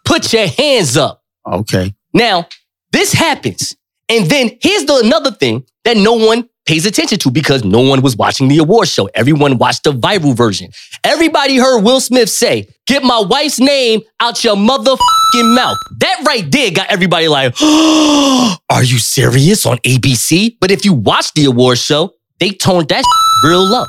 put 0.05 0.33
your 0.33 0.49
hands 0.49 0.97
up. 0.97 1.23
Okay. 1.47 1.95
Now, 2.13 2.49
this 2.91 3.13
happens. 3.13 3.77
And 4.09 4.29
then 4.29 4.59
here's 4.61 4.87
the 4.87 5.03
another 5.05 5.31
thing 5.31 5.65
that 5.85 5.97
no 5.97 6.15
one 6.15 6.49
pays 6.71 6.87
attention 6.87 7.19
to 7.19 7.33
because 7.33 7.65
no 7.65 7.81
one 7.81 8.01
was 8.01 8.17
watching 8.17 8.47
the 8.47 8.59
award 8.59 8.87
show. 8.87 9.07
Everyone 9.15 9.59
watched 9.59 9.83
the 9.83 9.93
viral 9.93 10.37
version. 10.37 10.71
Everybody 11.03 11.57
heard 11.57 11.83
Will 11.83 11.99
Smith 11.99 12.31
say, 12.31 12.69
Get 12.87 13.03
my 13.03 13.21
wife's 13.29 13.59
name 13.59 14.03
out 14.21 14.45
your 14.45 14.55
motherfucking 14.55 15.55
mouth. 15.57 15.77
That 15.99 16.23
right 16.25 16.49
there 16.49 16.71
got 16.71 16.89
everybody 16.89 17.27
like, 17.27 17.55
Are 17.61 18.85
you 18.85 19.01
serious 19.01 19.67
on 19.67 19.79
ABC? 19.79 20.59
But 20.61 20.71
if 20.71 20.85
you 20.85 20.93
watch 20.93 21.33
the 21.33 21.47
award 21.47 21.79
show, 21.79 22.15
they 22.39 22.51
toned 22.51 22.89
that 22.91 23.03
real 23.45 23.69
low. 23.69 23.87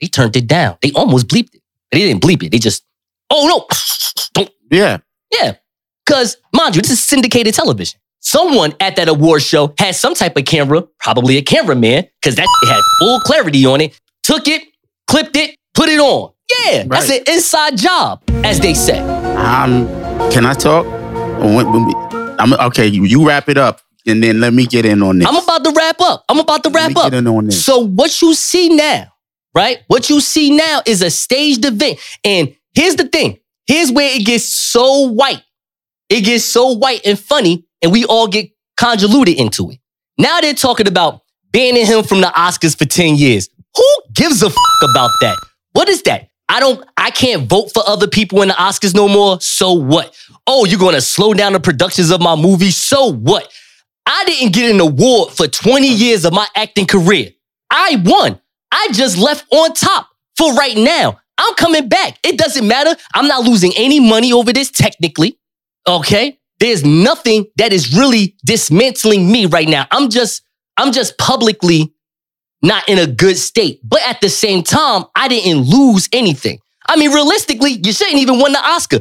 They 0.00 0.06
turned 0.06 0.36
it 0.36 0.46
down. 0.46 0.78
They 0.80 0.92
almost 0.92 1.26
bleeped 1.26 1.54
it. 1.54 1.62
They 1.90 1.98
didn't 1.98 2.22
bleep 2.22 2.44
it. 2.44 2.52
They 2.52 2.60
just, 2.60 2.84
oh 3.30 3.48
no. 3.48 3.66
Don't. 4.32 4.50
Yeah. 4.70 4.98
Yeah. 5.32 5.56
Because, 6.06 6.36
mind 6.54 6.76
you, 6.76 6.82
this 6.82 6.92
is 6.92 7.02
syndicated 7.02 7.54
television. 7.54 7.98
Someone 8.32 8.72
at 8.78 8.94
that 8.96 9.08
award 9.08 9.42
show 9.42 9.74
had 9.78 9.96
some 9.96 10.14
type 10.14 10.36
of 10.36 10.44
camera, 10.44 10.82
probably 11.00 11.36
a 11.38 11.42
cameraman, 11.42 12.06
because 12.20 12.36
that 12.36 12.46
had 12.68 12.80
full 13.00 13.18
clarity 13.20 13.66
on 13.66 13.80
it, 13.80 13.98
took 14.22 14.46
it, 14.46 14.62
clipped 15.08 15.36
it, 15.36 15.56
put 15.74 15.88
it 15.88 15.98
on. 15.98 16.32
Yeah, 16.66 16.84
that's 16.86 17.10
an 17.10 17.22
inside 17.26 17.76
job, 17.76 18.22
as 18.44 18.60
they 18.60 18.74
say. 18.74 19.00
Um, 19.00 19.88
can 20.30 20.46
I 20.46 20.54
talk? 20.54 20.86
When- 21.40 21.72
when 21.72 21.86
we- 21.86 21.94
I'm, 22.38 22.52
okay, 22.68 22.86
you, 22.86 23.26
wrap 23.26 23.48
it 23.48 23.58
up, 23.58 23.80
and 24.06 24.22
then 24.22 24.40
let 24.40 24.52
me 24.54 24.66
get 24.66 24.84
in 24.86 25.02
on 25.02 25.18
this. 25.18 25.26
I'm 25.28 25.36
about 25.36 25.64
to 25.64 25.72
wrap 25.72 26.00
up. 26.00 26.24
I'm 26.28 26.38
about 26.38 26.62
to 26.64 26.70
wrap 26.70 26.96
up. 26.96 27.10
get 27.10 27.14
in 27.18 27.26
on 27.26 27.46
this. 27.46 27.64
So 27.64 27.78
what 27.84 28.22
you 28.22 28.34
see 28.34 28.68
now, 28.68 29.08
right? 29.52 29.80
What 29.88 30.08
you 30.08 30.20
see 30.20 30.56
now 30.56 30.80
is 30.86 31.02
a 31.02 31.10
staged 31.10 31.64
event. 31.64 31.98
And 32.22 32.54
here's 32.74 32.94
the 32.96 33.04
thing. 33.08 33.38
Here's 33.66 33.90
where 33.90 34.14
it 34.14 34.24
gets 34.24 34.44
so 34.44 35.08
white. 35.08 35.42
It 36.08 36.20
gets 36.22 36.44
so 36.44 36.72
white 36.72 37.00
and 37.06 37.18
funny, 37.18 37.64
and 37.82 37.92
we 37.92 38.04
all 38.04 38.28
get 38.28 38.50
convoluted 38.76 39.38
into 39.38 39.70
it. 39.70 39.78
Now 40.18 40.40
they're 40.40 40.54
talking 40.54 40.88
about 40.88 41.22
banning 41.52 41.86
him 41.86 42.04
from 42.04 42.20
the 42.20 42.28
Oscars 42.28 42.76
for 42.76 42.84
10 42.84 43.16
years. 43.16 43.48
Who 43.76 43.86
gives 44.14 44.42
a 44.42 44.50
fuck 44.50 44.90
about 44.90 45.10
that? 45.20 45.36
What 45.72 45.88
is 45.88 46.02
that? 46.02 46.28
I 46.48 46.60
don't, 46.60 46.86
I 46.96 47.10
can't 47.10 47.48
vote 47.48 47.72
for 47.72 47.82
other 47.86 48.06
people 48.06 48.42
in 48.42 48.48
the 48.48 48.54
Oscars 48.54 48.94
no 48.94 49.08
more. 49.08 49.40
So 49.40 49.72
what? 49.72 50.14
Oh, 50.46 50.64
you're 50.64 50.78
gonna 50.78 51.00
slow 51.00 51.32
down 51.34 51.54
the 51.54 51.60
productions 51.60 52.10
of 52.10 52.20
my 52.20 52.36
movie. 52.36 52.70
So 52.70 53.12
what? 53.12 53.50
I 54.06 54.24
didn't 54.26 54.52
get 54.52 54.70
an 54.70 54.80
award 54.80 55.32
for 55.32 55.46
20 55.46 55.86
years 55.86 56.24
of 56.24 56.32
my 56.32 56.46
acting 56.54 56.86
career. 56.86 57.30
I 57.70 58.02
won. 58.04 58.40
I 58.70 58.88
just 58.92 59.16
left 59.16 59.46
on 59.50 59.72
top 59.72 60.08
for 60.36 60.52
right 60.54 60.76
now. 60.76 61.20
I'm 61.38 61.54
coming 61.54 61.88
back. 61.88 62.18
It 62.24 62.36
doesn't 62.36 62.66
matter. 62.66 62.94
I'm 63.14 63.28
not 63.28 63.44
losing 63.44 63.72
any 63.76 64.00
money 64.00 64.32
over 64.32 64.52
this 64.52 64.70
technically. 64.70 65.38
Okay? 65.86 66.38
There's 66.62 66.84
nothing 66.84 67.46
that 67.56 67.72
is 67.72 67.92
really 67.92 68.36
dismantling 68.46 69.32
me 69.32 69.46
right 69.46 69.68
now. 69.68 69.88
I'm 69.90 70.10
just 70.10 70.42
I'm 70.76 70.92
just 70.92 71.18
publicly 71.18 71.92
not 72.62 72.88
in 72.88 72.98
a 72.98 73.06
good 73.08 73.36
state. 73.36 73.80
But 73.82 73.98
at 74.06 74.20
the 74.20 74.28
same 74.28 74.62
time, 74.62 75.06
I 75.16 75.26
didn't 75.26 75.62
lose 75.62 76.08
anything. 76.12 76.60
I 76.86 76.94
mean, 76.94 77.10
realistically, 77.10 77.80
you 77.84 77.92
shouldn't 77.92 78.18
even 78.18 78.38
won 78.38 78.52
the 78.52 78.60
Oscar. 78.60 79.00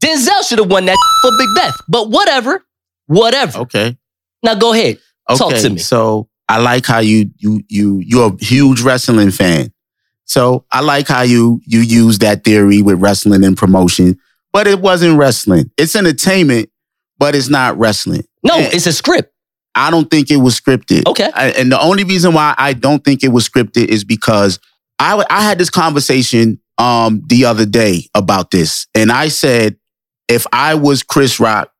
Denzel 0.00 0.48
should 0.48 0.60
have 0.60 0.70
won 0.70 0.84
that 0.84 0.96
for 1.22 1.30
Macbeth. 1.32 1.80
But 1.88 2.10
whatever. 2.10 2.64
Whatever. 3.08 3.58
Okay. 3.62 3.98
Now 4.44 4.54
go 4.54 4.72
ahead. 4.72 5.00
Talk 5.36 5.56
to 5.56 5.70
me. 5.70 5.78
So 5.78 6.28
I 6.48 6.60
like 6.60 6.86
how 6.86 7.00
you 7.00 7.32
you 7.38 7.64
you 7.68 7.98
you're 8.06 8.32
a 8.32 8.44
huge 8.44 8.82
wrestling 8.82 9.32
fan. 9.32 9.72
So 10.26 10.64
I 10.70 10.80
like 10.80 11.08
how 11.08 11.22
you 11.22 11.60
you 11.66 11.80
use 11.80 12.20
that 12.20 12.44
theory 12.44 12.82
with 12.82 13.00
wrestling 13.00 13.42
and 13.42 13.56
promotion, 13.56 14.16
but 14.52 14.68
it 14.68 14.80
wasn't 14.80 15.18
wrestling. 15.18 15.72
It's 15.76 15.96
entertainment, 15.96 16.70
but 17.20 17.36
it's 17.36 17.48
not 17.48 17.78
wrestling. 17.78 18.24
No, 18.42 18.54
it's 18.58 18.86
a 18.86 18.92
script. 18.92 19.32
I 19.76 19.92
don't 19.92 20.10
think 20.10 20.32
it 20.32 20.38
was 20.38 20.58
scripted. 20.60 21.06
Okay. 21.06 21.30
I- 21.32 21.50
and 21.50 21.70
the 21.70 21.80
only 21.80 22.02
reason 22.02 22.32
why 22.34 22.54
I 22.58 22.72
don't 22.72 23.04
think 23.04 23.22
it 23.22 23.28
was 23.28 23.48
scripted 23.48 23.86
is 23.86 24.02
because 24.02 24.58
I, 24.98 25.24
I 25.30 25.42
had 25.42 25.58
this 25.58 25.70
conversation 25.70 26.58
um 26.78 27.22
the 27.28 27.44
other 27.44 27.66
day 27.66 28.08
about 28.14 28.50
this, 28.50 28.86
and 28.94 29.12
I 29.12 29.28
said 29.28 29.76
if 30.28 30.46
I 30.52 30.74
was 30.74 31.02
Chris 31.04 31.38
Rock, 31.38 31.70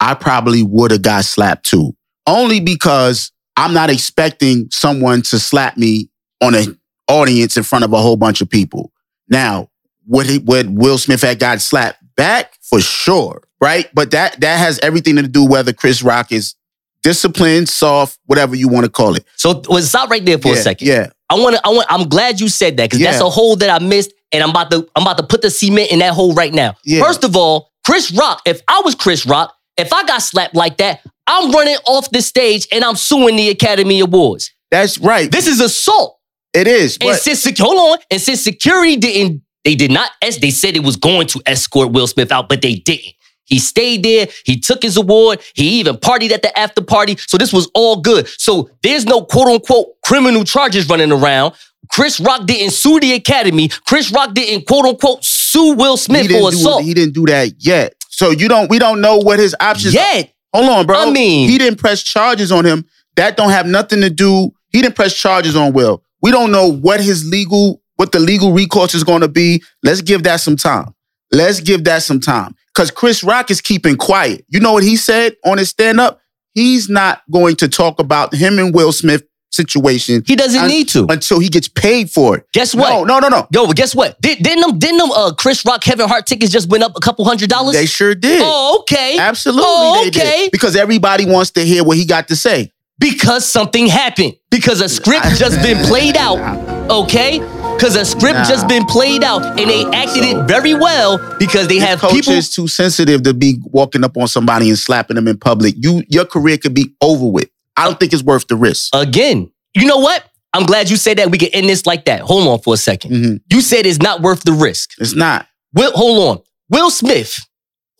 I 0.00 0.14
probably 0.14 0.62
would 0.62 0.90
have 0.90 1.02
got 1.02 1.24
slapped 1.24 1.64
too. 1.66 1.96
Only 2.26 2.60
because 2.60 3.30
I'm 3.56 3.72
not 3.72 3.88
expecting 3.88 4.68
someone 4.70 5.22
to 5.22 5.38
slap 5.38 5.76
me 5.76 6.10
on 6.42 6.54
an 6.54 6.78
audience 7.08 7.56
in 7.56 7.62
front 7.62 7.84
of 7.84 7.92
a 7.92 7.98
whole 7.98 8.16
bunch 8.16 8.40
of 8.40 8.50
people. 8.50 8.92
Now, 9.28 9.70
would 10.06 10.26
he, 10.26 10.38
would 10.38 10.76
Will 10.76 10.98
Smith 10.98 11.22
have 11.22 11.38
got 11.38 11.60
slapped 11.60 12.02
back 12.16 12.52
for 12.62 12.80
sure, 12.80 13.42
right? 13.60 13.88
But 13.94 14.10
that 14.12 14.40
that 14.40 14.58
has 14.58 14.78
everything 14.80 15.16
to 15.16 15.26
do 15.26 15.44
whether 15.46 15.72
Chris 15.72 16.02
Rock 16.02 16.32
is 16.32 16.54
disciplined, 17.02 17.68
soft, 17.68 18.18
whatever 18.26 18.56
you 18.56 18.68
want 18.68 18.84
to 18.84 18.90
call 18.90 19.14
it. 19.14 19.24
So 19.36 19.62
well, 19.68 19.82
stop 19.82 20.10
right 20.10 20.24
there 20.24 20.38
for 20.38 20.52
a 20.52 20.56
second. 20.56 20.88
yeah. 20.88 21.10
I 21.28 21.34
want 21.34 21.56
to. 21.56 21.60
I 21.64 21.70
want. 21.70 21.86
I'm 21.90 22.08
glad 22.08 22.40
you 22.40 22.48
said 22.48 22.76
that 22.76 22.90
because 22.90 23.04
that's 23.04 23.20
a 23.20 23.28
hole 23.28 23.56
that 23.56 23.70
I 23.70 23.84
missed, 23.84 24.12
and 24.32 24.42
I'm 24.42 24.50
about 24.50 24.70
to. 24.70 24.88
I'm 24.94 25.02
about 25.02 25.18
to 25.18 25.24
put 25.24 25.42
the 25.42 25.50
cement 25.50 25.90
in 25.90 25.98
that 25.98 26.12
hole 26.14 26.34
right 26.34 26.52
now. 26.52 26.76
Yeah. 26.84 27.02
First 27.02 27.24
of 27.24 27.36
all, 27.36 27.72
Chris 27.84 28.12
Rock. 28.12 28.42
If 28.46 28.60
I 28.68 28.82
was 28.84 28.94
Chris 28.94 29.26
Rock, 29.26 29.52
if 29.76 29.92
I 29.92 30.04
got 30.04 30.22
slapped 30.22 30.54
like 30.54 30.76
that, 30.76 31.00
I'm 31.26 31.50
running 31.50 31.76
off 31.86 32.10
the 32.10 32.22
stage 32.22 32.68
and 32.70 32.84
I'm 32.84 32.94
suing 32.96 33.36
the 33.36 33.48
Academy 33.48 34.00
Awards. 34.00 34.52
That's 34.70 34.98
right. 34.98 35.30
This 35.30 35.46
is 35.46 35.60
assault. 35.60 36.18
It 36.54 36.66
is. 36.66 36.96
And 37.00 37.16
since 37.16 37.44
hold 37.58 37.76
on, 37.76 37.98
and 38.10 38.20
since 38.20 38.40
security 38.40 38.96
didn't, 38.96 39.42
they 39.64 39.74
did 39.74 39.90
not. 39.90 40.10
They 40.22 40.50
said, 40.50 40.76
it 40.76 40.84
was 40.84 40.96
going 40.96 41.26
to 41.28 41.42
escort 41.44 41.90
Will 41.90 42.06
Smith 42.06 42.30
out, 42.30 42.48
but 42.48 42.62
they 42.62 42.76
didn't. 42.76 43.14
He 43.46 43.58
stayed 43.58 44.02
there. 44.02 44.28
He 44.44 44.58
took 44.60 44.82
his 44.82 44.96
award. 44.96 45.40
He 45.54 45.80
even 45.80 45.96
partied 45.96 46.32
at 46.32 46.42
the 46.42 46.56
after 46.58 46.82
party. 46.82 47.16
So 47.16 47.38
this 47.38 47.52
was 47.52 47.70
all 47.74 48.00
good. 48.00 48.28
So 48.28 48.70
there's 48.82 49.06
no 49.06 49.24
quote 49.24 49.48
unquote 49.48 49.88
criminal 50.04 50.44
charges 50.44 50.88
running 50.88 51.12
around. 51.12 51.54
Chris 51.90 52.20
Rock 52.20 52.46
didn't 52.46 52.72
sue 52.72 53.00
the 53.00 53.12
Academy. 53.12 53.68
Chris 53.68 54.10
Rock 54.10 54.34
didn't 54.34 54.66
quote 54.66 54.84
unquote 54.84 55.24
sue 55.24 55.74
Will 55.74 55.96
Smith 55.96 56.26
for 56.26 56.32
do, 56.32 56.48
assault. 56.48 56.82
he 56.82 56.94
didn't 56.94 57.14
do 57.14 57.24
that 57.26 57.52
yet. 57.58 57.94
So 58.08 58.30
you 58.30 58.48
don't 58.48 58.68
we 58.70 58.78
don't 58.78 59.00
know 59.00 59.18
what 59.18 59.38
his 59.38 59.54
options 59.60 59.94
Yet. 59.94 60.32
Hold 60.52 60.68
on, 60.70 60.86
bro. 60.86 60.96
I 60.96 61.10
mean- 61.10 61.48
he 61.48 61.58
didn't 61.58 61.78
press 61.78 62.02
charges 62.02 62.50
on 62.50 62.64
him. 62.64 62.84
That 63.16 63.36
don't 63.36 63.50
have 63.50 63.66
nothing 63.66 64.00
to 64.02 64.10
do. 64.10 64.50
He 64.72 64.82
didn't 64.82 64.94
press 64.96 65.14
charges 65.14 65.56
on 65.56 65.72
Will. 65.72 66.02
We 66.22 66.30
don't 66.30 66.50
know 66.50 66.70
what 66.70 67.00
his 67.00 67.24
legal 67.26 67.82
what 67.96 68.12
the 68.12 68.18
legal 68.18 68.52
recourse 68.52 68.94
is 68.94 69.04
going 69.04 69.22
to 69.22 69.28
be. 69.28 69.62
Let's 69.82 70.02
give 70.02 70.22
that 70.24 70.40
some 70.40 70.56
time. 70.56 70.94
Let's 71.32 71.60
give 71.60 71.84
that 71.84 72.02
some 72.02 72.20
time. 72.20 72.54
Cuz 72.76 72.90
Chris 72.90 73.24
Rock 73.24 73.50
is 73.50 73.60
keeping 73.60 73.96
quiet. 73.96 74.44
You 74.48 74.60
know 74.60 74.72
what 74.74 74.82
he 74.82 74.96
said 74.96 75.36
on 75.44 75.58
his 75.58 75.70
stand 75.70 75.98
up? 75.98 76.20
He's 76.52 76.88
not 76.88 77.22
going 77.30 77.56
to 77.56 77.68
talk 77.68 77.98
about 77.98 78.34
him 78.34 78.58
and 78.58 78.74
Will 78.74 78.92
Smith 78.92 79.24
situation. 79.50 80.22
He 80.26 80.36
doesn't 80.36 80.66
need 80.68 80.88
to 80.90 81.06
until 81.08 81.40
he 81.40 81.48
gets 81.48 81.68
paid 81.68 82.10
for 82.10 82.36
it. 82.38 82.46
Guess 82.52 82.74
what? 82.74 82.90
No, 82.90 83.04
no, 83.04 83.18
no, 83.18 83.28
no. 83.28 83.46
Yo, 83.50 83.66
but 83.66 83.76
guess 83.76 83.94
what? 83.94 84.20
Did, 84.20 84.42
didn't 84.42 84.60
them 84.60 84.78
didn't 84.78 84.98
them 84.98 85.10
uh, 85.10 85.32
Chris 85.32 85.64
Rock 85.64 85.82
Kevin 85.82 86.08
Hart 86.08 86.26
tickets 86.26 86.52
just 86.52 86.68
went 86.68 86.84
up 86.84 86.92
a 86.96 87.00
couple 87.00 87.24
hundred 87.24 87.48
dollars? 87.48 87.74
They 87.74 87.86
sure 87.86 88.14
did. 88.14 88.40
Oh, 88.44 88.80
okay. 88.80 89.18
Absolutely. 89.18 89.64
Oh, 89.66 90.04
they 90.04 90.10
did. 90.10 90.22
okay. 90.22 90.48
Because 90.52 90.76
everybody 90.76 91.26
wants 91.26 91.50
to 91.52 91.64
hear 91.64 91.82
what 91.82 91.96
he 91.96 92.04
got 92.04 92.28
to 92.28 92.36
say. 92.36 92.72
Because 92.98 93.50
something 93.50 93.86
happened. 93.86 94.34
Because 94.50 94.80
a 94.80 94.88
script 94.88 95.26
just 95.36 95.60
been 95.62 95.84
played 95.86 96.16
out. 96.16 96.36
Okay? 96.90 97.38
Because 97.76 97.96
a 97.96 98.04
script 98.04 98.34
Nah. 98.34 98.44
just 98.48 98.68
been 98.68 98.84
played 98.86 99.22
out 99.22 99.44
and 99.44 99.68
they 99.70 99.84
acted 99.86 100.24
it 100.24 100.46
very 100.48 100.74
well 100.74 101.18
because 101.38 101.68
they 101.68 101.78
have 101.78 101.98
Coach 102.00 102.12
people. 102.12 102.32
is 102.32 102.50
too 102.50 102.68
sensitive 102.68 103.22
to 103.24 103.34
be 103.34 103.58
walking 103.64 104.02
up 104.04 104.16
on 104.16 104.28
somebody 104.28 104.68
and 104.68 104.78
slapping 104.78 105.16
them 105.16 105.28
in 105.28 105.36
public. 105.38 105.74
You, 105.78 106.02
your 106.08 106.24
career 106.24 106.56
could 106.58 106.74
be 106.74 106.94
over 107.02 107.26
with. 107.26 107.48
I 107.76 107.84
don't 107.84 108.00
think 108.00 108.12
it's 108.12 108.22
worth 108.22 108.46
the 108.48 108.56
risk. 108.56 108.94
Again, 108.94 109.50
you 109.74 109.86
know 109.86 109.98
what? 109.98 110.24
I'm 110.54 110.64
glad 110.64 110.88
you 110.88 110.96
said 110.96 111.18
that. 111.18 111.30
We 111.30 111.36
can 111.36 111.48
end 111.52 111.68
this 111.68 111.84
like 111.84 112.06
that. 112.06 112.20
Hold 112.20 112.48
on 112.48 112.58
for 112.60 112.74
a 112.74 112.76
2nd 112.78 113.10
Mm-hmm. 113.10 113.36
You 113.50 113.60
said 113.60 113.84
it's 113.84 113.98
not 114.00 114.22
worth 114.22 114.42
the 114.44 114.52
risk. 114.52 114.90
It's 114.98 115.14
not. 115.14 115.46
Will, 115.74 115.92
hold 115.92 116.38
on. 116.38 116.44
Will 116.70 116.90
Smith. 116.90 117.38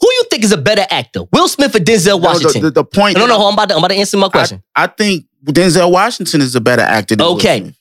Who 0.01 0.09
you 0.11 0.25
think 0.31 0.43
is 0.45 0.53
a 0.53 0.57
better 0.59 0.87
actor? 0.91 1.23
Will 1.33 1.49
Smith 1.49 1.75
or 1.75 1.81
Denzel 1.81 2.07
No, 2.07 2.19
the- 2.19 2.23
Washington? 2.27 2.63
the- 2.63 2.71
the 2.71 2.85
point 2.85 3.17
No, 3.19 3.27
that 3.27 3.29
no, 3.29 3.47
I'm 3.47 3.53
about 3.55 3.69
to, 3.69 3.75
I'm 3.75 3.79
about 3.81 3.89
to 3.89 3.97
answer 3.97 4.17
my 4.17 4.29
question. 4.31 4.63
I 4.75 4.87
think 4.87 5.27
Denzel 5.45 5.91
Washington 5.91 6.41
is 6.41 6.55
a 6.55 6.61
better 6.63 6.83
actor 6.83 7.17
than 7.17 7.27
Will 7.27 7.35
Okay. 7.37 7.73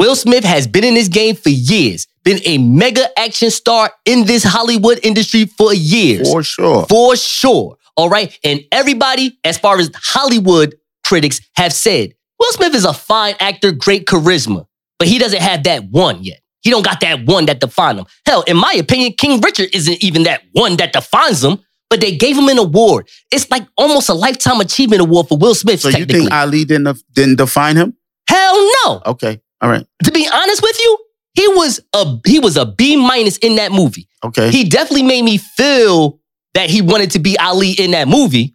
Will 0.00 0.16
Smith 0.16 0.44
has 0.44 0.66
been 0.66 0.82
in 0.82 0.94
this 0.94 1.08
game 1.08 1.36
for 1.36 1.50
years, 1.50 2.06
been 2.24 2.38
a 2.46 2.56
mega 2.56 3.06
action 3.18 3.50
star 3.50 3.92
in 4.06 4.24
this 4.24 4.42
Hollywood 4.42 4.98
industry 5.02 5.44
for 5.44 5.74
years. 5.74 6.32
For 6.32 6.42
sure. 6.42 6.86
For 6.86 7.16
sure. 7.16 7.76
All 7.98 8.08
right. 8.08 8.36
And 8.42 8.62
everybody, 8.72 9.38
as 9.44 9.58
far 9.58 9.78
as 9.78 9.90
Hollywood 9.94 10.74
critics 11.04 11.42
have 11.56 11.74
said, 11.74 12.14
Will 12.38 12.50
Smith 12.52 12.74
is 12.74 12.86
a 12.86 12.94
fine 12.94 13.34
actor, 13.40 13.72
great 13.72 14.06
charisma, 14.06 14.64
but 14.98 15.06
he 15.06 15.18
doesn't 15.18 15.42
have 15.42 15.64
that 15.64 15.84
one 15.90 16.24
yet. 16.24 16.40
he 16.62 16.70
don't 16.70 16.82
got 16.84 17.00
that 17.00 17.26
one 17.26 17.44
that 17.44 17.60
defines 17.60 17.98
him. 17.98 18.06
Hell, 18.24 18.42
in 18.46 18.56
my 18.56 18.72
opinion, 18.72 19.12
King 19.12 19.38
Richard 19.42 19.68
isn't 19.74 20.02
even 20.02 20.22
that 20.22 20.40
one 20.52 20.76
that 20.76 20.94
defines 20.94 21.44
him. 21.44 21.58
But 21.90 22.00
they 22.00 22.16
gave 22.16 22.38
him 22.38 22.48
an 22.48 22.56
award. 22.56 23.08
It's 23.32 23.50
like 23.50 23.66
almost 23.76 24.08
a 24.08 24.14
lifetime 24.14 24.60
achievement 24.60 25.02
award 25.02 25.28
for 25.28 25.36
Will 25.36 25.54
Smith. 25.56 25.80
So 25.80 25.88
you 25.90 26.06
think 26.06 26.32
Ali 26.32 26.64
didn't 26.64 27.02
didn't 27.12 27.36
define 27.36 27.76
him? 27.76 27.96
Hell 28.28 28.70
no. 28.86 29.02
Okay. 29.06 29.42
All 29.60 29.68
right. 29.70 29.86
To 30.04 30.10
be 30.12 30.28
honest 30.32 30.62
with 30.62 30.78
you, 30.80 30.98
he 31.34 31.48
was 31.48 31.80
a 31.94 32.18
he 32.26 32.38
was 32.38 32.56
a 32.56 32.66
B 32.66 32.96
minus 32.96 33.36
in 33.38 33.56
that 33.56 33.72
movie. 33.72 34.08
Okay. 34.24 34.50
He 34.50 34.64
definitely 34.64 35.04
made 35.04 35.22
me 35.24 35.38
feel 35.38 36.18
that 36.54 36.68
he 36.70 36.82
wanted 36.82 37.12
to 37.12 37.18
be 37.18 37.38
Ali 37.38 37.72
in 37.72 37.92
that 37.92 38.08
movie. 38.08 38.54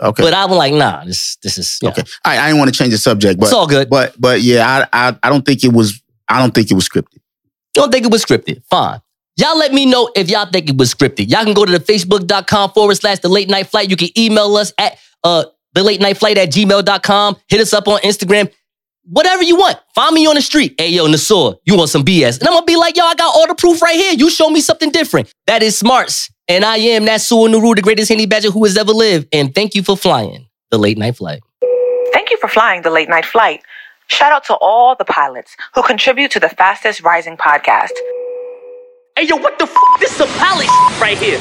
Okay. 0.00 0.22
But 0.22 0.34
I'm 0.34 0.50
like, 0.50 0.74
nah, 0.74 1.04
this 1.04 1.36
this 1.36 1.58
is. 1.58 1.78
Okay. 1.82 2.02
I, 2.24 2.38
I 2.38 2.46
didn't 2.48 2.58
want 2.58 2.72
to 2.72 2.78
change 2.78 2.92
the 2.92 2.98
subject, 2.98 3.38
but 3.38 3.46
It's 3.46 3.52
all 3.52 3.66
good. 3.66 3.88
But 3.90 4.14
but 4.20 4.40
yeah, 4.40 4.86
I, 4.92 5.08
I 5.08 5.18
I 5.22 5.28
don't 5.30 5.44
think 5.44 5.62
it 5.64 5.72
was 5.72 6.02
I 6.28 6.40
don't 6.40 6.54
think 6.54 6.70
it 6.70 6.74
was 6.74 6.88
scripted. 6.88 7.14
You 7.76 7.82
don't 7.82 7.92
think 7.92 8.04
it 8.04 8.10
was 8.12 8.24
scripted? 8.24 8.62
Fine. 8.70 9.00
Y'all 9.36 9.58
let 9.58 9.72
me 9.72 9.84
know 9.84 10.10
if 10.14 10.30
y'all 10.30 10.46
think 10.46 10.70
it 10.70 10.76
was 10.76 10.94
scripted. 10.94 11.28
Y'all 11.28 11.44
can 11.44 11.54
go 11.54 11.64
to 11.64 11.72
the 11.72 11.80
facebook.com 11.80 12.70
forward 12.70 12.94
slash 12.94 13.18
the 13.18 13.28
late 13.28 13.48
night 13.48 13.66
flight. 13.66 13.90
You 13.90 13.96
can 13.96 14.08
email 14.16 14.56
us 14.56 14.72
at 14.78 14.96
uh 15.24 15.44
the 15.74 15.82
late 15.82 16.00
night 16.00 16.16
flight 16.16 16.38
at 16.38 16.50
gmail.com. 16.50 17.36
Hit 17.48 17.60
us 17.60 17.72
up 17.72 17.88
on 17.88 17.98
Instagram. 18.00 18.50
Whatever 19.06 19.42
you 19.42 19.56
want. 19.56 19.78
Find 19.94 20.14
me 20.14 20.26
on 20.26 20.34
the 20.34 20.42
street. 20.42 20.74
Hey, 20.78 20.88
yo, 20.88 21.06
Nasor, 21.06 21.56
you 21.64 21.76
want 21.76 21.90
some 21.90 22.04
BS? 22.04 22.38
And 22.38 22.48
I'm 22.48 22.54
gonna 22.54 22.64
be 22.64 22.76
like, 22.76 22.96
yo, 22.96 23.04
I 23.04 23.14
got 23.14 23.34
all 23.34 23.46
the 23.46 23.54
proof 23.54 23.82
right 23.82 23.96
here. 23.96 24.14
You 24.14 24.30
show 24.30 24.48
me 24.48 24.60
something 24.60 24.90
different. 24.90 25.32
That 25.46 25.62
is 25.62 25.80
Smartz. 25.80 26.30
And 26.48 26.64
I 26.64 26.76
am 26.78 27.04
Nasur 27.04 27.48
Nuru, 27.48 27.74
the 27.76 27.82
greatest 27.82 28.08
Henny 28.08 28.26
Badger 28.26 28.50
who 28.50 28.64
has 28.64 28.76
ever 28.76 28.92
lived. 28.92 29.28
And 29.32 29.54
thank 29.54 29.74
you 29.74 29.82
for 29.82 29.96
flying 29.96 30.48
the 30.70 30.78
late 30.78 30.96
night 30.96 31.16
flight. 31.16 31.42
Thank 32.12 32.30
you 32.30 32.38
for 32.38 32.48
flying 32.48 32.82
the 32.82 32.90
late 32.90 33.08
night 33.08 33.26
flight. 33.26 33.62
Shout 34.06 34.32
out 34.32 34.44
to 34.44 34.54
all 34.54 34.94
the 34.96 35.04
pilots 35.04 35.56
who 35.74 35.82
contribute 35.82 36.30
to 36.32 36.40
the 36.40 36.48
fastest 36.48 37.02
rising 37.02 37.36
podcast. 37.36 37.92
Hey, 39.16 39.26
yo, 39.26 39.36
what 39.36 39.58
the 39.58 39.64
f? 39.64 39.74
This 40.00 40.10
is 40.10 40.16
some 40.16 40.28
palace 40.38 40.68
right 41.00 41.18
here. 41.18 41.40